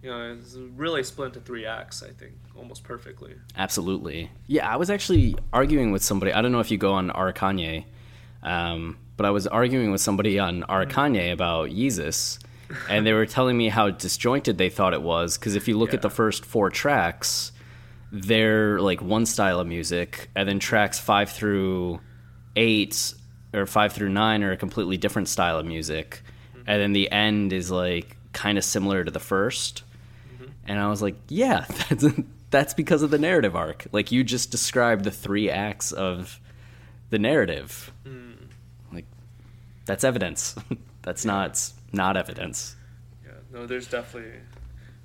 you 0.00 0.10
know 0.10 0.32
it's 0.32 0.54
really 0.54 1.02
split 1.02 1.28
into 1.28 1.40
three 1.40 1.66
acts. 1.66 2.02
I 2.02 2.10
think 2.10 2.32
almost 2.56 2.84
perfectly. 2.84 3.34
Absolutely. 3.56 4.30
Yeah, 4.46 4.72
I 4.72 4.76
was 4.76 4.88
actually 4.88 5.34
arguing 5.52 5.90
with 5.90 6.02
somebody. 6.02 6.32
I 6.32 6.40
don't 6.40 6.52
know 6.52 6.60
if 6.60 6.70
you 6.70 6.78
go 6.78 6.92
on 6.92 7.10
R. 7.10 7.32
Kanye, 7.32 7.84
um, 8.44 8.98
but 9.16 9.26
I 9.26 9.30
was 9.30 9.48
arguing 9.48 9.90
with 9.90 10.00
somebody 10.00 10.38
on 10.38 10.62
R. 10.64 10.86
Kanye 10.86 11.32
about 11.32 11.70
Yeezus, 11.70 12.38
and 12.88 13.04
they 13.04 13.12
were 13.12 13.26
telling 13.26 13.56
me 13.56 13.68
how 13.68 13.90
disjointed 13.90 14.58
they 14.58 14.70
thought 14.70 14.94
it 14.94 15.02
was. 15.02 15.36
Because 15.36 15.56
if 15.56 15.66
you 15.66 15.76
look 15.76 15.92
at 15.92 16.02
the 16.02 16.10
first 16.10 16.44
four 16.44 16.70
tracks, 16.70 17.50
they're 18.12 18.80
like 18.80 19.02
one 19.02 19.26
style 19.26 19.58
of 19.58 19.66
music, 19.66 20.30
and 20.36 20.48
then 20.48 20.60
tracks 20.60 21.00
five 21.00 21.30
through 21.30 22.00
eight 22.54 23.14
or 23.52 23.66
five 23.66 23.92
through 23.92 24.08
nine 24.08 24.42
are 24.42 24.52
a 24.52 24.56
completely 24.56 24.96
different 24.96 25.28
style 25.28 25.58
of 25.58 25.66
music, 25.66 26.22
mm-hmm. 26.50 26.62
and 26.66 26.80
then 26.80 26.92
the 26.92 27.10
end 27.10 27.52
is 27.52 27.70
like 27.70 28.16
kind 28.32 28.56
of 28.56 28.64
similar 28.64 29.04
to 29.04 29.10
the 29.10 29.20
1st 29.20 29.82
mm-hmm. 30.34 30.50
and 30.66 30.78
I 30.78 30.88
was 30.88 31.02
like, 31.02 31.16
yeah, 31.28 31.66
that's 31.88 32.06
that's 32.52 32.74
because 32.74 33.02
of 33.02 33.10
the 33.10 33.18
narrative 33.18 33.56
arc. 33.56 33.86
Like 33.90 34.12
you 34.12 34.22
just 34.22 34.52
described 34.52 35.04
the 35.04 35.10
three 35.10 35.50
acts 35.50 35.90
of 35.90 36.38
the 37.10 37.18
narrative. 37.18 37.90
Hmm. 38.06 38.32
Like 38.92 39.06
that's 39.86 40.04
evidence. 40.04 40.54
that's 41.02 41.24
not 41.24 41.60
not 41.92 42.16
evidence. 42.16 42.76
Yeah, 43.24 43.32
no, 43.52 43.66
there's 43.66 43.88
definitely 43.88 44.38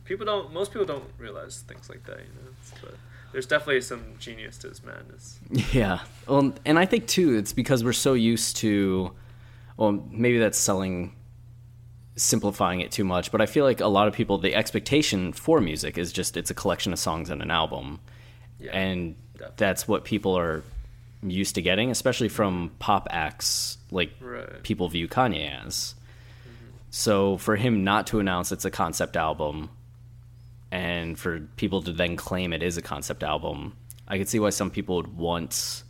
people 0.04 0.26
don't. 0.26 0.54
Most 0.54 0.72
people 0.72 0.86
don't 0.86 1.10
realize 1.18 1.64
things 1.68 1.90
like 1.90 2.04
that, 2.06 2.20
you 2.20 2.26
know. 2.26 2.52
But 2.82 2.96
there's 3.38 3.46
definitely 3.46 3.82
some 3.82 4.04
genius 4.18 4.58
to 4.58 4.68
his 4.68 4.84
madness. 4.84 5.38
Yeah. 5.72 6.00
Well, 6.28 6.56
and 6.66 6.80
I 6.80 6.88
think 6.88 7.06
too, 7.06 7.36
it's 7.36 7.54
because 7.54 7.84
we're 7.84 7.94
so 7.94 8.14
used 8.16 8.58
to. 8.58 9.12
Well, 9.78 10.04
maybe 10.10 10.40
that's 10.40 10.58
selling, 10.58 11.14
simplifying 12.16 12.80
it 12.82 12.92
too 12.92 13.04
much. 13.04 13.32
But 13.32 13.42
I 13.42 13.46
feel 13.46 13.64
like 13.64 13.80
a 13.80 13.86
lot 13.86 14.08
of 14.08 14.16
people, 14.16 14.40
the 14.40 14.56
expectation 14.56 15.34
for 15.34 15.62
music 15.62 16.00
is 16.00 16.12
just 16.12 16.36
it's 16.36 16.50
a 16.50 16.56
collection 16.56 16.92
of 16.94 16.98
songs 16.98 17.30
and 17.30 17.44
an 17.44 17.52
album, 17.52 18.00
Yeah, 18.60 18.72
and 18.76 19.16
definitely. 19.34 19.54
that's 19.58 19.88
what 19.88 20.04
people 20.04 20.36
are 20.36 20.64
used 21.22 21.54
to 21.56 21.62
getting, 21.62 21.92
especially 21.92 22.30
from 22.30 22.72
pop 22.80 23.08
acts 23.12 23.78
like 23.92 24.14
Right. 24.20 24.64
people 24.64 24.90
view 24.90 25.08
Kanye 25.08 25.64
as. 25.64 25.94
Mm-hmm. 26.42 26.72
So 26.90 27.38
for 27.38 27.56
him 27.56 27.84
not 27.84 28.08
to 28.08 28.20
announce 28.20 28.52
it's 28.52 28.66
a 28.66 28.72
concept 28.72 29.16
album, 29.16 29.70
and 30.72 31.18
for 31.18 31.40
people 31.56 31.82
to 31.84 31.94
then 31.94 32.16
claim 32.16 32.54
it 32.54 32.62
is 32.62 32.78
a 32.78 32.82
concept 32.82 33.24
album, 33.24 33.76
I 34.08 34.18
could 34.18 34.28
see 34.28 34.40
why 34.40 34.50
some 34.50 34.70
people 34.70 34.98
would 34.98 35.16
want 35.16 35.84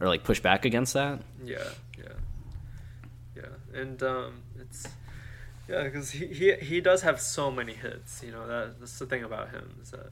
or 0.00 0.08
like 0.08 0.24
push 0.24 0.40
back 0.40 0.64
against 0.64 0.94
that. 0.94 1.20
Yeah, 1.44 1.58
yeah, 1.98 2.12
yeah, 3.36 3.80
and 3.80 4.02
um, 4.02 4.42
it's 4.58 4.88
yeah 5.68 5.84
because 5.84 6.10
he, 6.10 6.26
he 6.26 6.54
he 6.54 6.80
does 6.80 7.02
have 7.02 7.20
so 7.20 7.50
many 7.50 7.74
hits. 7.74 8.22
You 8.24 8.32
know 8.32 8.46
that 8.46 8.80
that's 8.80 8.98
the 8.98 9.06
thing 9.06 9.24
about 9.24 9.50
him 9.50 9.78
is 9.82 9.90
that 9.90 10.10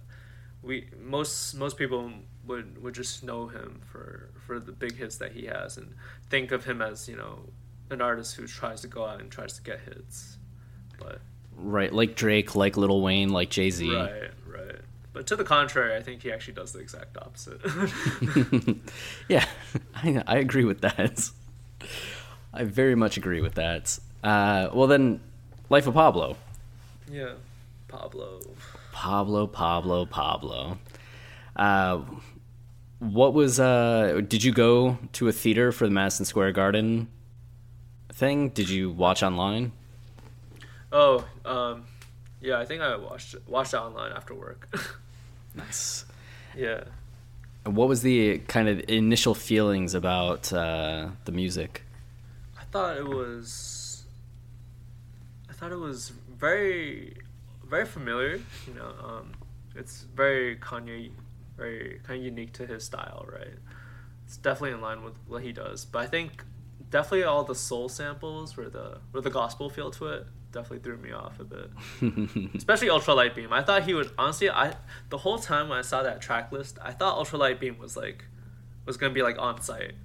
we 0.62 0.88
most 1.00 1.54
most 1.54 1.76
people 1.76 2.10
would 2.46 2.82
would 2.82 2.94
just 2.94 3.22
know 3.24 3.48
him 3.48 3.80
for 3.90 4.30
for 4.46 4.60
the 4.60 4.72
big 4.72 4.96
hits 4.96 5.16
that 5.16 5.32
he 5.32 5.46
has 5.46 5.76
and 5.76 5.94
think 6.28 6.52
of 6.52 6.64
him 6.64 6.82
as 6.82 7.08
you 7.08 7.16
know 7.16 7.40
an 7.90 8.00
artist 8.00 8.36
who 8.36 8.46
tries 8.46 8.82
to 8.82 8.86
go 8.86 9.04
out 9.04 9.20
and 9.20 9.30
tries 9.30 9.54
to 9.54 9.62
get 9.62 9.80
hits, 9.80 10.36
but 10.98 11.20
Right, 11.60 11.92
like 11.92 12.14
Drake, 12.14 12.54
like 12.54 12.76
Lil 12.76 13.00
Wayne, 13.02 13.30
like 13.30 13.50
Jay 13.50 13.70
Z. 13.70 13.92
right, 13.94 14.30
right. 14.46 14.76
But 15.12 15.26
to 15.26 15.36
the 15.36 15.44
contrary, 15.44 15.96
I 15.96 16.02
think 16.02 16.22
he 16.22 16.30
actually 16.30 16.54
does 16.54 16.72
the 16.72 16.78
exact 16.78 17.16
opposite. 17.18 17.60
Yeah, 19.28 19.44
I, 19.96 20.22
I 20.26 20.36
agree 20.38 20.64
with 20.64 20.80
that. 20.82 21.30
I 22.54 22.64
very 22.64 22.94
much 22.94 23.16
agree 23.16 23.40
with 23.40 23.54
that. 23.54 23.98
Uh, 24.22 24.68
well, 24.72 24.86
then, 24.86 25.20
Life 25.68 25.86
of 25.86 25.94
Pablo. 25.94 26.36
yeah, 27.10 27.32
Pablo. 27.88 28.40
Pablo, 28.92 29.46
Pablo, 29.46 30.06
Pablo. 30.06 30.78
Uh, 31.56 32.00
what 33.00 33.34
was? 33.34 33.58
Uh, 33.60 34.20
did 34.26 34.42
you 34.44 34.52
go 34.52 34.98
to 35.14 35.28
a 35.28 35.32
theater 35.32 35.72
for 35.72 35.86
the 35.86 35.90
Madison 35.92 36.24
Square 36.24 36.52
Garden 36.52 37.08
thing? 38.12 38.48
Did 38.50 38.68
you 38.68 38.90
watch 38.90 39.22
online? 39.22 39.72
Oh, 40.92 41.24
um, 41.44 41.84
yeah, 42.40 42.58
I 42.58 42.64
think 42.64 42.80
I 42.82 42.96
watched 42.96 43.34
watched 43.46 43.74
it 43.74 43.78
online 43.78 44.12
after 44.12 44.34
work. 44.34 44.68
Nice. 45.54 46.04
yeah. 46.56 46.84
What 47.64 47.88
was 47.88 48.02
the 48.02 48.38
kind 48.46 48.68
of 48.68 48.80
initial 48.88 49.34
feelings 49.34 49.94
about 49.94 50.52
uh, 50.52 51.08
the 51.24 51.32
music? 51.32 51.82
I 52.58 52.62
thought 52.64 52.96
it 52.96 53.08
was. 53.08 54.04
I 55.50 55.52
thought 55.54 55.72
it 55.72 55.78
was 55.78 56.12
very, 56.38 57.16
very 57.68 57.86
familiar. 57.86 58.40
You 58.68 58.74
know, 58.74 58.92
um, 59.04 59.32
it's 59.74 60.02
very 60.14 60.56
Kanye, 60.56 61.10
very 61.56 62.00
kind 62.04 62.20
of 62.20 62.24
unique 62.24 62.52
to 62.54 62.66
his 62.66 62.84
style, 62.84 63.26
right? 63.30 63.56
It's 64.26 64.36
definitely 64.36 64.72
in 64.72 64.80
line 64.80 65.02
with 65.02 65.14
what 65.26 65.42
he 65.42 65.52
does. 65.52 65.84
But 65.84 66.00
I 66.00 66.06
think 66.06 66.44
definitely 66.90 67.24
all 67.24 67.42
the 67.42 67.54
soul 67.56 67.88
samples, 67.88 68.56
or 68.56 68.68
the 68.68 68.98
or 69.12 69.20
the 69.20 69.30
gospel 69.30 69.68
feel 69.70 69.90
to 69.92 70.06
it, 70.08 70.26
definitely 70.52 70.78
threw 70.80 70.96
me 70.96 71.12
off 71.12 71.38
a 71.40 71.44
bit. 71.44 71.70
Especially 72.54 72.88
Ultralight 72.88 73.34
Beam. 73.34 73.52
I 73.52 73.62
thought 73.62 73.84
he 73.84 73.94
would 73.94 74.10
honestly. 74.18 74.50
I 74.50 74.74
the 75.10 75.18
whole 75.18 75.38
time 75.38 75.68
when 75.68 75.78
I 75.78 75.82
saw 75.82 76.02
that 76.02 76.20
track 76.20 76.52
list, 76.52 76.78
I 76.82 76.92
thought 76.92 77.24
Ultralight 77.24 77.60
Beam 77.60 77.78
was 77.78 77.96
like 77.96 78.24
was 78.86 78.96
gonna 78.96 79.14
be 79.14 79.22
like 79.22 79.38
On 79.38 79.60
Sight. 79.60 79.92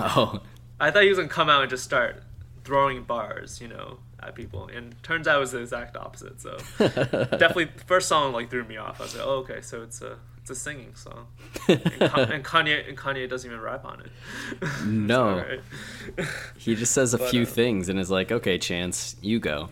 Oh, 0.00 0.42
I 0.78 0.92
thought 0.92 1.02
he 1.02 1.08
was 1.08 1.18
gonna 1.18 1.28
come 1.28 1.50
out 1.50 1.62
and 1.62 1.70
just 1.70 1.82
start 1.82 2.22
throwing 2.62 3.02
bars, 3.02 3.60
you 3.60 3.66
know, 3.66 3.98
at 4.20 4.34
people, 4.34 4.68
and 4.74 5.00
turns 5.02 5.28
out 5.28 5.36
it 5.36 5.40
was 5.40 5.52
the 5.52 5.60
exact 5.60 5.96
opposite. 5.96 6.40
So 6.40 6.58
definitely, 6.78 7.66
the 7.66 7.84
first 7.86 8.08
song 8.08 8.32
like 8.32 8.50
threw 8.50 8.64
me 8.64 8.76
off. 8.76 9.00
I 9.00 9.04
was 9.04 9.14
like, 9.16 9.26
oh, 9.26 9.36
okay, 9.38 9.60
so 9.60 9.82
it's 9.82 10.02
a 10.02 10.18
it's 10.38 10.50
a 10.50 10.54
singing 10.54 10.94
song, 10.94 11.26
and, 11.68 11.80
and 12.02 12.44
Kanye 12.44 12.88
and 12.88 12.96
Kanye 12.96 13.28
doesn't 13.28 13.48
even 13.48 13.60
rap 13.62 13.84
on 13.84 14.00
it. 14.00 14.10
no. 14.86 15.58
He 16.56 16.74
just 16.74 16.92
says 16.92 17.14
a 17.14 17.18
But, 17.18 17.30
few 17.30 17.42
uh, 17.42 17.46
things 17.46 17.88
and 17.88 17.98
is 17.98 18.10
like, 18.10 18.32
okay, 18.32 18.58
Chance, 18.58 19.16
you 19.20 19.40
go. 19.40 19.68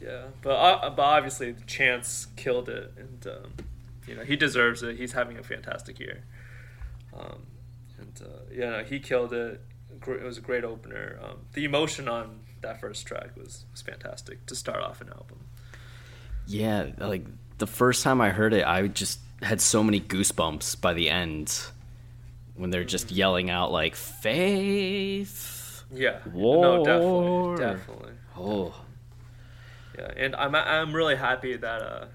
Yeah, 0.00 0.22
but 0.42 0.50
uh, 0.52 0.90
but 0.90 1.02
obviously 1.02 1.54
Chance 1.66 2.28
killed 2.36 2.68
it, 2.68 2.92
and 2.96 3.26
um, 3.26 3.52
you 4.06 4.14
know 4.14 4.24
he 4.24 4.36
deserves 4.36 4.82
it. 4.82 4.96
He's 4.96 5.12
having 5.12 5.38
a 5.38 5.42
fantastic 5.42 6.00
year. 6.00 6.24
Um, 7.18 7.42
and 7.98 8.22
uh, 8.22 8.40
yeah, 8.52 8.70
no, 8.70 8.84
he 8.84 9.00
killed 9.00 9.32
it. 9.32 9.60
It 10.06 10.22
was 10.22 10.38
a 10.38 10.40
great 10.40 10.64
opener. 10.64 11.18
Um, 11.22 11.38
the 11.52 11.64
emotion 11.64 12.08
on 12.08 12.40
that 12.62 12.80
first 12.80 13.06
track 13.06 13.36
was 13.36 13.64
was 13.72 13.82
fantastic 13.82 14.46
to 14.46 14.54
start 14.54 14.82
off 14.82 15.00
an 15.00 15.08
album. 15.08 15.38
Yeah, 16.46 16.86
like 16.98 17.26
the 17.58 17.66
first 17.66 18.02
time 18.02 18.20
I 18.20 18.30
heard 18.30 18.54
it, 18.54 18.66
I 18.66 18.86
just 18.88 19.20
had 19.42 19.60
so 19.60 19.82
many 19.82 20.00
goosebumps 20.00 20.80
by 20.80 20.94
the 20.94 21.10
end 21.10 21.62
when 22.56 22.70
they're 22.70 22.84
just 22.84 23.10
yelling 23.10 23.50
out 23.50 23.70
like 23.70 23.94
faith. 23.94 25.84
Yeah, 25.94 26.18
War. 26.32 26.62
no, 26.62 26.84
definitely, 26.84 27.64
definitely. 27.64 28.12
Oh, 28.36 28.74
Yeah, 29.98 30.10
and 30.16 30.36
I'm 30.36 30.54
I'm 30.54 30.94
really 30.94 31.16
happy 31.16 31.56
that 31.56 31.82
uh, 31.82 32.06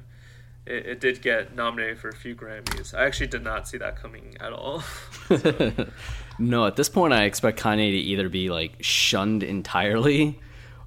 it, 0.66 0.86
it 0.86 1.00
did 1.00 1.22
get 1.22 1.56
nominated 1.56 2.00
for 2.00 2.10
a 2.10 2.16
few 2.16 2.36
Grammys. 2.36 2.94
I 2.94 3.06
actually 3.06 3.28
did 3.28 3.44
not 3.44 3.68
see 3.68 3.78
that 3.78 3.96
coming 4.02 4.36
at 4.40 4.54
all. 4.54 4.84
no, 6.40 6.66
at 6.66 6.76
this 6.76 6.90
point 6.90 7.14
I 7.14 7.24
expect 7.24 7.60
Kanye 7.60 7.92
to 7.92 7.98
either 7.98 8.30
be 8.30 8.50
like 8.50 8.78
shunned 8.82 9.44
entirely 9.44 10.40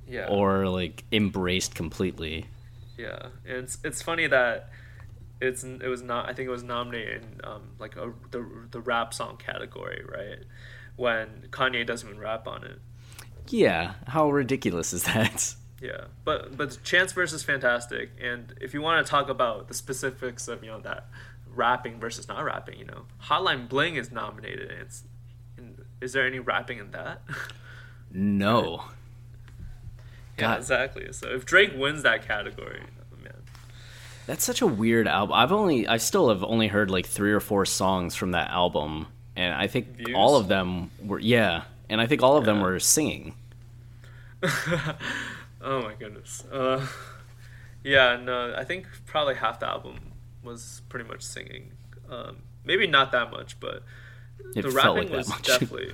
yeah, 0.09 0.28
or 0.28 0.68
like 0.68 1.05
embraced 1.12 1.74
completely. 1.74 2.47
Yeah, 2.97 3.28
and 3.47 3.59
it's 3.59 3.78
it's 3.84 4.03
funny 4.03 4.26
that 4.26 4.70
it's 5.40 5.64
it 5.64 5.88
was 5.88 6.03
not 6.03 6.28
I 6.28 6.32
think 6.32 6.49
it 6.49 6.53
was 6.53 6.62
nominated 6.62 7.22
in 7.22 7.40
um, 7.44 7.62
like 7.78 7.97
a, 7.97 8.12
the 8.30 8.47
the 8.70 8.80
rap 8.80 9.12
song 9.12 9.36
category, 9.36 10.03
right? 10.09 10.44
When 10.97 11.49
Kanye 11.51 11.86
doesn't 11.86 12.09
even 12.09 12.20
rap 12.20 12.49
on 12.49 12.64
it. 12.64 12.78
Yeah, 13.49 13.94
how 14.07 14.30
ridiculous 14.30 14.92
is 14.92 15.05
that? 15.05 15.55
Yeah, 15.80 16.05
but 16.24 16.57
but 16.57 16.78
Chance 16.84 17.12
versus 17.12 17.42
Fantastic, 17.42 18.11
and 18.20 18.55
if 18.61 18.72
you 18.72 18.80
want 18.80 19.05
to 19.05 19.11
talk 19.11 19.28
about 19.28 19.68
the 19.68 19.74
specifics 19.74 20.49
of 20.49 20.64
you 20.64 20.70
know 20.70 20.80
that 20.80 21.09
rapping 21.55 21.99
versus 22.01 22.28
not 22.28 22.44
rapping, 22.44 22.78
you 22.78 22.84
know, 22.84 23.03
Hotline 23.24 23.68
Bling 23.68 23.97
is 23.97 24.11
nominated, 24.11 24.70
and 24.70 24.80
it's 24.80 25.05
is 26.01 26.12
there 26.12 26.26
any 26.26 26.38
rapping 26.38 26.78
in 26.78 26.90
that? 26.92 27.22
No. 28.12 28.84
yeah, 30.38 30.42
God. 30.42 30.59
exactly. 30.59 31.12
So 31.12 31.28
if 31.28 31.44
Drake 31.44 31.72
wins 31.76 32.03
that 32.03 32.26
category, 32.26 32.82
oh, 32.82 33.22
man, 33.22 33.32
That's 34.26 34.44
such 34.44 34.61
a 34.62 34.66
weird 34.66 35.07
album. 35.09 35.34
I've 35.34 35.53
only, 35.53 35.86
I 35.88 35.97
still 35.99 36.28
have 36.28 36.42
only 36.44 36.68
heard 36.68 36.90
like 36.90 37.07
three 37.07 37.32
or 37.32 37.40
four 37.40 37.64
songs 37.66 38.14
from 38.14 38.32
that 38.32 38.51
album, 38.51 39.07
and 39.34 39.55
I 39.55 39.66
think 39.66 39.97
Views? 39.97 40.14
all 40.14 40.36
of 40.36 40.49
them 40.49 40.90
were, 41.05 41.18
yeah, 41.18 41.62
and 41.88 42.01
I 42.01 42.07
think 42.07 42.22
all 42.22 42.36
of 42.36 42.44
them 42.44 42.61
were 42.61 42.78
singing. 42.80 43.34
Oh 45.62 45.82
my 45.82 45.94
goodness. 45.94 46.44
Uh, 46.44 46.86
yeah, 47.82 48.16
no, 48.22 48.55
I 48.57 48.62
think 48.62 48.86
probably 49.05 49.34
half 49.34 49.59
the 49.59 49.66
album 49.66 50.12
was 50.44 50.82
pretty 50.88 51.09
much 51.09 51.22
singing. 51.22 51.72
Um, 52.09 52.36
maybe 52.64 52.86
not 52.86 53.11
that 53.12 53.32
much, 53.32 53.59
but 53.59 53.82
It 54.55 54.62
the 54.62 54.70
rapping 54.70 55.09
like 55.09 55.11
was 55.11 55.28
definitely 55.43 55.93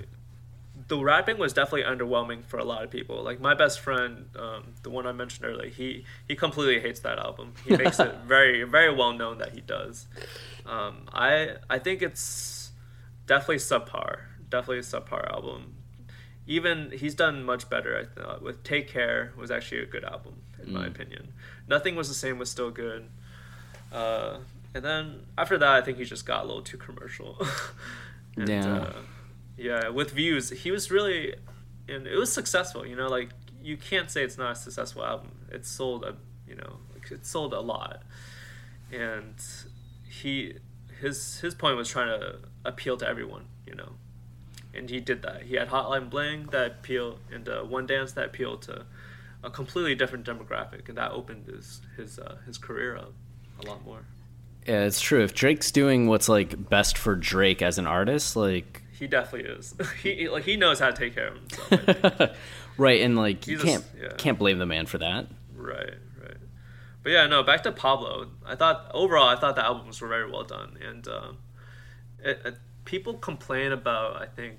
the 0.89 0.99
rapping 1.03 1.39
was 1.39 1.53
definitely 1.53 1.83
underwhelming 1.85 2.45
for 2.45 2.59
a 2.59 2.65
lot 2.65 2.83
of 2.85 2.91
people. 2.91 3.23
Like 3.23 3.41
my 3.41 3.55
best 3.55 3.81
friend, 3.81 4.29
um, 4.37 4.75
the 4.83 4.91
one 4.91 5.07
I 5.07 5.13
mentioned 5.13 5.47
earlier, 5.47 5.69
he 5.71 6.05
he 6.29 6.35
completely 6.37 6.81
hates 6.81 7.01
that 7.01 7.19
album. 7.19 7.55
He 7.65 7.77
makes 7.83 7.99
it 8.01 8.15
very 8.27 8.63
very 8.65 8.93
well 8.95 9.13
known 9.13 9.39
that 9.39 9.53
he 9.53 9.61
does. 9.61 10.07
Um, 10.67 11.09
I 11.13 11.57
I 11.71 11.79
think 11.79 12.03
it's 12.03 12.73
definitely 13.27 13.57
subpar. 13.57 14.21
Definitely 14.49 14.79
a 14.79 14.83
subpar 14.83 15.31
album. 15.33 15.75
Even 16.47 16.91
he's 16.93 17.15
done 17.15 17.45
much 17.45 17.71
better. 17.71 17.97
I 17.97 18.21
thought 18.21 18.43
with 18.43 18.63
Take 18.65 18.89
Care 18.89 19.33
was 19.37 19.51
actually 19.51 19.83
a 19.83 19.87
good 19.87 20.05
album 20.05 20.35
in 20.61 20.69
Mm. 20.69 20.73
my 20.73 20.87
opinion. 20.87 21.33
Nothing 21.69 21.95
was 21.97 22.09
the 22.09 22.15
same 22.15 22.39
was 22.39 22.51
still 22.51 22.71
good. 22.71 23.09
Uh, 23.93 24.39
and 24.75 24.85
then 24.85 25.27
after 25.39 25.57
that, 25.59 25.69
I 25.69 25.81
think 25.83 25.99
he 25.99 26.05
just 26.05 26.25
got 26.27 26.45
a 26.45 26.47
little 26.47 26.63
too 26.63 26.77
commercial. 26.79 27.37
and, 28.37 28.49
Yeah. 28.49 28.77
Uh, 28.77 28.93
yeah, 29.57 29.89
with 29.89 30.11
views, 30.11 30.51
he 30.51 30.71
was 30.71 30.91
really, 30.91 31.35
and 31.89 32.07
it 32.07 32.17
was 32.17 32.33
successful. 32.33 32.87
You 32.87 32.97
know, 32.97 33.09
like 33.09 33.31
you 33.63 33.77
can't 33.77 34.11
say 34.11 34.25
it's 34.25 34.39
not 34.39 34.53
a 34.53 34.57
successful 34.57 35.05
album. 35.05 35.31
It 35.51 35.67
sold 35.67 36.05
a, 36.05 36.17
you 36.49 36.57
know, 36.57 36.79
it 37.11 37.27
sold 37.27 37.53
a 37.53 37.61
lot, 37.61 38.03
and 38.91 39.35
he, 40.09 40.55
his 41.01 41.41
his 41.41 41.55
point 41.55 41.77
was 41.77 41.89
trying 41.89 42.19
to 42.19 42.39
appeal 42.65 42.97
to 42.97 43.07
everyone. 43.07 43.45
You 43.67 43.75
know, 43.75 43.93
and 44.75 44.89
he 44.89 45.01
did 45.01 45.23
that. 45.23 45.43
He 45.43 45.55
had 45.57 45.69
Hotline 45.69 46.11
Bling 46.11 46.47
that 46.53 46.67
appeal 46.79 47.19
and 47.31 47.49
uh, 47.49 47.63
One 47.63 47.87
Dance 47.87 48.13
that 48.13 48.25
appealed 48.27 48.63
to 48.63 48.87
a 49.45 49.51
completely 49.51 49.95
different 49.95 50.25
demographic, 50.25 50.89
and 50.89 50.97
that 50.99 51.13
opened 51.13 51.47
his 51.47 51.83
his 51.97 52.19
uh, 52.19 52.37
his 52.47 52.59
career 52.59 52.97
up 52.97 53.13
a 53.63 53.69
lot 53.69 53.85
more. 53.85 54.05
Yeah, 54.67 54.85
it's 54.85 55.01
true. 55.01 55.23
If 55.23 55.35
Drake's 55.35 55.71
doing 55.71 56.07
what's 56.07 56.29
like 56.29 56.69
best 56.69 56.97
for 56.97 57.17
Drake 57.17 57.63
as 57.63 57.79
an 57.79 57.87
artist, 57.87 58.37
like 58.37 58.83
He 58.93 59.07
definitely 59.07 59.51
is. 59.51 59.75
he 60.03 60.29
like 60.29 60.45
he 60.45 60.57
knows 60.57 60.79
how 60.79 60.91
to 60.91 60.97
take 60.97 61.15
care 61.15 61.29
of 61.29 61.37
himself. 61.39 62.37
Right, 62.79 63.03
and 63.03 63.17
like 63.17 63.47
you 63.47 63.59
a- 63.59 63.63
can't 63.63 63.85
yeah. 64.01 64.09
can't 64.17 64.39
blame 64.39 64.59
the 64.59 64.65
man 64.67 64.87
for 64.87 64.97
that. 64.99 65.27
Right, 65.55 65.95
right. 66.21 66.37
But 67.03 67.13
yeah, 67.13 67.27
no. 67.27 67.43
Back 67.43 67.65
to 67.65 67.73
Pablo. 67.73 68.29
I 68.47 68.55
thought 68.57 68.91
overall, 68.95 69.29
I 69.29 69.37
thought 69.37 69.57
the 69.57 69.65
albums 69.65 70.01
were 70.01 70.09
very 70.09 70.31
well 70.31 70.45
done, 70.45 70.79
and 70.89 71.07
um, 71.07 71.39
it, 72.25 72.41
it, 72.45 72.55
people 72.87 73.13
complain 73.15 73.73
about 73.73 74.17
I 74.17 74.25
think 74.27 74.55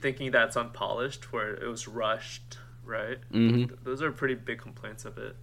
thinking 0.00 0.30
that's 0.32 0.54
unpolished, 0.56 1.32
where 1.32 1.54
it 1.54 1.66
was 1.66 1.88
rushed. 1.88 2.58
Right. 2.84 3.18
Mhm. 3.32 3.70
Those 3.84 4.02
are 4.02 4.12
pretty 4.12 4.34
big 4.34 4.58
complaints 4.60 5.06
of 5.06 5.16
it. 5.16 5.34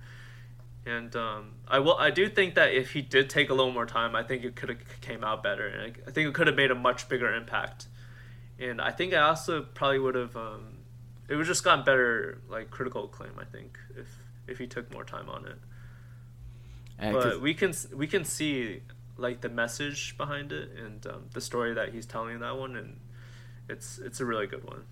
And 0.86 1.16
um, 1.16 1.54
I 1.68 1.80
will. 1.80 1.98
I 1.98 2.12
do 2.12 2.30
think 2.30 2.56
that 2.56 2.74
if 2.74 2.92
he 2.92 3.02
did 3.02 3.30
take 3.30 3.50
a 3.50 3.54
little 3.54 3.72
more 3.72 3.88
time, 3.88 4.16
I 4.16 4.22
think 4.22 4.44
it 4.44 4.56
could 4.56 4.70
have 4.70 5.02
came 5.02 5.24
out 5.24 5.42
better, 5.42 5.68
and 5.68 5.82
I, 5.82 5.86
I 6.08 6.12
think 6.12 6.30
it 6.30 6.34
could 6.36 6.46
have 6.46 6.56
made 6.56 6.70
a 6.70 6.76
much 6.76 7.10
bigger 7.10 7.34
impact. 7.34 7.88
And 8.60 8.80
I 8.80 8.92
think 8.92 9.14
I 9.14 9.22
also 9.22 9.64
probably 9.64 10.00
would 10.00 10.16
have. 10.16 10.38
Um, 10.38 10.78
it 11.28 11.36
would 11.36 11.48
just 11.48 11.64
gotten 11.64 11.84
better, 11.84 12.40
like 12.48 12.70
critical 12.70 13.06
acclaim. 13.06 13.32
I 13.40 13.46
think 13.46 13.80
if 13.98 14.08
if 14.48 14.60
he 14.60 14.68
took 14.68 14.94
more 14.94 15.04
time 15.04 15.28
on 15.28 15.46
it. 15.46 15.58
Uh, 17.00 17.12
But 17.12 17.42
we 17.42 17.54
can 17.56 17.74
we 17.96 18.06
can 18.06 18.24
see 18.24 18.82
like 19.18 19.42
the 19.42 19.50
message 19.50 20.16
behind 20.18 20.52
it 20.52 20.70
and 20.78 21.06
um, 21.08 21.24
the 21.34 21.42
story 21.42 21.74
that 21.74 21.94
he's 21.94 22.06
telling 22.06 22.36
in 22.36 22.42
that 22.42 22.58
one, 22.58 22.76
and 22.76 23.00
it's 23.68 23.98
it's 23.98 24.20
a 24.20 24.26
really 24.26 24.48
good 24.48 24.64
one. 24.64 24.84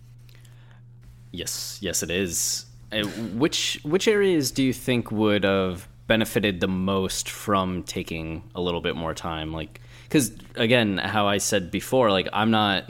Yes, 1.31 1.77
yes, 1.81 2.03
it 2.03 2.11
is. 2.11 2.65
Uh, 2.93 3.03
which 3.35 3.79
which 3.83 4.07
areas 4.07 4.51
do 4.51 4.63
you 4.63 4.73
think 4.73 5.11
would 5.11 5.43
have 5.43 5.87
benefited 6.07 6.59
the 6.59 6.67
most 6.67 7.29
from 7.29 7.83
taking 7.83 8.43
a 8.55 8.61
little 8.61 8.81
bit 8.81 8.95
more 8.95 9.13
time? 9.13 9.51
Like, 9.51 9.81
because 10.03 10.31
again, 10.55 10.97
how 10.97 11.27
I 11.27 11.37
said 11.37 11.71
before, 11.71 12.11
like 12.11 12.27
I'm 12.33 12.51
not 12.51 12.89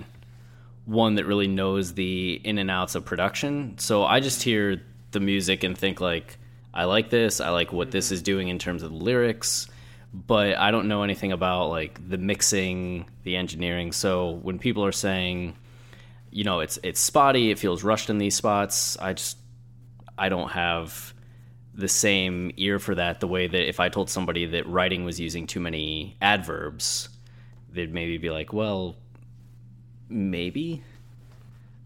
one 0.85 1.15
that 1.15 1.25
really 1.25 1.47
knows 1.47 1.93
the 1.93 2.41
in 2.43 2.57
and 2.57 2.69
outs 2.69 2.95
of 2.95 3.05
production, 3.05 3.77
so 3.77 4.03
I 4.03 4.19
just 4.19 4.43
hear 4.43 4.81
the 5.11 5.19
music 5.19 5.63
and 5.63 5.77
think 5.77 6.01
like, 6.01 6.37
I 6.73 6.85
like 6.85 7.09
this. 7.09 7.39
I 7.39 7.49
like 7.49 7.71
what 7.71 7.91
this 7.91 8.11
is 8.11 8.21
doing 8.21 8.47
in 8.47 8.59
terms 8.59 8.83
of 8.83 8.91
the 8.91 8.97
lyrics. 8.97 9.67
But 10.15 10.57
I 10.57 10.69
don't 10.69 10.87
know 10.87 11.01
anything 11.01 11.31
about 11.31 11.69
like 11.69 12.07
the 12.07 12.19
mixing, 12.19 13.05
the 13.23 13.35
engineering. 13.35 13.91
So 13.91 14.31
when 14.43 14.59
people 14.59 14.85
are 14.85 14.91
saying, 14.91 15.55
you 16.33 16.43
know 16.43 16.59
it's 16.59 16.79
it's 16.83 16.99
spotty 16.99 17.51
it 17.51 17.59
feels 17.59 17.83
rushed 17.83 18.09
in 18.09 18.17
these 18.17 18.35
spots 18.35 18.97
i 18.99 19.13
just 19.13 19.37
i 20.23 20.29
don't 20.29 20.51
have 20.51 21.13
the 21.75 21.87
same 21.87 22.51
ear 22.57 22.77
for 22.79 22.95
that 22.95 23.19
the 23.19 23.27
way 23.27 23.47
that 23.47 23.67
if 23.67 23.79
i 23.79 23.89
told 23.89 24.09
somebody 24.09 24.45
that 24.45 24.67
writing 24.67 25.03
was 25.03 25.19
using 25.19 25.47
too 25.47 25.59
many 25.59 26.15
adverbs 26.21 27.09
they'd 27.71 27.93
maybe 27.93 28.17
be 28.17 28.29
like 28.29 28.53
well 28.53 28.95
maybe 30.09 30.83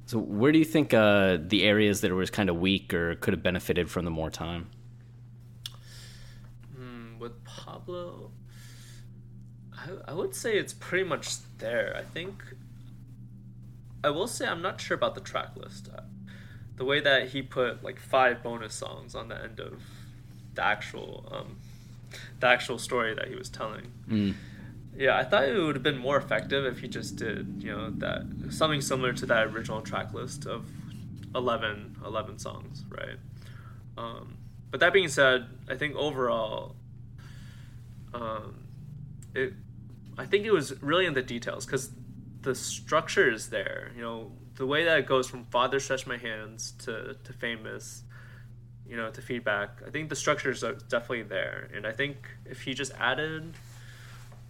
so 0.06 0.18
where 0.18 0.52
do 0.54 0.60
you 0.60 0.66
think 0.66 0.94
uh, 0.94 1.38
the 1.40 1.64
areas 1.64 2.00
that 2.02 2.12
was 2.14 2.30
kind 2.30 2.50
of 2.50 2.56
weak 2.58 2.94
or 2.94 3.16
could 3.16 3.34
have 3.34 3.44
benefited 3.44 3.90
from 3.90 4.06
the 4.06 4.12
more 4.12 4.30
time 4.30 4.68
Mm, 6.80 7.18
with 7.20 7.44
Pablo, 7.44 8.32
I, 9.74 10.12
I 10.12 10.14
would 10.14 10.36
say 10.36 10.58
it's 10.58 10.74
pretty 10.74 11.04
much 11.04 11.36
there. 11.58 11.96
I 11.98 12.04
think. 12.04 12.44
I 14.04 14.10
will 14.12 14.28
say 14.28 14.46
I'm 14.48 14.62
not 14.62 14.80
sure 14.80 14.96
about 14.96 15.16
the 15.16 15.22
track 15.22 15.56
list. 15.56 15.90
The 16.78 16.86
way 16.86 17.00
that 17.02 17.30
he 17.30 17.42
put 17.42 17.84
like 17.84 18.00
five 18.00 18.42
bonus 18.42 18.74
songs 18.74 19.16
on 19.16 19.28
the 19.28 19.42
end 19.42 19.60
of 19.60 19.82
the 20.54 20.64
actual 20.64 21.28
um, 21.32 21.58
the 22.40 22.48
actual 22.48 22.78
story 22.78 23.14
that 23.14 23.28
he 23.28 23.36
was 23.36 23.50
telling. 23.50 23.92
Yeah, 24.98 25.16
I 25.16 25.24
thought 25.24 25.48
it 25.48 25.58
would 25.58 25.76
have 25.76 25.84
been 25.84 25.98
more 25.98 26.18
effective 26.18 26.66
if 26.66 26.80
he 26.80 26.88
just 26.88 27.18
did, 27.18 27.62
you 27.62 27.72
know, 27.72 27.92
that 27.98 28.26
something 28.50 28.82
similar 28.82 29.14
to 29.14 29.28
that 29.28 29.48
original 29.48 29.82
track 29.82 30.12
list 30.14 30.48
of 30.48 30.66
11, 31.36 31.98
11 32.04 32.40
songs, 32.40 32.84
right? 32.90 33.18
Um, 33.96 34.38
but 34.72 34.80
that 34.80 34.94
being 34.94 35.08
said, 35.08 35.46
I 35.70 35.76
think 35.76 35.96
overall, 35.96 36.76
um, 38.14 38.64
it, 39.36 39.54
I 40.18 40.26
think 40.26 40.46
it 40.46 40.52
was 40.52 40.82
really 40.82 41.06
in 41.06 41.14
the 41.14 41.22
details 41.22 41.66
because 41.66 41.92
the 42.42 42.56
structure 42.56 43.30
is 43.30 43.50
there. 43.50 43.92
You 43.96 44.02
know, 44.02 44.32
the 44.58 44.66
way 44.66 44.86
that 44.86 45.00
it 45.00 45.06
goes 45.06 45.28
from 45.28 45.46
Father 45.46 45.80
Stretch 45.80 46.06
My 46.06 46.18
Hands 46.18 46.72
to, 46.80 47.16
to 47.24 47.34
Famous, 47.34 48.04
you 48.88 48.98
know, 48.98 49.10
to 49.10 49.22
Feedback, 49.22 49.82
I 49.86 49.90
think 49.90 50.10
the 50.10 50.16
structure 50.16 50.52
is 50.52 50.62
definitely 50.62 51.24
there. 51.24 51.70
And 51.74 51.88
I 51.88 51.92
think 51.92 52.18
if 52.46 52.64
he 52.64 52.74
just 52.74 52.92
added 53.00 53.54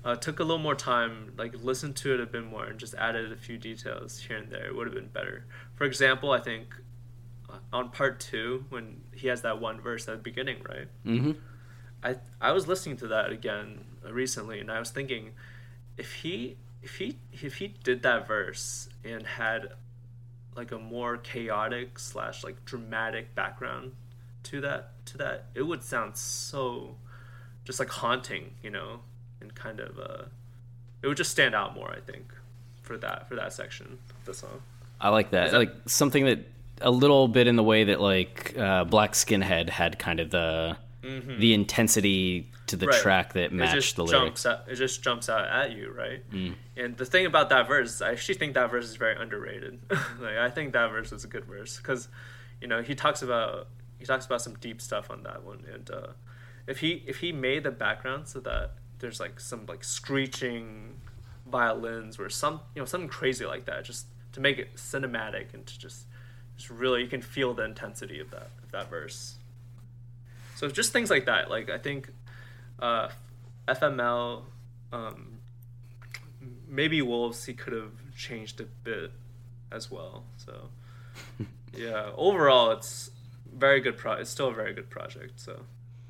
uh, 0.05 0.15
took 0.15 0.39
a 0.39 0.43
little 0.43 0.57
more 0.57 0.75
time, 0.75 1.33
like 1.37 1.53
listened 1.63 1.95
to 1.97 2.13
it 2.13 2.19
a 2.19 2.25
bit 2.25 2.45
more, 2.45 2.65
and 2.65 2.79
just 2.79 2.95
added 2.95 3.31
a 3.31 3.35
few 3.35 3.57
details 3.57 4.19
here 4.19 4.37
and 4.37 4.49
there, 4.49 4.67
it 4.67 4.75
would 4.75 4.87
have 4.87 4.95
been 4.95 5.09
better. 5.09 5.45
For 5.75 5.83
example, 5.83 6.31
I 6.31 6.39
think 6.39 6.73
uh, 7.49 7.57
on 7.73 7.89
part 7.89 8.19
two, 8.19 8.65
when 8.69 9.01
he 9.13 9.27
has 9.27 9.41
that 9.41 9.59
one 9.59 9.81
verse 9.81 10.07
at 10.07 10.17
the 10.17 10.23
beginning, 10.23 10.63
right? 10.67 10.87
mm-hmm 11.05 11.31
I 12.03 12.15
I 12.39 12.51
was 12.51 12.67
listening 12.67 12.97
to 12.97 13.07
that 13.07 13.31
again 13.31 13.83
recently, 14.09 14.59
and 14.59 14.71
I 14.71 14.79
was 14.79 14.91
thinking, 14.91 15.31
if 15.97 16.13
he 16.13 16.57
if 16.81 16.97
he 16.97 17.17
if 17.31 17.55
he 17.55 17.67
did 17.67 18.03
that 18.03 18.27
verse 18.27 18.89
and 19.03 19.25
had 19.25 19.69
like 20.57 20.71
a 20.71 20.79
more 20.79 21.17
chaotic 21.17 21.99
slash 21.99 22.43
like 22.43 22.65
dramatic 22.65 23.35
background 23.35 23.93
to 24.43 24.61
that 24.61 25.05
to 25.05 25.17
that, 25.17 25.45
it 25.55 25.61
would 25.61 25.83
sound 25.83 26.17
so 26.17 26.95
just 27.63 27.79
like 27.79 27.89
haunting, 27.89 28.51
you 28.63 28.69
know, 28.69 29.01
and 29.41 29.53
kind 29.55 29.79
of 29.79 29.99
uh, 29.99 30.23
it 31.01 31.07
would 31.07 31.17
just 31.17 31.31
stand 31.31 31.53
out 31.53 31.75
more, 31.75 31.91
I 31.91 31.99
think, 31.99 32.33
for 32.81 32.97
that 32.97 33.27
for 33.29 33.35
that 33.35 33.53
section 33.53 33.99
of 34.09 34.25
the 34.25 34.33
song. 34.33 34.61
I 34.99 35.09
like 35.09 35.31
that. 35.31 35.53
Like 35.53 35.73
something 35.85 36.25
that 36.25 36.39
a 36.81 36.91
little 36.91 37.27
bit 37.27 37.47
in 37.47 37.55
the 37.55 37.63
way 37.63 37.85
that 37.85 38.01
like 38.01 38.57
uh, 38.57 38.83
Black 38.85 39.13
Skinhead 39.13 39.69
had 39.69 39.99
kind 39.99 40.19
of 40.19 40.29
the 40.31 40.77
the 41.39 41.53
intensity 41.53 42.51
to 42.68 42.76
the. 42.76 42.88
Right. 42.88 43.01
track 43.01 43.34
that 43.34 43.51
matched 43.51 43.95
the 43.95 44.05
lyrics. 44.05 44.45
out, 44.45 44.65
it 44.68 44.76
just 44.76 45.01
jumps 45.01 45.30
out 45.30 45.47
at 45.47 45.72
you 45.72 45.91
right 45.91 46.24
and 46.76 46.97
the 46.97 47.05
thing 47.05 47.26
about 47.26 47.49
that 47.49 47.68
verse 47.68 48.01
i 48.01 48.11
actually 48.11 48.36
think 48.36 48.53
that 48.53 48.70
verse 48.70 48.86
is 48.86 48.95
very 48.95 49.15
underrated 49.15 49.80
like 50.20 50.38
i 50.38 50.49
think 50.49 50.74
that 50.74 50.88
verse 50.91 51.11
is 51.11 51.24
a 51.24 51.28
good 51.28 51.45
verse 51.45 51.78
because 51.78 52.07
you 52.61 52.68
know 52.68 52.82
he 52.82 52.93
talks 52.95 53.22
about 53.22 53.68
he 53.99 54.05
talks 54.05 54.26
about 54.26 54.41
some 54.41 54.55
deep 54.55 54.82
stuff 54.82 55.09
on 55.09 55.24
that 55.24 55.43
one 55.43 55.63
and 55.74 55.89
uh, 55.89 56.07
if 56.68 56.80
he 56.80 57.03
if 57.07 57.18
he 57.18 57.32
made 57.32 57.63
the 57.63 57.72
background 57.72 58.28
so 58.28 58.39
that 58.39 58.72
there's 58.99 59.20
like 59.20 59.39
some 59.39 59.65
like 59.68 59.84
screeching 59.84 60.99
violins 61.49 62.20
or 62.20 62.30
some 62.30 62.59
you 62.76 62.82
know 62.82 62.86
something 62.86 63.09
crazy 63.09 63.45
like 63.45 63.65
that 63.65 63.84
just 63.86 64.07
to 64.34 64.39
make 64.39 64.57
it 64.57 64.76
cinematic 64.76 65.53
and 65.53 65.65
to 65.65 65.80
just 65.80 66.05
just 66.55 66.70
really 66.70 67.01
you 67.01 67.07
can 67.07 67.22
feel 67.22 67.53
the 67.53 67.63
intensity 67.63 68.20
of 68.20 68.30
that 68.32 68.49
of 68.63 68.72
that 68.72 68.89
verse 68.89 69.36
so 70.55 70.68
just 70.70 70.91
things 70.91 71.09
like 71.09 71.26
that 71.26 71.49
like 71.49 71.70
i 71.70 71.78
think 71.78 72.11
uh, 72.80 73.09
FML, 73.67 74.43
um, 74.91 75.39
maybe 76.67 77.01
Wolves, 77.01 77.45
he 77.45 77.53
could 77.53 77.73
have 77.73 77.91
changed 78.15 78.61
a 78.61 78.65
bit 78.84 79.11
as 79.71 79.91
well. 79.91 80.23
So, 80.38 80.69
yeah, 81.73 82.11
overall, 82.15 82.71
it's 82.71 83.11
very 83.55 83.82
good. 83.82 83.97
Pro- 83.97 84.13
it's 84.13 84.30
still 84.30 84.49
a 84.49 84.53
very 84.53 84.73
good 84.73 84.89
project. 84.89 85.39
So, 85.39 85.59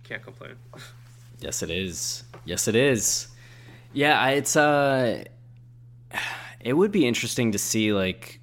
can't 0.04 0.24
complain. 0.24 0.56
Yes, 1.40 1.62
it 1.62 1.70
is. 1.70 2.24
Yes, 2.46 2.68
it 2.68 2.74
is. 2.74 3.28
Yeah, 3.94 4.30
it's 4.30 4.56
uh, 4.56 5.24
it 6.60 6.74
would 6.74 6.92
be 6.92 7.08
interesting 7.08 7.52
to 7.52 7.60
see 7.60 7.94
like, 7.94 8.40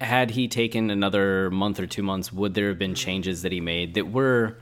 had 0.00 0.32
he 0.32 0.48
taken 0.48 0.90
another 0.90 1.48
month 1.50 1.78
or 1.78 1.86
two 1.86 2.02
months, 2.02 2.32
would 2.32 2.54
there 2.54 2.66
have 2.68 2.78
been 2.78 2.96
changes 2.96 3.42
that 3.42 3.52
he 3.52 3.60
made 3.60 3.94
that 3.94 4.10
were? 4.10 4.58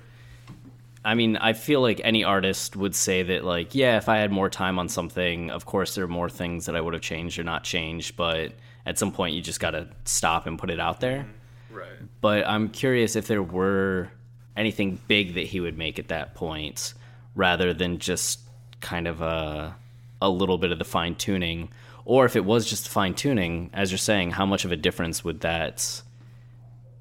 I 1.04 1.14
mean, 1.14 1.36
I 1.36 1.52
feel 1.52 1.80
like 1.80 2.00
any 2.04 2.24
artist 2.24 2.76
would 2.76 2.94
say 2.94 3.22
that, 3.22 3.44
like, 3.44 3.74
yeah, 3.74 3.96
if 3.96 4.08
I 4.08 4.18
had 4.18 4.32
more 4.32 4.50
time 4.50 4.78
on 4.78 4.88
something, 4.88 5.50
of 5.50 5.64
course 5.64 5.94
there 5.94 6.04
are 6.04 6.08
more 6.08 6.28
things 6.28 6.66
that 6.66 6.76
I 6.76 6.80
would 6.80 6.94
have 6.94 7.02
changed 7.02 7.38
or 7.38 7.44
not 7.44 7.64
changed, 7.64 8.16
but 8.16 8.52
at 8.84 8.98
some 8.98 9.12
point 9.12 9.34
you 9.34 9.40
just 9.40 9.60
got 9.60 9.70
to 9.70 9.88
stop 10.04 10.46
and 10.46 10.58
put 10.58 10.70
it 10.70 10.80
out 10.80 11.00
there. 11.00 11.18
Mm-hmm. 11.18 11.76
right. 11.76 12.20
But 12.20 12.46
I'm 12.46 12.68
curious 12.68 13.16
if 13.16 13.26
there 13.26 13.42
were 13.42 14.10
anything 14.56 15.00
big 15.06 15.34
that 15.34 15.46
he 15.46 15.60
would 15.60 15.78
make 15.78 15.98
at 15.98 16.08
that 16.08 16.34
point, 16.34 16.94
rather 17.34 17.72
than 17.72 17.98
just 17.98 18.40
kind 18.80 19.06
of 19.06 19.20
a 19.20 19.76
a 20.20 20.28
little 20.28 20.58
bit 20.58 20.72
of 20.72 20.78
the 20.78 20.84
fine 20.84 21.14
tuning, 21.14 21.68
or 22.04 22.24
if 22.24 22.34
it 22.34 22.44
was 22.44 22.68
just 22.68 22.88
fine 22.88 23.14
tuning, 23.14 23.70
as 23.72 23.92
you're 23.92 23.98
saying, 23.98 24.32
how 24.32 24.44
much 24.44 24.64
of 24.64 24.72
a 24.72 24.76
difference 24.76 25.22
would 25.22 25.40
that 25.40 26.02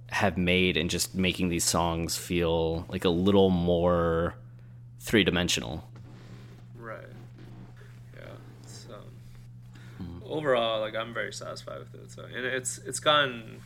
have 0.10 0.38
made 0.38 0.78
in 0.78 0.88
just 0.90 1.16
making 1.16 1.50
these 1.50 1.64
songs 1.64 2.16
feel 2.16 2.86
like 2.90 3.06
a 3.06 3.10
little 3.10 3.50
more 3.50 4.36
three 5.00 5.24
dimensional? 5.24 5.88
Right. 6.78 7.00
Yeah. 8.16 8.22
So 8.66 8.96
um, 10.00 10.22
overall, 10.26 10.80
like 10.80 10.96
I'm 10.96 11.14
very 11.14 11.34
satisfied 11.34 11.80
with 11.80 11.96
it. 11.96 12.12
So 12.12 12.24
and 12.24 12.46
it's 12.46 12.78
it's 12.80 13.00
gotten, 13.00 13.62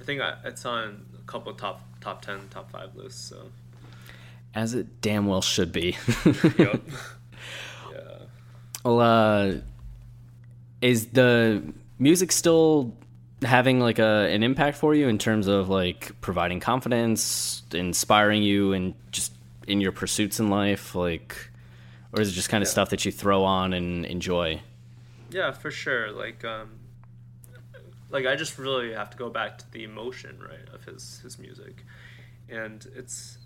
I 0.00 0.04
think 0.04 0.20
I, 0.20 0.36
it's 0.44 0.64
on 0.64 1.06
a 1.18 1.26
couple 1.26 1.52
top 1.54 1.82
top 2.00 2.22
ten, 2.22 2.48
top 2.50 2.70
five 2.70 2.94
lists. 2.94 3.28
So 3.28 3.50
As 4.54 4.74
it 4.74 5.00
damn 5.00 5.26
well 5.26 5.42
should 5.42 5.72
be. 5.72 5.96
yep. 6.58 6.82
yeah. 7.92 8.18
well, 8.84 9.00
uh, 9.00 9.52
is 10.80 11.08
the 11.08 11.62
music 11.98 12.32
still 12.32 12.94
having 13.42 13.80
like 13.80 13.98
a 13.98 14.28
an 14.32 14.42
impact 14.42 14.76
for 14.76 14.94
you 14.94 15.08
in 15.08 15.18
terms 15.18 15.46
of 15.46 15.68
like 15.68 16.20
providing 16.20 16.60
confidence, 16.60 17.62
inspiring 17.72 18.42
you, 18.42 18.72
and 18.72 18.94
just 19.10 19.32
in 19.66 19.80
your 19.80 19.92
pursuits 19.92 20.40
in 20.40 20.48
life, 20.48 20.94
like, 20.94 21.50
or 22.12 22.20
is 22.20 22.28
it 22.28 22.32
just 22.32 22.48
kind 22.48 22.62
of 22.62 22.68
Yeah. 22.68 22.72
stuff 22.72 22.90
that 22.90 23.04
you 23.04 23.12
throw 23.12 23.44
on 23.44 23.72
and 23.72 24.04
enjoy? 24.06 24.60
Yeah, 25.30 25.52
for 25.52 25.70
sure. 25.70 26.10
Like, 26.10 26.44
um, 26.44 26.80
like 28.10 28.26
I 28.26 28.36
just 28.36 28.58
really 28.58 28.92
have 28.92 29.10
to 29.10 29.16
go 29.16 29.30
back 29.30 29.58
to 29.58 29.70
the 29.72 29.84
emotion, 29.84 30.38
right, 30.40 30.68
of 30.74 30.84
his 30.84 31.20
his 31.22 31.38
music, 31.38 31.84
and 32.48 32.86
it's 32.94 33.38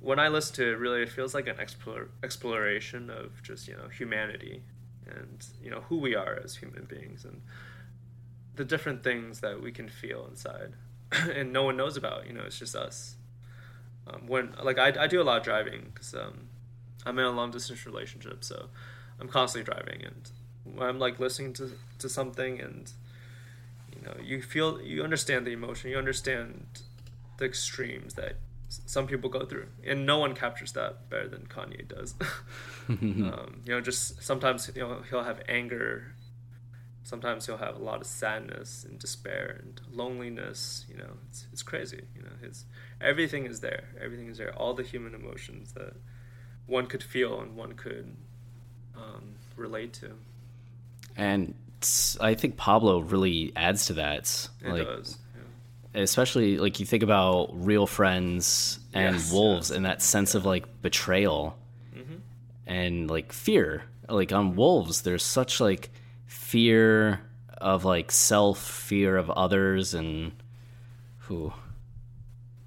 when 0.00 0.18
I 0.18 0.28
listen 0.28 0.54
to 0.56 0.72
it, 0.72 0.78
really, 0.78 1.00
it 1.00 1.08
feels 1.08 1.34
like 1.34 1.46
an 1.48 1.58
explore, 1.58 2.08
exploration 2.22 3.08
of 3.08 3.42
just 3.42 3.66
you 3.66 3.74
know 3.74 3.88
humanity, 3.88 4.62
and 5.06 5.44
you 5.62 5.70
know 5.70 5.80
who 5.88 5.96
we 5.96 6.14
are 6.14 6.38
as 6.44 6.56
human 6.56 6.84
beings, 6.84 7.24
and 7.24 7.40
the 8.56 8.64
different 8.64 9.02
things 9.02 9.40
that 9.40 9.60
we 9.60 9.72
can 9.72 9.88
feel 9.88 10.26
inside, 10.30 10.72
and 11.12 11.52
no 11.52 11.62
one 11.64 11.76
knows 11.76 11.96
about. 11.96 12.26
You 12.26 12.32
know, 12.32 12.42
it's 12.42 12.58
just 12.58 12.74
us. 12.74 13.16
Um, 14.06 14.26
when 14.26 14.54
like 14.62 14.78
I, 14.78 15.04
I 15.04 15.06
do 15.06 15.20
a 15.20 15.24
lot 15.24 15.38
of 15.38 15.44
driving 15.44 15.90
because 15.92 16.14
um, 16.14 16.48
I'm 17.06 17.18
in 17.18 17.24
a 17.24 17.30
long 17.30 17.50
distance 17.50 17.86
relationship, 17.86 18.44
so 18.44 18.66
I'm 19.20 19.28
constantly 19.28 19.72
driving, 19.72 20.04
and 20.04 20.30
when 20.76 20.88
I'm 20.88 20.98
like 20.98 21.18
listening 21.18 21.52
to 21.54 21.72
to 21.98 22.08
something, 22.08 22.60
and 22.60 22.92
you 23.94 24.02
know, 24.02 24.14
you 24.22 24.42
feel 24.42 24.80
you 24.80 25.02
understand 25.02 25.46
the 25.46 25.52
emotion, 25.52 25.90
you 25.90 25.98
understand 25.98 26.66
the 27.38 27.44
extremes 27.44 28.14
that 28.14 28.36
some 28.68 29.06
people 29.06 29.30
go 29.30 29.44
through, 29.44 29.66
and 29.86 30.04
no 30.04 30.18
one 30.18 30.34
captures 30.34 30.72
that 30.72 31.08
better 31.08 31.28
than 31.28 31.46
Kanye 31.46 31.86
does. 31.86 32.14
um, 32.88 33.62
you 33.64 33.72
know, 33.72 33.80
just 33.80 34.22
sometimes 34.22 34.70
you 34.74 34.82
know 34.82 35.02
he'll 35.08 35.22
have 35.22 35.42
anger. 35.48 36.12
Sometimes 37.04 37.44
he'll 37.46 37.58
have 37.58 37.76
a 37.76 37.82
lot 37.84 38.00
of 38.00 38.06
sadness 38.06 38.84
and 38.88 38.98
despair 38.98 39.60
and 39.62 39.80
loneliness. 39.92 40.84
You 40.88 40.96
know, 40.96 41.10
it's 41.28 41.46
it's 41.52 41.62
crazy. 41.62 42.02
You 42.16 42.22
know, 42.22 42.30
his 42.42 42.64
everything 43.00 43.44
is 43.46 43.60
there. 43.60 43.84
Everything 44.02 44.28
is 44.28 44.38
there. 44.38 44.54
All 44.56 44.74
the 44.74 44.82
human 44.82 45.14
emotions 45.14 45.72
that 45.74 45.94
one 46.66 46.86
could 46.86 47.02
feel 47.02 47.40
and 47.40 47.54
one 47.56 47.74
could 47.74 48.16
um, 48.96 49.34
relate 49.56 49.92
to. 49.94 50.12
And 51.16 51.54
i 52.18 52.32
think 52.32 52.56
Pablo 52.56 53.00
really 53.00 53.52
adds 53.54 53.86
to 53.86 53.92
that. 53.94 54.48
It 54.64 54.70
like, 54.70 54.86
does. 54.86 55.18
Yeah. 55.94 56.00
especially 56.00 56.56
like 56.56 56.80
you 56.80 56.86
think 56.86 57.02
about 57.02 57.50
real 57.52 57.86
friends 57.86 58.78
and 58.94 59.16
Yes, 59.16 59.30
wolves 59.30 59.68
yes. 59.68 59.68
Mm-hmm. 59.68 59.76
and 59.76 59.84
that 59.84 60.00
sense 60.00 60.34
of 60.34 60.46
like 60.46 60.64
betrayal 60.80 61.58
and 62.66 63.10
like 63.10 63.34
fear 63.34 63.82
like 64.08 64.32
on 64.32 64.56
wolves 64.56 65.02
there's 65.02 65.22
such 65.22 65.60
like 65.60 65.90
fear 66.54 67.20
of 67.58 67.84
like 67.84 68.12
self 68.12 68.60
fear 68.60 69.16
of 69.16 69.28
others 69.28 69.92
and 69.92 70.30
who 71.18 71.52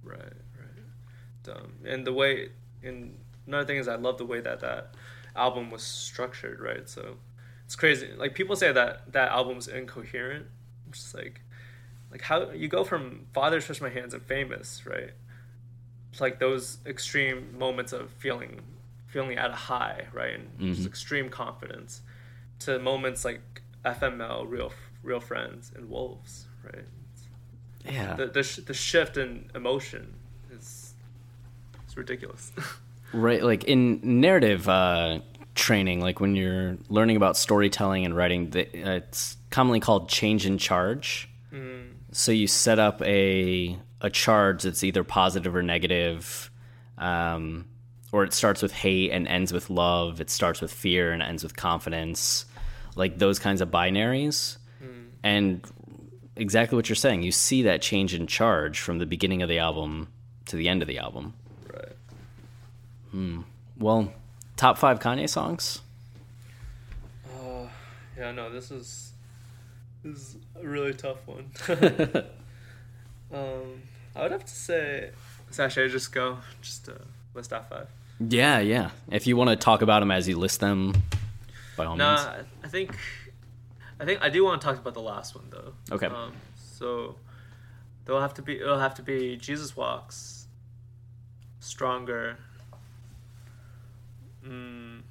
Right, 0.03 0.19
right. 0.19 1.55
Um, 1.55 1.71
and 1.85 2.05
the 2.05 2.11
way, 2.11 2.49
and 2.83 3.17
another 3.45 3.63
thing 3.63 3.77
is, 3.77 3.87
I 3.87 3.95
love 3.95 4.17
the 4.17 4.25
way 4.25 4.41
that 4.41 4.59
that 4.59 4.93
album 5.37 5.71
was 5.71 5.83
structured. 5.83 6.59
Right, 6.59 6.89
so 6.89 7.15
it's 7.63 7.77
crazy. 7.77 8.09
Like 8.17 8.35
people 8.35 8.57
say 8.57 8.73
that 8.73 9.13
that 9.13 9.31
album's 9.31 9.69
incoherent. 9.69 10.47
Just 10.91 11.15
like, 11.15 11.39
like 12.11 12.21
how 12.23 12.51
you 12.51 12.67
go 12.67 12.83
from 12.83 13.27
"Father 13.33 13.61
Stretch 13.61 13.79
My 13.79 13.89
Hands" 13.89 14.13
and 14.13 14.21
"Famous," 14.21 14.85
right? 14.85 15.11
It's 16.11 16.19
like 16.19 16.39
those 16.39 16.79
extreme 16.85 17.57
moments 17.57 17.93
of 17.93 18.09
feeling, 18.11 18.59
feeling 19.07 19.37
at 19.37 19.49
a 19.49 19.55
high, 19.55 20.07
right, 20.11 20.35
and 20.35 20.75
just 20.75 20.85
extreme 20.85 21.29
confidence, 21.29 22.01
to 22.59 22.79
moments 22.79 23.23
like 23.23 23.61
FML, 23.95 24.49
real, 24.49 24.71
real 25.03 25.19
friends, 25.19 25.71
and 25.75 25.89
wolves, 25.89 26.45
right? 26.63 26.85
yeah. 27.85 28.15
The 28.15 28.27
the, 28.27 28.43
sh- 28.43 28.59
the 28.65 28.73
shift 28.73 29.17
in 29.17 29.49
emotion 29.55 30.13
is 30.51 30.93
it's 31.83 31.97
ridiculous. 31.97 32.51
right 33.13 33.41
like 33.41 33.63
in 33.63 34.01
narrative 34.03 34.67
uh 34.67 35.17
training 35.55 36.01
like 36.01 36.19
when 36.19 36.35
you're 36.35 36.77
learning 36.89 37.15
about 37.15 37.37
storytelling 37.37 38.03
and 38.03 38.13
writing 38.15 38.49
the, 38.49 38.63
uh, 38.83 38.95
it's 38.95 39.37
commonly 39.49 39.79
called 39.79 40.09
change 40.09 40.45
in 40.45 40.57
charge. 40.57 41.29
So 42.11 42.31
you 42.31 42.47
set 42.47 42.79
up 42.79 43.01
a 43.03 43.77
a 44.01 44.09
charge 44.09 44.63
that's 44.63 44.83
either 44.83 45.03
positive 45.03 45.55
or 45.55 45.63
negative 45.63 46.51
um 46.97 47.65
or 48.11 48.23
it 48.23 48.33
starts 48.33 48.61
with 48.61 48.71
hate 48.71 49.11
and 49.11 49.27
ends 49.27 49.51
with 49.51 49.69
love. 49.69 50.21
It 50.21 50.29
starts 50.29 50.61
with 50.61 50.71
fear 50.71 51.11
and 51.11 51.21
ends 51.21 51.43
with 51.43 51.55
confidence 51.55 52.45
like 52.97 53.17
those 53.17 53.39
kinds 53.39 53.61
of 53.61 53.69
binaries 53.69 54.57
and 55.23 55.65
exactly 56.35 56.75
what 56.75 56.87
you're 56.87 56.95
saying 56.95 57.23
you 57.23 57.31
see 57.31 57.63
that 57.63 57.81
change 57.81 58.13
in 58.13 58.27
charge 58.27 58.79
from 58.79 58.99
the 58.99 59.05
beginning 59.05 59.41
of 59.41 59.49
the 59.49 59.57
album 59.57 60.07
to 60.45 60.55
the 60.55 60.69
end 60.69 60.81
of 60.81 60.87
the 60.87 60.97
album 60.97 61.33
right. 61.73 61.93
Hmm. 63.11 63.41
Well, 63.79 64.11
top 64.55 64.77
five 64.77 64.99
Kanye 64.99 65.29
songs. 65.29 65.81
Uh, 67.25 67.67
yeah. 68.17 68.31
No. 68.31 68.51
This 68.51 68.71
is 68.71 69.13
this 70.03 70.17
is 70.17 70.35
a 70.61 70.67
really 70.67 70.93
tough 70.93 71.25
one. 71.25 71.51
um, 73.33 73.81
I 74.15 74.23
would 74.23 74.31
have 74.31 74.45
to 74.45 74.55
say. 74.55 75.11
So 75.51 75.69
should 75.69 75.85
I 75.85 75.87
just 75.91 76.11
go? 76.11 76.39
Just 76.61 76.89
uh, 76.89 76.93
list 77.33 77.51
top 77.51 77.69
five. 77.69 77.87
Yeah, 78.19 78.59
yeah. 78.59 78.89
If 79.11 79.27
you 79.27 79.37
want 79.37 79.51
to 79.51 79.55
talk 79.55 79.81
about 79.81 79.99
them 79.99 80.11
as 80.11 80.27
you 80.27 80.37
list 80.37 80.59
them, 80.59 80.93
by 81.77 81.85
all 81.85 81.95
Nah, 81.95 82.15
means. 82.35 82.47
I- 82.63 82.67
think, 82.67 82.97
I 83.99 84.05
think 84.05 84.21
I 84.21 84.29
do 84.29 84.43
want 84.43 84.59
to 84.61 84.67
talk 84.67 84.77
about 84.77 84.93
the 84.93 85.01
last 85.01 85.35
one 85.35 85.45
though. 85.49 85.73
Okay. 85.91 86.07
Um, 86.07 86.33
so, 86.55 87.15
there'll 88.05 88.21
have 88.21 88.33
to 88.35 88.41
be 88.41 88.59
it'll 88.59 88.79
have 88.79 88.95
to 88.95 89.01
be 89.03 89.37
Jesus 89.37 89.75
walks, 89.77 90.47
stronger. 91.59 92.37
Mm, 94.43 95.01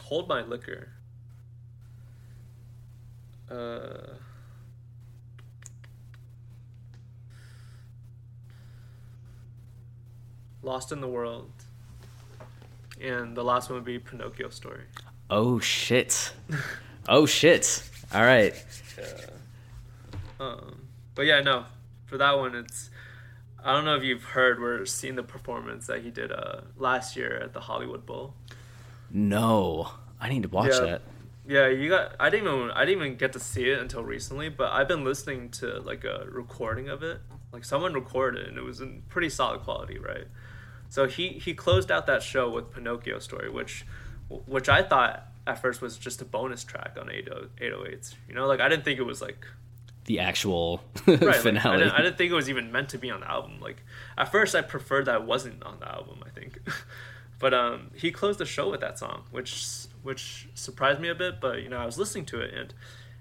hold 0.00 0.28
my 0.28 0.42
liquor. 0.42 0.88
Uh. 3.50 4.14
Lost 10.62 10.90
in 10.92 11.00
the 11.00 11.06
World. 11.08 11.50
And 13.00 13.36
the 13.36 13.44
last 13.44 13.68
one 13.70 13.76
would 13.78 13.84
be 13.84 13.98
Pinocchio 13.98 14.48
Story. 14.50 14.82
Oh 15.30 15.58
shit. 15.58 16.32
oh 17.08 17.26
shit. 17.26 17.82
All 18.14 18.22
right. 18.22 18.54
Um, 20.38 20.86
but 21.14 21.26
yeah, 21.26 21.40
no, 21.40 21.64
for 22.06 22.18
that 22.18 22.38
one, 22.38 22.54
it's 22.54 22.90
I 23.64 23.72
don't 23.72 23.84
know 23.84 23.96
if 23.96 24.02
you've 24.04 24.22
heard 24.22 24.62
or 24.62 24.86
seen 24.86 25.16
the 25.16 25.22
performance 25.22 25.86
that 25.88 26.02
he 26.02 26.10
did 26.10 26.30
uh, 26.30 26.60
last 26.76 27.16
year 27.16 27.36
at 27.42 27.52
the 27.52 27.60
Hollywood 27.60 28.06
Bowl. 28.06 28.34
No, 29.10 29.90
I 30.20 30.28
need 30.28 30.42
to 30.42 30.48
watch 30.48 30.72
Yeah. 30.74 30.80
that. 30.80 31.02
Yeah, 31.48 31.68
you 31.68 31.88
got. 31.88 32.16
I 32.18 32.28
didn't 32.28 32.52
even. 32.52 32.70
I 32.72 32.84
didn't 32.84 33.02
even 33.04 33.16
get 33.18 33.32
to 33.34 33.38
see 33.40 33.70
it 33.70 33.78
until 33.78 34.02
recently. 34.02 34.48
But 34.48 34.72
I've 34.72 34.88
been 34.88 35.04
listening 35.04 35.50
to 35.50 35.78
like 35.80 36.04
a 36.04 36.26
recording 36.28 36.88
of 36.88 37.04
it. 37.04 37.20
Like 37.52 37.64
someone 37.64 37.94
recorded, 37.94 38.42
it 38.42 38.48
and 38.48 38.58
it 38.58 38.64
was 38.64 38.80
in 38.80 39.02
pretty 39.08 39.28
solid 39.30 39.60
quality, 39.60 39.96
right? 39.98 40.26
So 40.88 41.06
he 41.06 41.28
he 41.30 41.54
closed 41.54 41.92
out 41.92 42.06
that 42.08 42.24
show 42.24 42.50
with 42.50 42.72
Pinocchio 42.72 43.20
Story, 43.20 43.48
which 43.48 43.86
which 44.28 44.68
I 44.68 44.82
thought 44.82 45.26
at 45.46 45.60
first 45.60 45.80
was 45.80 45.96
just 45.96 46.20
a 46.20 46.24
bonus 46.24 46.64
track 46.64 46.96
on 47.00 47.10
80, 47.10 47.30
808s. 47.60 48.14
You 48.28 48.34
know, 48.34 48.46
like 48.46 48.60
I 48.60 48.68
didn't 48.68 48.84
think 48.84 48.98
it 48.98 49.04
was 49.04 49.22
like 49.22 49.46
The 50.04 50.20
actual 50.20 50.82
right, 51.06 51.20
like, 51.20 51.36
I, 51.36 51.38
finale. 51.38 51.78
didn't, 51.78 51.92
I 51.92 52.02
didn't 52.02 52.18
think 52.18 52.30
it 52.32 52.34
was 52.34 52.48
even 52.50 52.72
meant 52.72 52.88
to 52.90 52.98
be 52.98 53.10
on 53.10 53.20
the 53.20 53.30
album. 53.30 53.60
Like 53.60 53.82
at 54.18 54.30
first, 54.30 54.54
I 54.54 54.62
preferred 54.62 55.04
that 55.06 55.16
it 55.16 55.22
wasn't 55.22 55.62
on 55.62 55.78
the 55.80 55.88
album. 55.88 56.22
I 56.26 56.30
think, 56.30 56.60
but 57.38 57.54
um, 57.54 57.90
he 57.94 58.10
closed 58.10 58.38
the 58.38 58.46
show 58.46 58.70
with 58.70 58.80
that 58.80 58.98
song, 58.98 59.24
which 59.30 59.86
which 60.02 60.48
surprised 60.54 61.00
me 61.00 61.08
a 61.08 61.14
bit. 61.14 61.40
But 61.40 61.62
you 61.62 61.68
know, 61.68 61.78
I 61.78 61.86
was 61.86 61.98
listening 61.98 62.24
to 62.26 62.40
it 62.40 62.52
and 62.54 62.74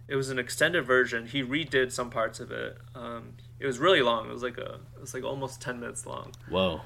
it 0.08 0.16
was 0.16 0.30
an 0.30 0.38
extended 0.40 0.86
version. 0.86 1.28
He 1.28 1.44
redid 1.44 1.92
some 1.92 2.10
parts 2.10 2.40
of 2.40 2.52
it. 2.52 2.78
Um, 2.94 3.34
it 3.60 3.66
was 3.66 3.80
really 3.80 4.02
long. 4.02 4.30
It 4.30 4.34
was 4.34 4.44
like 4.44 4.58
a 4.58 4.80
it 4.96 5.02
was 5.02 5.14
like 5.14 5.24
almost 5.24 5.62
ten 5.62 5.80
minutes 5.80 6.06
long. 6.06 6.34
Whoa. 6.50 6.82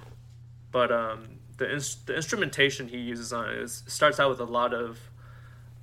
But 0.72 0.92
um, 0.92 1.39
the 1.60 1.98
the 2.06 2.16
instrumentation 2.16 2.88
he 2.88 2.98
uses 2.98 3.32
on 3.32 3.50
it 3.50 3.58
is 3.58 3.84
starts 3.86 4.20
out 4.20 4.30
with 4.30 4.40
a 4.40 4.46
lot 4.46 4.74
of 4.74 5.00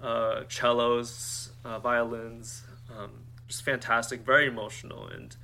uh, 0.02 0.42
cellos, 0.48 1.50
uh, 1.64 1.78
violins, 1.78 2.64
um, 2.96 3.10
just 3.48 3.62
fantastic, 3.62 4.20
very 4.20 4.46
emotional. 4.46 5.06
And 5.06 5.34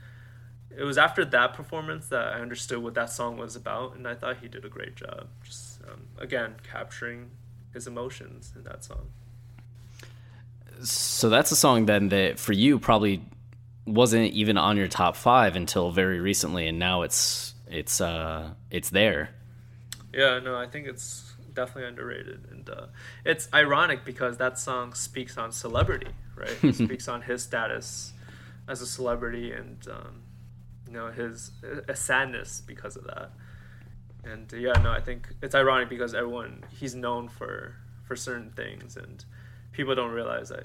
it 0.76 0.84
was 0.84 0.98
after 0.98 1.24
that 1.24 1.54
performance 1.54 2.08
that 2.08 2.28
I 2.28 2.40
understood 2.40 2.82
what 2.82 2.94
that 2.94 3.10
song 3.10 3.36
was 3.36 3.56
about, 3.56 3.94
and 3.94 4.08
I 4.08 4.14
thought 4.14 4.38
he 4.38 4.48
did 4.48 4.64
a 4.64 4.68
great 4.68 4.96
job. 4.96 5.28
Just 5.44 5.80
um, 5.82 6.08
again 6.18 6.56
capturing 6.68 7.30
his 7.72 7.86
emotions 7.86 8.52
in 8.56 8.64
that 8.64 8.84
song. 8.84 9.10
So 10.82 11.28
that's 11.28 11.52
a 11.52 11.56
song 11.56 11.86
then 11.86 12.08
that 12.08 12.38
for 12.38 12.52
you 12.52 12.78
probably 12.78 13.22
wasn't 13.86 14.32
even 14.32 14.56
on 14.58 14.76
your 14.76 14.88
top 14.88 15.16
five 15.16 15.56
until 15.56 15.90
very 15.90 16.20
recently, 16.20 16.66
and 16.66 16.78
now 16.78 17.02
it's 17.02 17.54
it's 17.68 18.00
uh 18.00 18.50
it's 18.70 18.90
there. 18.90 19.30
Yeah, 20.12 20.38
no, 20.40 20.56
I 20.56 20.66
think 20.66 20.86
it's 20.86 21.32
definitely 21.54 21.88
underrated, 21.88 22.46
and 22.50 22.68
uh, 22.68 22.86
it's 23.24 23.48
ironic 23.52 24.04
because 24.04 24.36
that 24.38 24.58
song 24.58 24.94
speaks 24.94 25.38
on 25.38 25.52
celebrity, 25.52 26.08
right? 26.36 26.56
It 26.62 26.74
speaks 26.84 27.08
on 27.08 27.22
his 27.22 27.42
status 27.42 28.12
as 28.68 28.80
a 28.82 28.86
celebrity, 28.86 29.52
and 29.52 29.86
um, 29.90 30.22
you 30.86 30.92
know 30.92 31.10
his 31.10 31.50
a 31.88 31.96
sadness 31.96 32.62
because 32.66 32.96
of 32.96 33.04
that. 33.04 33.30
And 34.24 34.52
uh, 34.52 34.56
yeah, 34.56 34.72
no, 34.82 34.90
I 34.90 35.00
think 35.00 35.28
it's 35.42 35.54
ironic 35.54 35.88
because 35.88 36.14
everyone 36.14 36.64
he's 36.78 36.94
known 36.94 37.28
for 37.28 37.76
for 38.06 38.16
certain 38.16 38.50
things, 38.50 38.96
and 38.96 39.24
people 39.72 39.94
don't 39.94 40.12
realize 40.12 40.50
that 40.50 40.64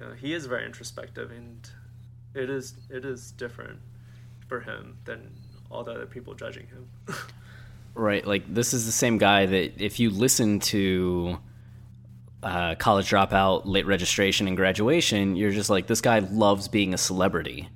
you 0.00 0.06
know, 0.06 0.12
he 0.14 0.32
is 0.32 0.46
very 0.46 0.64
introspective, 0.64 1.30
and 1.30 1.68
it 2.34 2.50
is 2.50 2.74
it 2.90 3.04
is 3.04 3.32
different 3.32 3.80
for 4.48 4.60
him 4.60 4.98
than 5.04 5.34
all 5.70 5.84
the 5.84 5.92
other 5.92 6.06
people 6.06 6.34
judging 6.34 6.66
him. 6.68 6.88
Right, 7.98 8.26
like 8.26 8.52
this 8.52 8.74
is 8.74 8.84
the 8.84 8.92
same 8.92 9.16
guy 9.16 9.46
that 9.46 9.80
if 9.82 9.98
you 9.98 10.10
listen 10.10 10.60
to 10.60 11.38
uh, 12.42 12.74
college 12.74 13.08
dropout, 13.08 13.62
late 13.64 13.86
registration, 13.86 14.46
and 14.46 14.54
graduation, 14.54 15.34
you're 15.34 15.50
just 15.50 15.70
like, 15.70 15.86
this 15.86 16.02
guy 16.02 16.18
loves 16.18 16.68
being 16.68 16.92
a 16.92 16.98
celebrity. 16.98 17.70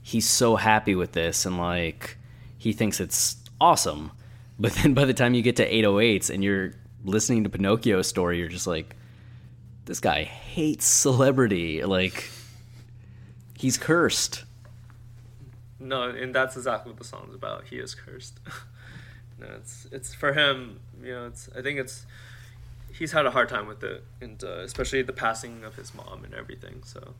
He's 0.00 0.28
so 0.28 0.54
happy 0.54 0.94
with 0.94 1.10
this, 1.10 1.44
and 1.44 1.58
like, 1.58 2.18
he 2.56 2.72
thinks 2.72 3.00
it's 3.00 3.36
awesome. 3.60 4.12
But 4.60 4.72
then 4.72 4.92
by 4.92 5.04
the 5.04 5.14
time 5.14 5.34
you 5.34 5.42
get 5.42 5.54
to 5.56 5.70
808s 5.70 6.30
and 6.30 6.42
you're 6.42 6.72
listening 7.04 7.44
to 7.44 7.48
Pinocchio's 7.48 8.08
story, 8.08 8.40
you're 8.40 8.48
just 8.48 8.66
like, 8.66 8.96
this 9.84 10.00
guy 10.00 10.24
hates 10.24 10.84
celebrity. 10.84 11.84
Like, 11.84 12.28
he's 13.56 13.78
cursed. 13.78 14.42
No, 15.78 16.10
and 16.10 16.34
that's 16.34 16.56
exactly 16.56 16.90
what 16.90 16.98
the 16.98 17.06
song's 17.06 17.36
about. 17.36 17.66
He 17.68 17.76
is 17.76 17.94
cursed. 17.94 18.40
no, 19.40 19.46
it's 19.56 19.86
it's 19.92 20.14
for 20.14 20.32
him. 20.32 20.80
You 21.02 21.12
know, 21.12 21.26
it's 21.26 21.48
I 21.56 21.62
think 21.62 21.78
it's 21.78 22.06
he's 22.92 23.12
had 23.12 23.26
a 23.26 23.30
hard 23.30 23.48
time 23.48 23.66
with 23.66 23.82
it, 23.84 24.04
and 24.20 24.42
uh, 24.42 24.58
especially 24.60 25.02
the 25.02 25.12
passing 25.12 25.64
of 25.64 25.76
his 25.76 25.94
mom 25.94 26.24
and 26.24 26.34
everything. 26.34 26.82
So 26.84 27.14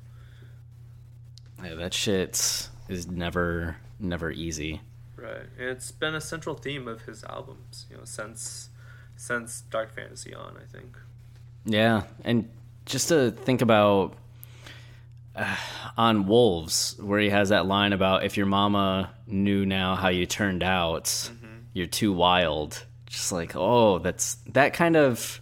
Yeah, 1.62 1.74
that 1.74 1.94
shit 1.94 2.68
is 2.88 3.06
never, 3.06 3.76
never 3.98 4.30
easy. 4.30 4.80
right, 5.16 5.46
and 5.58 5.68
it's 5.68 5.90
been 5.92 6.14
a 6.14 6.20
central 6.20 6.54
theme 6.54 6.88
of 6.88 7.02
his 7.02 7.24
albums. 7.24 7.86
You 7.90 7.96
know, 7.98 8.04
since 8.04 8.68
since 9.16 9.62
Dark 9.70 9.94
Fantasy 9.94 10.34
on, 10.34 10.56
I 10.56 10.64
think. 10.70 10.96
Yeah, 11.64 12.04
and 12.24 12.48
just 12.86 13.08
to 13.08 13.30
think 13.32 13.60
about 13.60 14.14
uh, 15.36 15.56
on 15.96 16.26
Wolves, 16.26 16.96
where 16.98 17.20
he 17.20 17.28
has 17.30 17.50
that 17.50 17.66
line 17.66 17.92
about 17.92 18.24
if 18.24 18.36
your 18.36 18.46
mama 18.46 19.10
knew 19.26 19.66
now 19.66 19.94
how 19.96 20.08
you 20.08 20.24
turned 20.24 20.62
out, 20.62 21.30
you're 21.78 21.86
too 21.86 22.12
wild. 22.12 22.84
Just 23.06 23.32
like, 23.32 23.52
oh, 23.54 24.00
that's 24.00 24.34
that 24.52 24.74
kind 24.74 24.96
of 24.96 25.40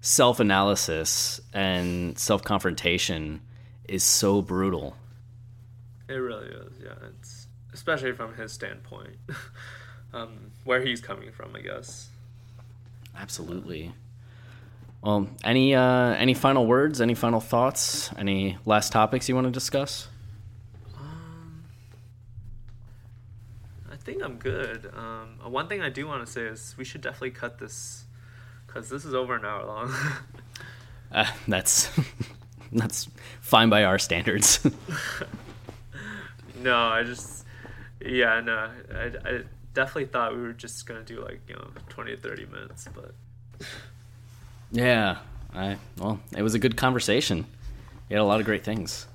self 0.00 0.40
analysis 0.40 1.40
and 1.52 2.18
self 2.18 2.42
confrontation 2.44 3.40
is 3.88 4.04
so 4.04 4.40
brutal. 4.40 4.96
It 6.08 6.14
really 6.14 6.46
is. 6.46 6.72
Yeah, 6.82 6.92
it's 7.08 7.48
especially 7.74 8.12
from 8.12 8.34
his 8.34 8.52
standpoint, 8.52 9.16
um, 10.14 10.52
where 10.64 10.80
he's 10.80 11.00
coming 11.00 11.32
from, 11.32 11.54
I 11.54 11.60
guess. 11.60 12.08
Absolutely. 13.16 13.92
Well, 15.02 15.28
any 15.42 15.74
uh, 15.74 16.14
any 16.14 16.32
final 16.32 16.66
words? 16.66 17.00
Any 17.00 17.14
final 17.14 17.40
thoughts? 17.40 18.10
Any 18.16 18.56
last 18.64 18.92
topics 18.92 19.28
you 19.28 19.34
want 19.34 19.46
to 19.46 19.50
discuss? 19.50 20.08
Think 24.04 24.22
I'm 24.22 24.36
good. 24.36 24.90
Um, 24.94 25.38
uh, 25.44 25.48
one 25.48 25.66
thing 25.66 25.80
I 25.80 25.88
do 25.88 26.06
want 26.06 26.24
to 26.24 26.30
say 26.30 26.42
is 26.42 26.74
we 26.76 26.84
should 26.84 27.00
definitely 27.00 27.30
cut 27.30 27.58
this 27.58 28.04
because 28.66 28.88
this 28.88 29.04
is 29.04 29.14
over 29.14 29.34
an 29.34 29.44
hour 29.44 29.64
long. 29.64 29.94
Uh, 31.12 31.30
that's 31.46 31.90
that's 32.72 33.08
fine 33.40 33.68
by 33.68 33.84
our 33.84 34.00
standards. 34.00 34.66
no, 36.60 36.76
I 36.76 37.04
just 37.04 37.44
yeah, 38.04 38.40
no, 38.40 38.68
I, 38.92 39.12
I 39.24 39.42
definitely 39.74 40.06
thought 40.06 40.34
we 40.34 40.42
were 40.42 40.52
just 40.52 40.84
gonna 40.84 41.04
do 41.04 41.22
like 41.22 41.40
you 41.46 41.54
know 41.54 41.68
twenty 41.88 42.16
to 42.16 42.20
thirty 42.20 42.46
minutes, 42.46 42.88
but 42.92 43.14
yeah, 44.72 45.18
I 45.54 45.76
well, 45.98 46.18
it 46.36 46.42
was 46.42 46.54
a 46.54 46.58
good 46.58 46.76
conversation. 46.76 47.46
You 48.08 48.16
had 48.16 48.22
a 48.22 48.24
lot 48.24 48.40
of 48.40 48.46
great 48.46 48.64
things. 48.64 49.06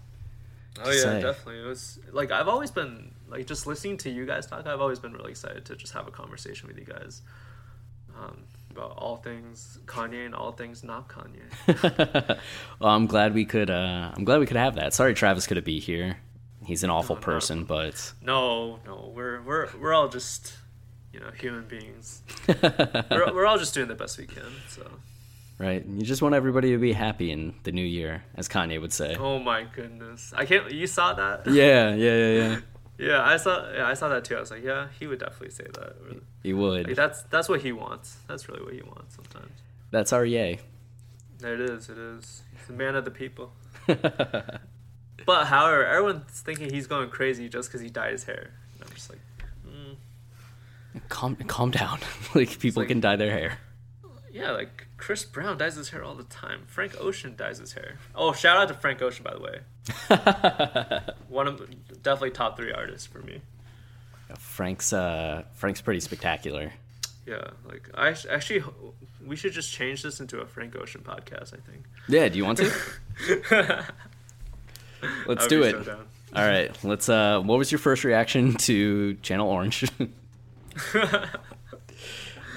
oh 0.82 0.92
yeah, 0.92 1.02
say. 1.02 1.22
definitely. 1.22 1.62
It 1.64 1.68
was 1.68 2.00
like 2.14 2.32
I've 2.32 2.48
always 2.48 2.72
been 2.72 3.12
like 3.30 3.46
just 3.48 3.68
listening 3.68 3.98
to 4.00 4.10
you 4.10 4.26
guys 4.26 4.46
talk. 4.48 4.66
I've 4.68 4.82
always 4.82 5.00
been 5.00 5.14
really 5.14 5.32
excited 5.32 5.66
to 5.66 5.76
just 5.76 5.94
have 5.94 6.08
a 6.08 6.12
conversation 6.12 6.68
with 6.68 6.78
you 6.78 6.86
guys 6.86 7.22
um, 8.18 8.44
about 8.72 8.94
all 8.98 9.18
things 9.18 9.78
Kanye 9.86 10.26
and 10.26 10.36
all 10.36 10.52
things 10.52 10.84
not 10.84 11.08
Kanye. 11.08 12.38
well, 12.80 12.90
I'm 12.92 13.08
glad 13.08 13.34
we 13.34 13.46
could. 13.46 13.70
Uh, 13.70 14.12
I'm 14.16 14.24
glad 14.24 14.40
we 14.40 14.46
could 14.46 14.58
have 14.58 14.76
that. 14.76 14.94
Sorry, 14.94 15.14
Travis 15.14 15.48
couldn't 15.48 15.66
be 15.66 15.80
here. 15.80 16.18
He's 16.66 16.84
an 16.84 16.90
awful 16.90 17.16
No, 17.16 17.20
no. 17.22 17.26
person, 17.26 17.64
but 17.64 18.14
No, 18.22 18.80
no, 18.86 19.12
we're 19.16 19.42
we're 19.42 19.68
we're 19.80 19.94
all 19.94 20.08
just 20.10 20.54
you 21.14 21.20
know 21.20 21.32
human 21.32 21.66
beings. 21.68 22.22
we're 22.48 23.34
we're 23.34 23.46
all 23.46 23.58
just 23.58 23.74
doing 23.74 23.88
the 23.88 23.96
best 23.96 24.18
we 24.18 24.28
can. 24.28 24.44
So. 24.68 24.86
right. 25.58 25.84
You 25.86 26.04
just 26.04 26.22
want 26.22 26.36
everybody 26.36 26.72
to 26.72 26.78
be 26.78 26.94
happy 26.94 27.32
in 27.32 27.54
the 27.64 27.72
new 27.72 27.86
year, 27.86 28.24
as 28.36 28.48
Kanye 28.48 28.80
would 28.80 28.94
say. 28.94 29.16
Oh 29.16 29.40
my 29.40 29.64
goodness! 29.64 30.32
I 30.36 30.46
can't. 30.46 30.72
You 30.72 30.86
saw 30.88 31.14
that? 31.14 31.48
Yeah, 31.48 31.96
yeah, 31.96 32.16
yeah, 32.16 32.28
yeah. 32.50 32.60
Yeah, 33.00 33.24
I 33.24 33.38
saw. 33.38 33.72
Yeah, 33.72 33.88
I 33.88 33.94
saw 33.94 34.10
that 34.10 34.26
too. 34.26 34.36
I 34.36 34.40
was 34.42 34.52
like, 34.52 34.64
yeah, 34.64 34.88
he 35.00 35.08
would 35.08 35.20
definitely 35.20 35.52
say 35.52 35.66
that. 35.74 35.96
He 36.44 36.54
Like, 36.54 36.88
would. 36.88 36.96
that's 36.96 37.24
that's 37.24 37.48
what 37.48 37.62
he 37.62 37.72
wants. 37.72 38.18
That's 38.28 38.50
really 38.50 38.62
what 38.64 38.74
he 38.74 38.82
wants 38.82 39.16
sometimes. 39.16 39.52
That's 39.92 40.12
our 40.14 40.26
yay. 40.26 40.60
It 41.42 41.62
is. 41.62 41.88
It 41.90 41.98
is. 41.98 42.44
He's 42.58 42.68
the 42.68 42.74
man 42.74 42.96
of 42.96 43.06
the 43.06 43.12
people. 43.12 43.54
But 45.26 45.46
however, 45.46 45.86
everyone's 45.86 46.42
thinking 46.42 46.74
he's 46.74 46.88
going 46.88 47.10
crazy 47.10 47.50
just 47.50 47.70
because 47.70 47.82
he 47.82 47.90
dyed 47.90 48.14
his 48.14 48.24
hair. 48.24 48.52
And 48.74 48.84
I'm 48.90 48.96
just 48.96 49.10
like, 49.10 49.20
mm, 49.68 49.96
calm, 51.10 51.36
calm 51.36 51.72
down. 51.72 52.00
like 52.36 52.58
people 52.60 52.82
like- 52.82 52.88
can 52.88 53.00
dye 53.00 53.16
their 53.16 53.32
hair. 53.32 53.60
yeah, 54.32 54.52
like 54.52 54.88
Chris 55.00 55.24
Brown 55.24 55.58
dyes 55.58 55.76
his 55.76 55.90
hair 55.90 56.04
all 56.04 56.14
the 56.14 56.24
time. 56.26 56.64
Frank 56.68 56.94
Ocean 57.00 57.34
dyes 57.36 57.58
his 57.58 57.74
hair. 57.74 57.96
Oh, 58.14 58.34
shout 58.34 58.58
out 58.58 58.68
to 58.68 58.74
Frank 58.74 59.02
Ocean 59.02 59.24
by 59.24 59.34
the 59.34 59.40
way. 59.40 61.12
One 61.30 61.48
of 61.48 61.60
definitely 62.04 62.32
top 62.32 62.58
three 62.58 62.72
artists 62.72 63.08
for 63.08 63.20
me. 63.20 63.42
Frank's 64.38 64.94
uh, 64.94 65.44
Frank's 65.54 65.82
pretty 65.82 66.02
spectacular. 66.02 66.74
Yeah, 67.26 67.48
like 67.66 67.90
I 67.96 68.10
actually, 68.30 68.64
we 69.26 69.36
should 69.36 69.54
just 69.54 69.72
change 69.72 70.04
this 70.04 70.20
into 70.20 70.42
a 70.42 70.46
Frank 70.46 70.76
Ocean 70.76 71.02
podcast. 71.02 71.54
I 71.54 71.58
think. 71.58 71.86
Yeah, 72.08 72.28
do 72.30 72.38
you 72.38 72.46
want 72.46 72.60
to? 72.60 73.86
Let's 75.28 75.48
do 75.48 75.64
it. 75.64 75.86
so. 75.86 76.00
All 76.36 76.46
right, 76.46 76.78
let's. 76.84 77.10
Uh, 77.10 77.40
what 77.42 77.58
was 77.58 77.72
your 77.72 77.80
first 77.80 78.04
reaction 78.04 78.54
to 78.56 79.16
Channel 79.16 79.50
Orange? 79.50 79.90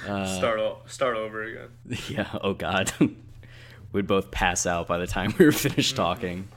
Uh, 0.06 0.26
start 0.26 0.58
o- 0.58 0.78
start 0.86 1.16
over 1.16 1.42
again. 1.42 1.68
yeah. 2.08 2.38
Oh 2.42 2.54
God, 2.54 2.92
we'd 3.92 4.06
both 4.06 4.30
pass 4.30 4.66
out 4.66 4.86
by 4.86 4.98
the 4.98 5.06
time 5.06 5.34
we 5.38 5.44
were 5.44 5.52
finished 5.52 5.94
mm-hmm. 5.94 6.02
talking. 6.02 6.48